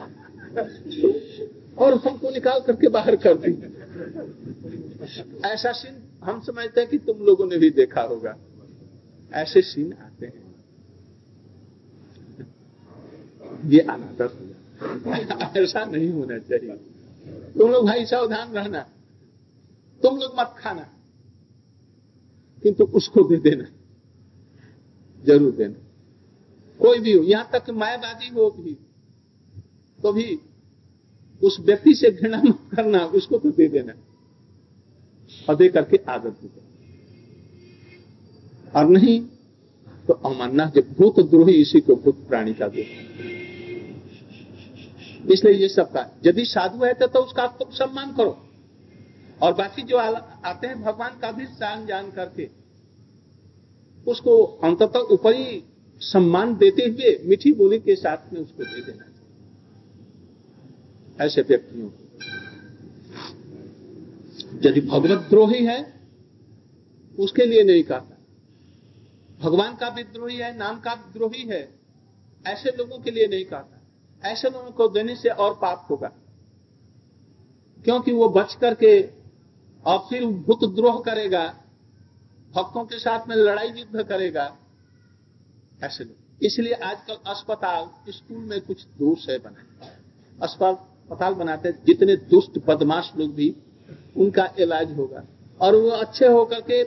और 1.78 1.94
हमको 1.94 2.30
निकाल 2.30 2.60
करके 2.60 2.88
बाहर 2.88 3.16
कर 3.16 3.34
दी। 3.34 3.52
ऐसा 5.48 5.72
सीन 5.72 5.94
हम 6.24 6.40
समझते 6.40 6.80
हैं 6.80 6.90
कि 6.90 6.98
तुम 6.98 7.18
लोगों 7.18 7.46
ने 7.46 7.58
भी 7.58 7.70
देखा 7.70 8.00
होगा। 8.00 8.36
ऐसे 9.32 9.62
सीन 9.62 9.92
आते 9.92 10.26
हैं। 10.26 10.50
ये 13.66 13.80
आना 13.80 14.06
अनादर 14.06 15.62
ऐसा 15.62 15.84
नहीं 15.84 16.10
होना 16.10 16.38
चाहिए। 16.38 16.70
तुम 17.58 17.70
लोग 17.70 17.86
भाई 17.86 18.04
सावधान 18.04 18.52
रहना। 18.52 18.86
तुम 20.02 20.18
लोग 20.18 20.38
मत 20.38 20.54
खाना। 20.58 20.82
किंतु 22.62 22.84
उसको 22.84 23.22
दे 23.28 23.36
देना। 23.40 23.64
ज़रूर 25.22 25.52
देना। 25.52 25.78
कोई 26.80 26.98
भी 26.98 27.12
हो, 27.12 27.22
यहाँ 27.22 27.48
तक 27.52 27.70
मायावादी 27.72 28.28
हो 28.28 28.50
भी 28.52 28.76
तो 29.98 30.12
भी 30.12 30.38
उस 31.42 31.56
व्यक्ति 31.60 31.94
से 31.94 32.10
घृणा 32.10 32.42
मत 32.42 32.58
करना, 32.74 33.04
उसको 33.04 33.38
तो 33.38 33.50
दे 33.50 33.68
देना। 33.68 33.92
और 35.48 35.56
दे 35.56 35.68
करके 35.68 35.96
आदत 36.08 36.40
दे 36.42 36.48
और 38.74 38.88
नहीं 38.88 39.20
तो 40.08 40.14
अमानना 40.26 40.66
जब 40.66 40.92
भूत 40.92 41.20
द्रोही 41.20 41.54
इसी 41.54 41.80
को 41.80 41.94
भूत 41.96 42.26
प्राणी 42.28 42.54
का 42.54 42.68
दे। 42.68 42.82
इसलिए 45.32 45.54
ये 45.54 45.68
सब 45.68 45.92
का, 45.92 46.06
यदि 46.26 46.44
साधु 46.46 46.84
है 46.84 46.92
तो 46.94 47.20
उसका 47.20 47.46
तो 47.48 47.70
सम्मान 47.72 48.12
करो। 48.12 48.38
और 49.42 49.52
बाकी 49.54 49.82
जो 49.82 49.96
आते 49.96 50.66
हैं, 50.66 50.82
भगवान 50.82 51.18
का 51.18 51.30
भी 51.32 51.46
शान 51.46 51.86
जान 51.86 52.10
करके, 52.10 52.48
उसको 54.06 54.42
अंततः 54.64 54.98
ऊपरी 55.12 55.64
सम्मान 56.00 56.56
देते 56.56 56.82
हुए, 56.82 57.18
मीठी 57.24 57.52
बोली 57.52 57.78
के 57.78 57.94
साथ 57.96 58.32
में 58.32 58.40
उसको 58.40 58.64
दे 58.64 58.80
देना 58.80 59.04
ऐसे 61.24 61.42
व्यक्तियों 61.42 61.88
को। 61.88 61.96
यदि 64.64 64.80
भगवत 64.80 65.28
द्रोही 65.30 65.64
है, 65.64 66.00
उसके 67.18 67.44
लिए 67.46 67.62
नहीं 67.64 67.82
कहता 67.82 68.16
भगवान 69.40 69.76
का 69.76 69.88
विद्रोही 69.88 70.36
है, 70.36 70.56
नाम 70.58 70.80
का 70.80 70.94
द्रोही 71.12 71.42
है, 71.42 71.68
ऐसे 72.46 72.70
लोगों 72.70 72.98
के 72.98 73.10
लिए 73.10 73.26
नहीं 73.26 73.44
कहता 73.44 73.76
ऐसे 74.22 74.50
लोगों 74.50 74.70
को 74.70 74.88
देने 74.88 75.14
से 75.16 75.28
और 75.28 75.54
पाप 75.54 75.86
होगा। 75.90 76.08
क्योंकि 77.84 78.12
वो 78.12 78.28
बच 78.28 78.54
करके 78.54 79.19
और 79.86 79.98
फिर 80.10 80.26
भूत 80.26 80.64
द्रोह 80.74 81.00
करेगा, 81.00 81.44
भक्तों 82.54 82.84
के 82.84 82.98
साथ 82.98 83.28
में 83.28 83.36
लड़ाई 83.36 83.68
युद्ध 83.68 84.02
करेगा। 84.02 84.44
ऐसे 85.82 86.04
लोग। 86.04 86.44
इसलिए 86.44 86.72
आजकल 86.72 87.14
अस्पताल, 87.26 87.88
स्कूल 88.08 88.38
में 88.38 88.60
कुछ 88.60 88.84
दोष 88.98 89.28
है 89.28 89.38
बनाए 89.38 89.90
अस्पताल 90.38 91.34
बनाते 91.34 91.72
जितने 91.86 92.16
दुष्ट, 92.16 92.58
बदमाश 92.66 93.12
लोग 93.16 93.34
भी, 93.34 93.54
उनका 94.16 94.48
इलाज 94.58 94.96
होगा। 94.96 95.22
और 95.60 95.76
वो 95.76 95.90
अच्छे 95.90 96.26
होकर 96.26 96.60
के 96.60 96.84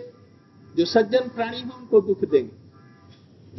जो 0.75 0.85
सज्जन 0.85 1.27
प्राणी 1.29 1.57
है, 1.57 1.69
उनको 1.69 2.01
दुख 2.01 2.23
देंगे। 2.25 2.63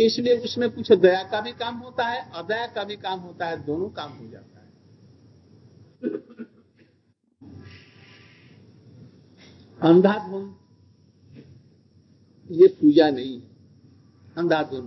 इसलिए 0.04 0.38
उसमें 0.38 0.70
कुछ 0.70 0.92
दया 0.92 1.22
का 1.22 1.40
भी 1.40 1.52
काम 1.52 1.76
होता 1.76 2.06
है 2.06 2.30
अदया 2.34 2.66
का 2.66 2.84
भी 2.84 2.96
काम 2.96 3.20
होता 3.20 3.46
है, 3.46 3.64
दोनों 3.64 3.88
काम 3.90 4.12
हो 4.12 4.26
जाता 4.28 4.58
है। 4.58 4.72
अंधाधुन। 9.82 10.54
ये 12.50 12.66
पूजा 12.66 13.10
नहीं 13.10 13.40
है। 13.40 13.46
अंधाधुन। 14.36 14.86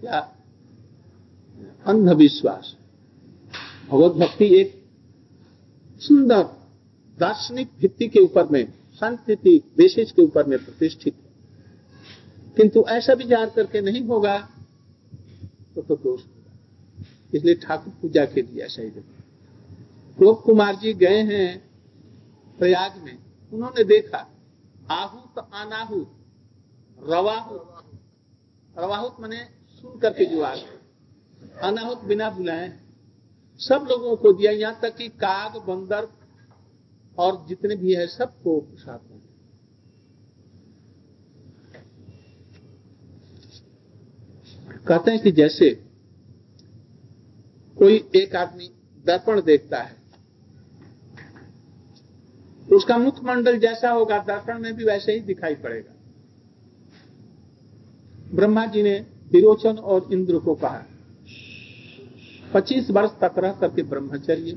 क्या? 0.00 0.36
अंधविश्वास। 1.86 2.76
भगवत 3.90 4.12
भक्ति 4.12 4.44
एक 4.60 4.84
सुंदर 6.00 6.42
दार्शनिक 7.18 7.68
भित्ति 7.80 8.08
के 8.08 8.20
ऊपर 8.20 8.48
में 8.48 8.72
शांति 9.00 9.62
बेसिस 9.76 10.12
के 10.12 10.22
ऊपर 10.22 10.46
में 10.46 10.64
प्रतिष्ठित 10.64 11.14
किंतु 12.56 12.84
ऐसा 12.88 13.12
विचार 13.12 13.50
करके 13.50 13.80
नहीं 13.80 14.02
होगा 14.04 14.38
तो 15.74 15.82
तो 15.82 15.96
दोष 15.96 16.20
होगा। 16.20 16.52
इसलिए 17.34 17.54
ठाकुर 17.54 17.92
पूजा 18.02 18.24
के 18.24 18.42
लिए 18.42 18.62
ऐसा 18.62 18.82
ही 18.82 18.90
देखा। 18.90 20.32
कुमार 20.32 20.76
जी 20.76 20.92
गए 20.92 21.22
हैं 21.22 21.70
प्रयाग 22.58 23.02
में। 23.04 23.18
उन्होंने 23.52 23.84
देखा, 23.84 24.18
आहूत 24.90 25.38
अनाहूत, 25.38 26.16
रवाहूत। 27.02 27.66
रवाहूत 28.78 29.16
मैंने 29.20 29.44
सुन 29.76 29.98
करके 29.98 30.24
जो 30.24 30.42
आ 30.42 30.54
अनाहुत 31.62 32.04
बिना 32.04 32.30
बुलाए। 32.30 32.68
सब 33.60 33.86
लोगों 33.90 34.16
को 34.16 34.32
दिया, 34.32 34.52
यहाँ 34.52 34.78
तक 34.82 34.96
कि 34.96 35.08
काग, 35.08 35.56
बंदर 35.66 36.08
और 37.18 37.44
जितने 37.48 37.76
भी 37.76 37.94
है, 37.94 38.06
सबको 38.06 38.60
साथ 38.76 39.10
में 39.10 39.18
कहते 44.88 45.10
हैं 45.10 45.22
कि 45.22 45.30
जैसे 45.32 45.70
कोई 47.76 47.96
एक 48.16 48.36
आदमी 48.36 48.70
दर्पण 49.06 49.40
देखता 49.42 49.82
है 49.82 49.99
तो 52.70 52.76
उसका 52.76 52.96
मुखमंडल 52.98 53.58
जैसा 53.58 53.90
होगा, 53.90 54.18
दर्पण 54.18 54.58
में 54.58 54.74
भी 54.76 54.84
वैसे 54.84 55.12
ही 55.12 55.20
दिखाई 55.20 55.54
पड़ेगा। 55.54 55.94
ब्रह्मा 58.34 58.64
जी 58.66 58.82
ने 58.82 58.98
विरोचन 59.32 59.76
और 59.84 60.08
इंद्र 60.12 60.38
को 60.38 60.54
कहा 60.54 60.84
25 62.54 62.90
वर्ष 62.90 63.10
तक 63.20 63.38
रह 63.38 63.52
करके 63.52 63.82
ब्रह्मचर्य 63.82 64.52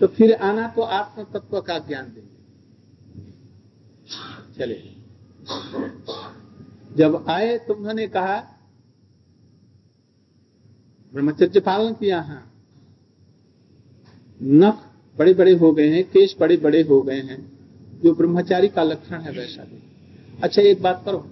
तो 0.00 0.06
फिर 0.06 0.32
आना 0.34 0.66
तो 0.68 0.82
आत्म 0.82 1.24
तत्व 1.32 1.60
का 1.60 1.78
ज्ञान 1.78 2.06
देंगे। 2.06 2.34
चले 4.56 4.82
जब 6.96 7.24
आए 7.28 7.56
तो 7.58 7.74
उन्होंने 7.74 8.06
कहा, 8.08 8.36
ब्रह्मचर्य 11.14 11.60
पालन 11.60 11.92
किया 11.92 12.20
हाँ। 12.22 12.42
नख 14.40 14.82
बड़े 15.18 15.34
बड़े 15.34 15.54
हो 15.54 15.72
गए 15.72 15.88
हैं, 15.88 16.02
केश 16.04 16.36
बड़े 16.40 16.56
बड़े 16.56 16.82
हो 16.82 17.00
गए 17.02 17.20
हैं, 17.20 17.38
जो 18.02 18.14
ब्रह्मचारी 18.14 18.68
का 18.68 18.82
लक्षण 18.82 19.20
है 19.20 19.32
वैसा 19.32 19.62
भी। 19.62 19.78
अच्छा 20.42 20.62
एक 20.62 20.82
बात 20.82 21.02
करो। 21.04 21.26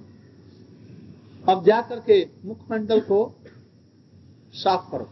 अब 1.49 1.65
जा 1.65 1.81
करके 1.83 2.27
मुखमंडल 2.45 3.01
को 3.01 3.19
साफ़ 4.55 4.91
करो, 4.93 5.09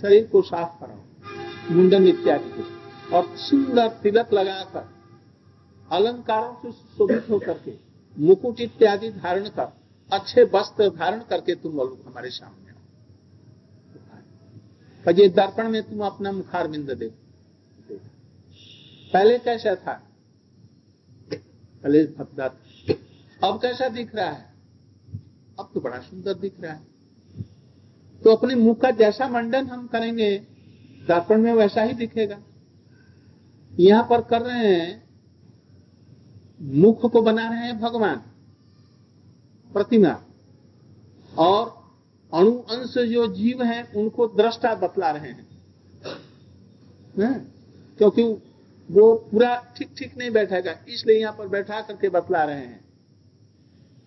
शरीर 0.00 0.26
को 0.26 0.42
साफ़ 0.42 0.80
करो 0.80 1.74
मुंडन 1.74 2.06
इत्यादि 2.08 2.50
को। 2.50 3.16
और 3.16 3.36
सुंदर 3.36 3.88
तिलक 4.02 4.32
लगाकर, 4.32 4.88
अलंकारों 5.90 6.54
से 6.62 6.72
शोभित 6.72 7.30
होकर 7.30 7.58
के, 7.58 7.72
मुकुट 8.18 8.60
इत्यादि 8.60 9.10
धारण 9.10 9.48
कर, 9.48 9.72
अच्छे 10.12 10.42
वस्त्र 10.44 10.88
धारण 10.88 11.20
करके 11.20 11.54
तुम 11.54 11.80
हमारे 11.80 12.30
सामने 12.30 12.70
आओ। 12.70 12.78
ये 15.18 15.28
दर्पण 15.28 15.68
में 15.68 15.82
तुम 15.82 16.00
अपना 16.00 16.32
मुखार 16.32 16.68
बिंद 16.68 16.90
दे 16.90 17.10
पहले 19.12 19.38
कैसा 19.38 19.74
था? 19.74 19.92
पहले 21.82 22.02
अब 23.44 23.58
कैसा 23.62 23.88
दिख 23.88 24.14
रहा 24.14 24.30
है? 24.30 24.54
अब 25.58 25.70
तो 25.74 25.80
बड़ा 25.80 25.98
सुंदर 25.98 26.34
दिख 26.34 26.60
रहा 26.60 26.72
है। 26.72 26.80
तो 28.24 28.30
अपने 28.30 28.54
मुख 28.54 28.80
का 28.80 28.90
जैसा 28.90 29.28
मंडन 29.28 29.66
हम 29.66 29.86
करेंगे, 29.86 30.38
दर्पण 31.08 31.40
में 31.42 31.52
वैसा 31.52 31.82
ही 31.82 31.92
दिखेगा। 31.92 32.38
यहाँ 33.72 34.06
पर 34.10 34.20
कर 34.20 34.42
रहे 34.42 34.66
हैं, 34.66 35.02
मुख 36.60 37.10
को 37.12 37.22
बना 37.22 37.48
रहे 37.48 37.58
हैं 37.58 37.78
भगवान, 37.80 38.16
प्रतिमा। 39.72 40.22
और 41.38 41.78
अणु 42.32 42.52
अंश 42.70 42.94
जो 43.08 43.26
जीव 43.34 43.62
हैं, 43.62 43.92
उनको 43.94 44.26
दृष्टा 44.28 44.74
बतला 44.74 45.10
रहे 45.10 45.30
है? 45.30 45.46
क्योंकि 47.98 48.22
वो 48.90 49.14
पूरा 49.30 49.54
ठीक 49.76 49.88
ठीक 49.98 50.16
नहीं 50.18 50.30
बैठेगा। 50.30 50.72
इसलिए 50.88 51.18
यहाँ 51.20 51.32
पर 51.32 51.48
बैठा 51.48 51.80
करके 51.80 52.08
बतला 52.08 52.42
रहे 52.44 52.56
हैं 52.56 52.80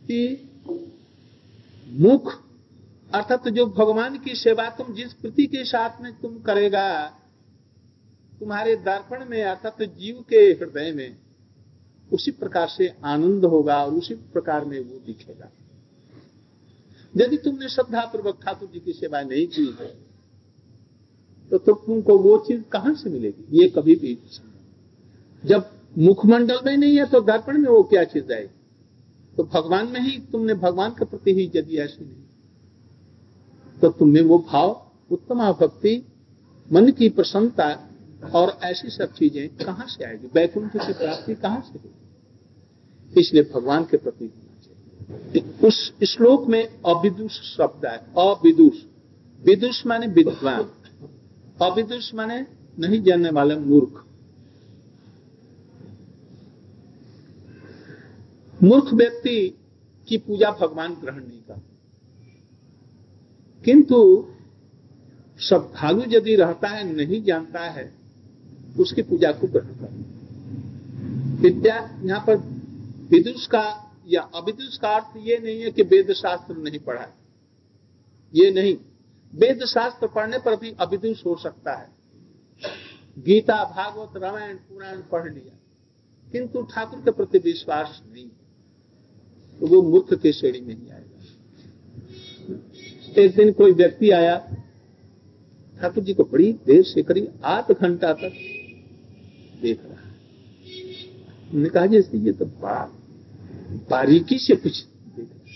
कि 0.03 0.19
मुख 1.88 2.31
अर्थात 3.11 3.47
जो 3.49 3.65
भगवान 3.67 4.17
की 4.19 4.36
सेवा 4.36 4.69
तुम 4.69 4.93
जिस 4.93 5.13
प्रति 5.13 5.45
के 5.47 5.63
साथ 5.65 6.01
में 6.01 6.11
तुम 6.13 6.38
करेगा 6.41 6.86
तुम्हारे 8.39 8.75
दर्पण 8.75 9.25
में 9.25 9.41
अर्थात 9.43 9.81
जीव 9.81 10.23
के 10.29 10.38
हृदय 10.53 10.91
में 10.91 11.17
उसी 12.11 12.31
प्रकार 12.34 12.67
से 12.67 12.88
आनंद 13.05 13.45
होगा 13.45 13.84
और 13.86 13.93
उसी 13.93 14.15
प्रकार 14.34 14.65
में 14.65 14.79
वो 14.79 14.99
दिखेगा। 15.05 15.49
यदि 17.13 17.38
तुमने 17.38 17.69
श्रद्धा 17.69 18.01
पूर्वक 18.05 18.39
ठाकुर 18.43 18.69
जी 18.69 18.79
की 18.79 18.93
सेवा 18.93 19.21
नहीं 19.21 19.47
की 19.47 19.65
है 19.79 19.88
तो, 21.51 21.57
तुमको 21.57 22.17
वो 22.17 22.38
चीज़ 22.47 22.61
कहाँ 22.71 22.93
से 22.95 23.09
मिलेगी? 23.09 23.45
ये 23.57 23.69
कभी 23.69 23.95
भी 23.95 24.17
जब 25.46 25.70
मुखमंडल 25.98 26.60
में 26.66 26.78
नहीं 26.78 26.98
है 26.98 27.06
तो 27.06 27.22
दर्पण 27.22 27.58
में 27.58 27.70
वो 27.70 27.84
क्या 27.84 28.04
चीज़ 28.04 28.34
आएगी 28.34 28.60
तो 29.38 29.44
भगवान 29.44 29.88
में 29.88 30.02
ही 30.02 30.20
तुमने 30.32 30.54
भगवान 30.54 30.89
के 30.89 31.06
प्रति 31.06 31.34
ही 31.34 31.78
ऐसी 31.78 32.06
नहीं 32.06 32.24
तो 33.82 33.89
तुम्हें 33.89 34.24
वो 34.24 34.46
भाव, 34.52 34.91
उत्तम 35.12 35.52
भक्ति, 35.52 36.06
मन 36.72 36.91
की 36.91 37.10
प्रसन्नता 37.10 37.89
और 38.36 38.60
ऐसी 38.64 38.89
सब 38.89 39.14
चीज़ें 39.14 39.50
कहाँ 39.50 39.86
से 39.88 40.06
आएगी? 40.06 40.28
वैकुंठ 40.34 40.72
की 40.72 40.94
प्राप्ति 40.94 41.36
कहाँ 41.36 41.62
से 41.62 41.80
होगी? 41.80 43.20
इसलिए 43.20 43.44
भगवान 43.44 43.84
के 43.84 43.98
प्रति 43.98 44.26
होना 44.26 44.62
चाहिए। 44.66 45.68
उस 45.68 45.94
श्लोक 46.08 46.48
में 46.48 46.68
अविदुष 46.86 47.32
शब्द 47.32 47.86
है। 47.86 47.98
अविदुष। 47.98 48.78
विदुष 49.46 49.86
माने 49.86 50.08
विद्वान। 50.08 50.70
अविदुष 51.62 52.14
माने 52.14 52.46
नहीं 52.80 53.04
जानने 53.04 53.30
वाले 53.30 53.56
मूर्ख। 53.56 54.06
मूर्ख 58.64 58.93
व्यक्ति 58.93 59.57
की 60.07 60.18
पूजा 60.18 60.51
भगवान 60.51 60.93
ग्रहण 60.93 61.20
नहीं 61.20 61.41
करते। 61.41 61.74
किंतु 63.66 64.30
श्रद्धालु 65.41 66.03
यदि 66.07 66.36
रहता 66.36 66.68
है, 66.68 66.93
नहीं 66.93 67.24
जानता 67.24 67.59
है, 67.59 67.93
उसकी 68.80 69.01
पूजा 69.01 69.32
को 69.32 69.47
ग्रहण 69.47 69.68
कर 69.68 70.14
विद्या, 71.41 71.99
यहाँ 72.03 72.20
पर 72.20 72.36
विदुष 73.09 73.47
का 73.47 73.91
या 74.07 74.22
अविदुष 74.22 74.78
का 74.78 74.89
अर्थ 74.89 75.18
ये 75.18 75.38
नहीं 75.38 75.61
है 75.61 75.72
कि 75.72 75.82
वेद 75.82 76.14
शास्त्र 76.14 76.55
नहीं 76.57 76.80
पढ़ा 76.80 77.01
है। 77.01 77.14
ये 78.36 78.51
नहीं। 78.51 78.78
वेद 79.36 79.66
शास्त्र 79.66 80.07
पढ़ने 80.07 80.38
पर 80.38 80.55
भी 80.55 80.72
अविदुष 80.72 81.26
हो 81.26 81.36
सकता 81.36 81.74
है। 81.74 81.89
गीता, 83.20 83.64
भागवत, 83.64 84.24
रामायण, 84.24 84.55
पुराण 84.55 85.01
पढ़ 85.01 85.34
लिया। 85.34 85.59
किंतु 86.32 86.61
ठाकुर 86.61 86.99
के 86.99 87.11
प्रति 87.11 87.38
विश्वास 87.38 88.03
नहीं। 88.14 88.30
तो 89.60 89.68
वो 89.68 89.82
मूर्ख 89.82 90.14
के 90.14 90.32
श्रेणी 90.34 90.62
में 90.62 90.76
ही 90.76 90.89
आएगा। 90.89 91.12
एक 93.22 93.36
दिन 93.36 93.51
कोई 93.51 93.72
व्यक्ति 93.72 94.10
आया, 94.12 94.38
ठाकुर 95.78 96.04
जी 96.04 96.14
को 96.14 96.24
बड़ी 96.24 96.51
देर 96.66 96.84
से 96.84 97.04
करीब 97.04 97.41
आध 97.45 97.72
घंटा 97.72 98.14
तक 98.14 98.34
देख 99.62 99.80
रहा 99.84 99.93
है। 99.93 101.70
कहा 101.70 101.86
जैसे 101.86 102.18
ये 102.18 102.32
तो 102.32 102.45
बड़ा 102.45 102.84
बारीकी 103.89 104.38
से 104.38 104.56
कुछ 104.56 104.84
देख 104.84 105.28
रहा 105.28 105.38
है। 105.38 105.54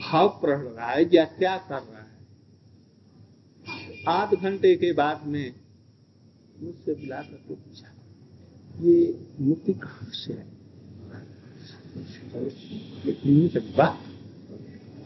भाव 0.00 0.28
पढ़ 0.42 0.58
रहा 0.58 0.90
है, 0.90 1.02
या 1.14 1.24
क्या 1.24 1.56
कर 1.68 1.74
रहा 1.74 1.98
है। 1.98 2.12
आध 4.08 4.34
घंटे 4.34 4.74
के 4.76 4.92
बाद 4.92 5.26
में 5.26 5.54
मुझसे 6.56 6.94
बुलाकर 6.94 7.32
करके 7.32 7.54
पूछा, 7.54 7.88
ये 8.80 8.96
मुक्ति 9.40 9.72
कहाँ 9.74 10.10
से 10.14 10.32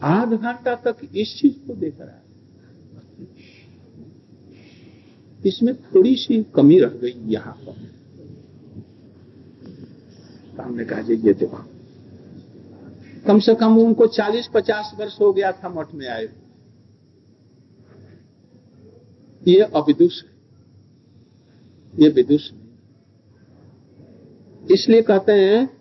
आध 0.03 0.33
घंटा 0.33 0.75
तक 0.75 0.97
इस 1.15 1.35
चीज़ 1.39 1.67
को 1.67 1.73
देख 1.75 1.99
रहा 1.99 2.09
है। 2.09 2.27
इसमें 5.47 5.75
थोड़ी 5.75 6.15
सी 6.15 6.43
कमी 6.55 6.79
रह 6.79 6.89
गई 7.01 7.13
यहाँ 7.33 7.53
पर। 7.53 7.87
हमने 10.61 10.85
कहा 10.85 10.99
ये 10.99 11.33
देखो। 11.33 11.63
कम 13.27 13.39
से 13.39 13.55
कम 13.55 13.77
उनको 13.77 14.07
40-50 14.07 14.93
वर्ष 14.99 15.19
हो 15.21 15.31
गया 15.33 15.51
था 15.51 15.69
मठ 15.69 15.93
में 15.93 16.07
आए। 16.07 16.27
ये 19.41 19.59
अविदुष 19.61 20.21
ये 21.93 22.09
विदुष 22.09 22.49
इसलिए 24.71 25.01
कहते 25.01 25.31
हैं 25.31 25.78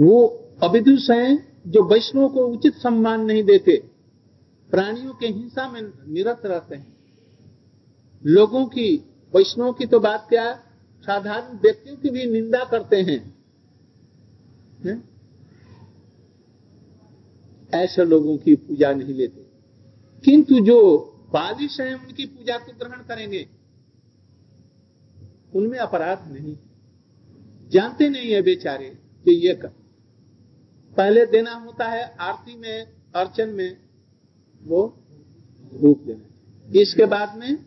वो 0.00 0.44
अविदुष 0.62 1.10
हैं 1.10 1.62
जो 1.66 1.82
वैष्णव 1.82 2.28
को 2.28 2.46
उचित 2.46 2.74
सम्मान 2.74 3.20
नहीं 3.20 3.44
देते। 3.44 3.90
प्राणियों 4.70 5.14
के 5.14 5.26
हिंसा 5.26 5.70
में 5.70 6.12
निरत 6.12 6.42
रहते 6.44 6.74
हैं। 6.74 6.96
लोगों 8.26 8.66
की, 8.66 8.96
वैष्णव 9.36 9.72
की 9.72 9.86
तो 9.86 10.00
बात 10.00 10.26
क्या? 10.28 10.54
साधारण 11.00 11.58
व्यक्तियों 11.58 11.96
की 11.96 12.10
भी 12.10 12.26
निंदा 12.26 12.64
करते 12.64 12.96
हैं। 12.96 13.38
है? 14.84 15.02
ऐसे 17.74 18.04
लोगों 18.04 18.36
की 18.36 18.54
पूजा 18.54 18.92
नहीं 18.92 19.14
लेते। 19.14 19.46
किंतु 20.24 20.60
जो 20.60 20.98
बालिश 21.32 21.80
हैं, 21.80 21.94
उनकी 21.94 22.26
पूजा 22.26 22.56
को 22.56 22.72
ग्रहण 22.72 22.98
करेंगे। 22.98 23.48
उनमें 25.54 25.78
अपराध 25.78 26.32
नहीं। 26.32 26.56
जानते 27.68 28.08
नहीं 28.08 28.32
है 28.32 28.42
बेचारे 28.42 28.98
कि 29.24 29.48
ये 29.48 29.54
कर 29.54 29.70
पहले 30.98 31.26
देना 31.26 31.52
होता 31.52 31.88
है 31.88 32.16
आरती 32.20 32.56
में, 32.56 32.86
अर्चन 33.14 33.48
में, 33.48 33.76
वो 34.62 34.98
धूप 35.74 36.02
देना 36.06 36.80
इसके 36.80 37.04
बाद 37.04 37.38
में? 37.38 37.58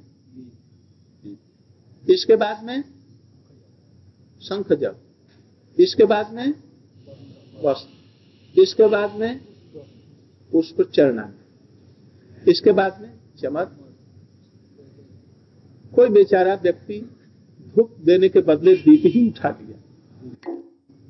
इसके 2.10 2.36
बाद 2.36 2.64
में? 2.64 2.84
शंख 4.42 4.74
जब 4.74 5.00
इसके 5.80 6.06
बाद 6.06 6.34
में? 6.34 6.54
वस्त्र। 7.64 8.62
इसके 8.62 8.88
बाद 8.88 9.16
में? 9.16 9.42
पुष्प 10.52 10.82
चढ़ना। 10.82 11.34
इसके 12.48 12.72
बाद 12.72 13.02
में? 13.02 13.20
चमक। 13.42 13.78
कोई 15.96 16.10
बेचारा 16.10 16.56
व्यक्ति 16.56 17.00
धूप 17.76 17.96
देने 18.00 18.30
के 18.30 18.42
बदले 18.42 18.76
दीप 18.76 19.02
ही 19.06 19.30
उठा 19.30 19.50
दिया 19.52 19.78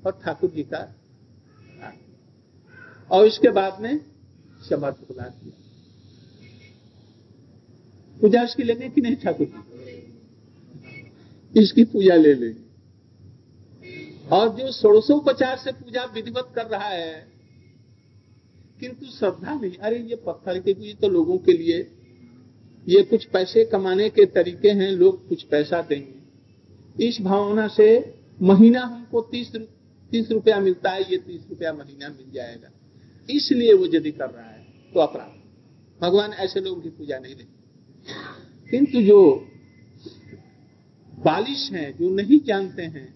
और 0.05 0.19
ठाकुर 0.23 0.49
जी 0.49 0.63
का 0.63 1.00
और 3.11 3.27
इसके 3.27 3.49
बाद 3.51 3.81
में 3.81 3.99
शमर्थ 4.61 4.95
बुला 5.07 5.23
दिया। 5.23 5.53
पूजा 8.17 8.43
उसकी 8.43 8.63
लेंगे 8.63 8.89
कि 8.89 9.01
नहीं, 9.01 9.15
ठाकुर 9.15 9.47
जी? 9.47 9.61
इसकी 11.53 11.83
पूजा 11.85 12.15
ले 12.15 12.33
लेंगे 12.33 12.69
और 14.31 14.49
जो 14.49 14.71
षोड़शोपचार 14.71 15.57
से 15.57 15.71
पूजा 15.71 16.03
विधिवत 16.05 16.51
कर 16.55 16.65
रहा 16.65 16.87
है, 16.87 17.27
किंतु 18.79 19.05
श्रद्धा 19.07 19.53
नहीं। 19.53 19.77
अरे, 19.77 19.97
ये 19.99 20.15
पत्थर 20.15 20.59
के 20.59 20.71
ये 20.81 20.93
तो 20.93 21.09
लोगों 21.09 21.37
के 21.37 21.53
लिए, 21.53 21.79
ये 22.87 23.01
कुछ 23.03 23.25
पैसे 23.25 23.65
कमाने 23.65 24.09
के 24.09 24.25
तरीके 24.27 24.69
हैं, 24.71 24.91
लोग 24.91 25.27
कुछ 25.29 25.43
पैसा 25.43 25.81
देंगे। 25.81 27.07
इस 27.07 27.21
भावना 27.21 27.67
से 27.67 27.87
महीना 28.41 28.81
हमको 28.81 29.21
तीस 29.21 29.51
तीस 30.11 30.31
रुपया 30.31 30.59
मिलता 30.59 30.91
है, 30.91 31.01
ये 31.11 31.17
तीस 31.17 31.41
रुपया 31.49 31.73
महीना 31.73 32.09
मिल 32.09 32.31
जाएगा। 32.33 32.69
इसलिए 33.29 33.73
वो 33.73 33.85
यदि 33.85 34.11
कर 34.11 34.29
रहा 34.29 34.45
है 34.45 34.91
तो 34.93 34.99
अपराध। 34.99 35.39
भगवान 35.99 36.33
ऐसे 36.35 36.59
लोगों 36.59 36.81
की 36.81 36.89
पूजा 36.89 37.17
नहीं 37.19 37.35
लेते 37.35 37.59
किंतु 38.69 39.01
जो 39.01 39.47
बालिश 41.13 41.71
हैं, 41.71 41.97
जो 41.97 42.09
नहीं 42.11 42.39
जानते 42.39 42.81
हैं, 42.83 43.13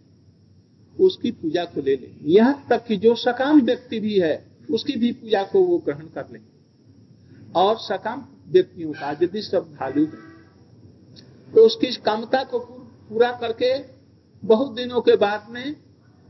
उसकी 0.98 1.32
पूजा 1.32 1.64
को 1.66 1.82
ले 1.82 1.96
लें। 1.96 2.16
यहाँ 2.26 2.66
तक 2.70 2.86
कि 2.88 2.96
जो 2.98 3.16
सकाम 3.16 3.62
व्यक्ति 3.62 4.00
भी 4.00 4.20
है, 4.20 4.36
उसकी 4.70 4.96
भी 4.96 5.12
पूजा 5.14 5.44
को 5.44 5.64
वो 5.64 5.78
ग्रहण 5.78 6.06
कर 6.16 6.28
ले। 6.32 6.40
और 7.56 7.78
सकाम 7.80 8.26
व्यक्तियों 8.48 8.92
का 8.92 9.12
यदि 9.14 9.42
श्रद्धालु 9.42 10.06
है 10.06 10.24
तो 11.52 11.66
उसकी 11.66 11.92
कामता 12.02 12.44
को 12.44 12.60
पूरा 13.10 13.32
करके 13.32 13.72
बहुत 14.44 14.74
दिनों 14.76 15.02
के 15.02 15.16
बाद 15.16 15.48
में 15.50 15.76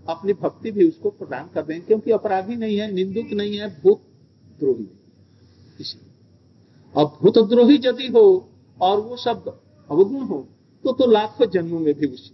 अपनी 0.06 0.34
भक्ति 0.34 0.72
भी 0.72 0.88
उसको 0.88 1.10
प्रदान 1.10 1.50
कर 1.54 1.62
दें 1.62 1.82
क्योंकि 1.82 2.12
अपराधी 2.12 2.56
नहीं 2.56 2.78
है, 2.78 2.92
निंदुक 2.92 3.32
नहीं 3.34 3.58
है, 3.58 3.70
भूत 3.82 4.02
द्रोही 4.60 4.88
अब 6.96 7.18
भूत 7.22 7.38
द्रोही 7.50 7.76
यदि 7.86 8.08
हो, 8.08 8.50
और 8.78 9.00
वो 9.00 9.18
शब्द 9.18 9.48
अवगुण 9.90 10.22
हो 10.22 10.48
तो 10.84 10.92
तो 10.94 11.06
लाखों 11.12 11.46
जन्मों 11.46 11.80
में 11.80 11.94
भी 11.94 12.08
उसी 12.08 12.34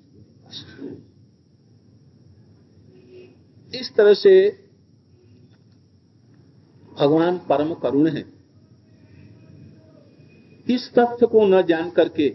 इस 3.73 3.93
तरह 3.95 4.13
से 4.13 4.33
भगवान 6.91 7.37
परम 7.49 7.73
करुण 7.73 8.07
है। 8.09 8.23
इस 10.67 10.89
तथ्य 10.93 11.25
को 11.25 11.45
न 11.47 11.61
जान 11.61 11.89
करके 11.89 12.27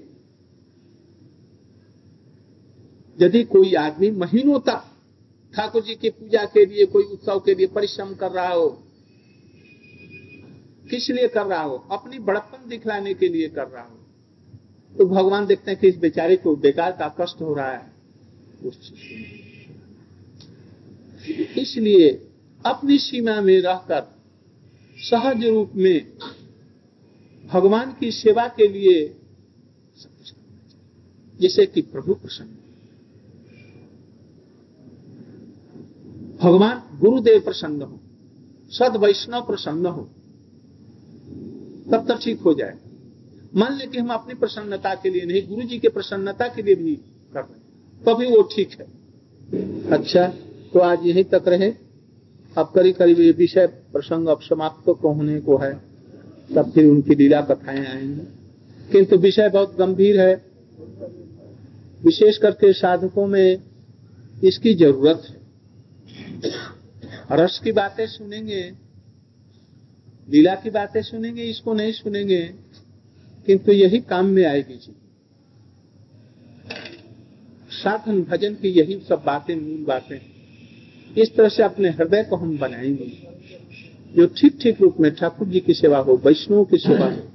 यदि 3.18 3.42
कोई 3.44 3.74
आदमी 3.76 4.10
महीनों 4.10 4.58
तक 4.60 4.84
ठाकुर 5.56 5.82
जी 5.82 5.94
की 5.94 6.10
पूजा 6.10 6.44
के 6.44 6.66
लिए, 6.66 6.86
कोई 6.86 7.04
उत्सव 7.04 7.38
के 7.38 7.54
लिए 7.54 7.66
परिश्रम 7.66 8.14
कर 8.14 8.30
रहा 8.30 8.48
हो? 8.48 8.82
किस 10.90 11.10
लिए 11.10 11.28
कर 11.28 11.46
रहा 11.46 11.62
हो? 11.62 11.76
अपनी 11.76 12.18
बड़प्पन 12.18 12.68
दिखलाने 12.68 13.14
के 13.14 13.28
लिए 13.28 13.48
कर 13.48 13.68
रहा 13.68 13.82
हो? 13.82 13.98
तो 14.98 15.04
भगवान 15.04 15.46
देखते 15.46 15.70
हैं 15.70 15.80
कि 15.80 15.88
इस 15.88 15.96
बेचारे 15.96 16.36
को 16.36 16.56
बेकार 16.56 16.92
का 16.92 17.16
कष्ट 17.20 17.40
हो 17.40 17.54
रहा 17.54 17.72
है। 17.72 17.92
उस 18.64 18.92
इसलिए 21.58 22.10
अपनी 22.66 22.98
सीमा 22.98 23.40
में 23.40 23.60
रहकर, 23.60 24.16
सहज 24.98 25.44
रूप 25.44 25.72
में 25.74 26.12
भगवान 27.46 27.96
की 28.00 28.10
सेवा 28.10 28.48
के 28.48 28.68
लिए 28.68 29.16
जिसे 31.40 31.66
कि 31.66 31.82
प्रभु 31.82 32.14
प्रसन्न 32.14 32.56
भगवान 36.40 36.82
गुरुदेव 37.00 37.40
प्रसन्न 37.40 37.82
हो, 37.82 37.98
सद 38.70 38.96
वैष्णव 38.96 39.42
प्रसन्न 39.42 39.86
हो, 39.86 40.02
तब 41.90 42.04
तक 42.08 42.18
ठीक 42.22 42.40
हो 42.40 42.54
जाए। 42.54 42.74
मान 43.54 43.76
ले 43.76 43.86
कि 43.86 43.98
हम 43.98 44.08
अपनी 44.08 44.34
प्रसन्नता 44.34 44.94
के 44.94 45.10
लिए 45.10 45.24
नहीं 45.24 45.46
गुरु 45.48 45.62
जी 45.62 45.78
के 45.78 45.88
प्रसन्नता 45.88 46.48
के 46.48 46.62
लिए 46.62 46.74
भी 46.74 46.94
कर 47.34 47.40
रहे 47.40 48.04
तभी 48.04 48.26
वो 48.26 48.42
ठीक 48.54 48.70
है। 48.72 48.86
अच्छा 49.90 50.26
तो 50.72 50.80
आज 50.80 51.06
यही 51.06 51.24
तक 51.24 51.44
रहे। 51.48 51.72
अब 52.56 52.70
करीब 52.74 52.94
करीब 52.96 53.20
ये 53.20 53.30
विषय 53.32 53.66
प्रसंग 53.66 54.28
अब 54.28 54.40
समाप्त 54.40 54.86
तो 54.86 54.92
होने 55.04 55.40
को 55.40 55.56
है, 55.56 55.72
तब 56.54 56.70
फिर 56.70 56.86
उनकी 56.86 57.14
लीला 57.14 57.40
कथाएँ 57.40 57.84
आएँगी। 57.86 58.92
किंतु 58.92 59.16
विषय 59.16 59.48
बहुत 59.48 59.76
गंभीर 59.78 60.20
है। 60.20 60.34
विशेष 62.04 62.38
करके 62.38 62.72
साधकों 62.72 63.26
में 63.26 63.58
इसकी 64.44 64.74
ज़रूरत 64.74 65.22
है। 65.28 65.35
रस 67.32 67.60
की 67.64 67.72
बातें 67.72 68.06
सुनेंगे, 68.06 68.72
लीला 70.28 70.54
की 70.54 70.70
बातें 70.70 71.02
सुनेंगे, 71.02 71.42
इसको 71.42 71.74
नहीं 71.74 71.92
सुनेंगे, 71.92 72.54
किंतु 73.46 73.72
यही 73.72 74.00
काम 74.00 74.26
में 74.26 74.44
आएगी 74.44 74.74
जी। 74.74 74.96
साधन 77.70 78.22
भजन 78.22 78.54
की 78.54 78.68
यही 78.68 79.00
सब 79.08 79.22
बातें, 79.26 79.56
मूल 79.56 79.84
बातें, 79.84 80.18
इस 81.18 81.36
तरह 81.36 81.48
से 81.48 81.62
अपने 81.62 81.88
हृदय 81.88 82.22
को 82.24 82.36
हम 82.36 82.58
बनाएँगे। 82.58 83.28
जो 84.16 84.26
ठीक 84.26 84.58
ठीक 84.62 84.80
रूप 84.80 84.96
में 85.00 85.14
ठाकुर 85.14 85.48
जी 85.48 85.60
की 85.60 85.74
सेवा 85.74 85.98
हो, 85.98 86.22
वैष्णव 86.24 86.64
की 86.64 86.76
सेवा 86.76 87.06
हो 87.06 87.32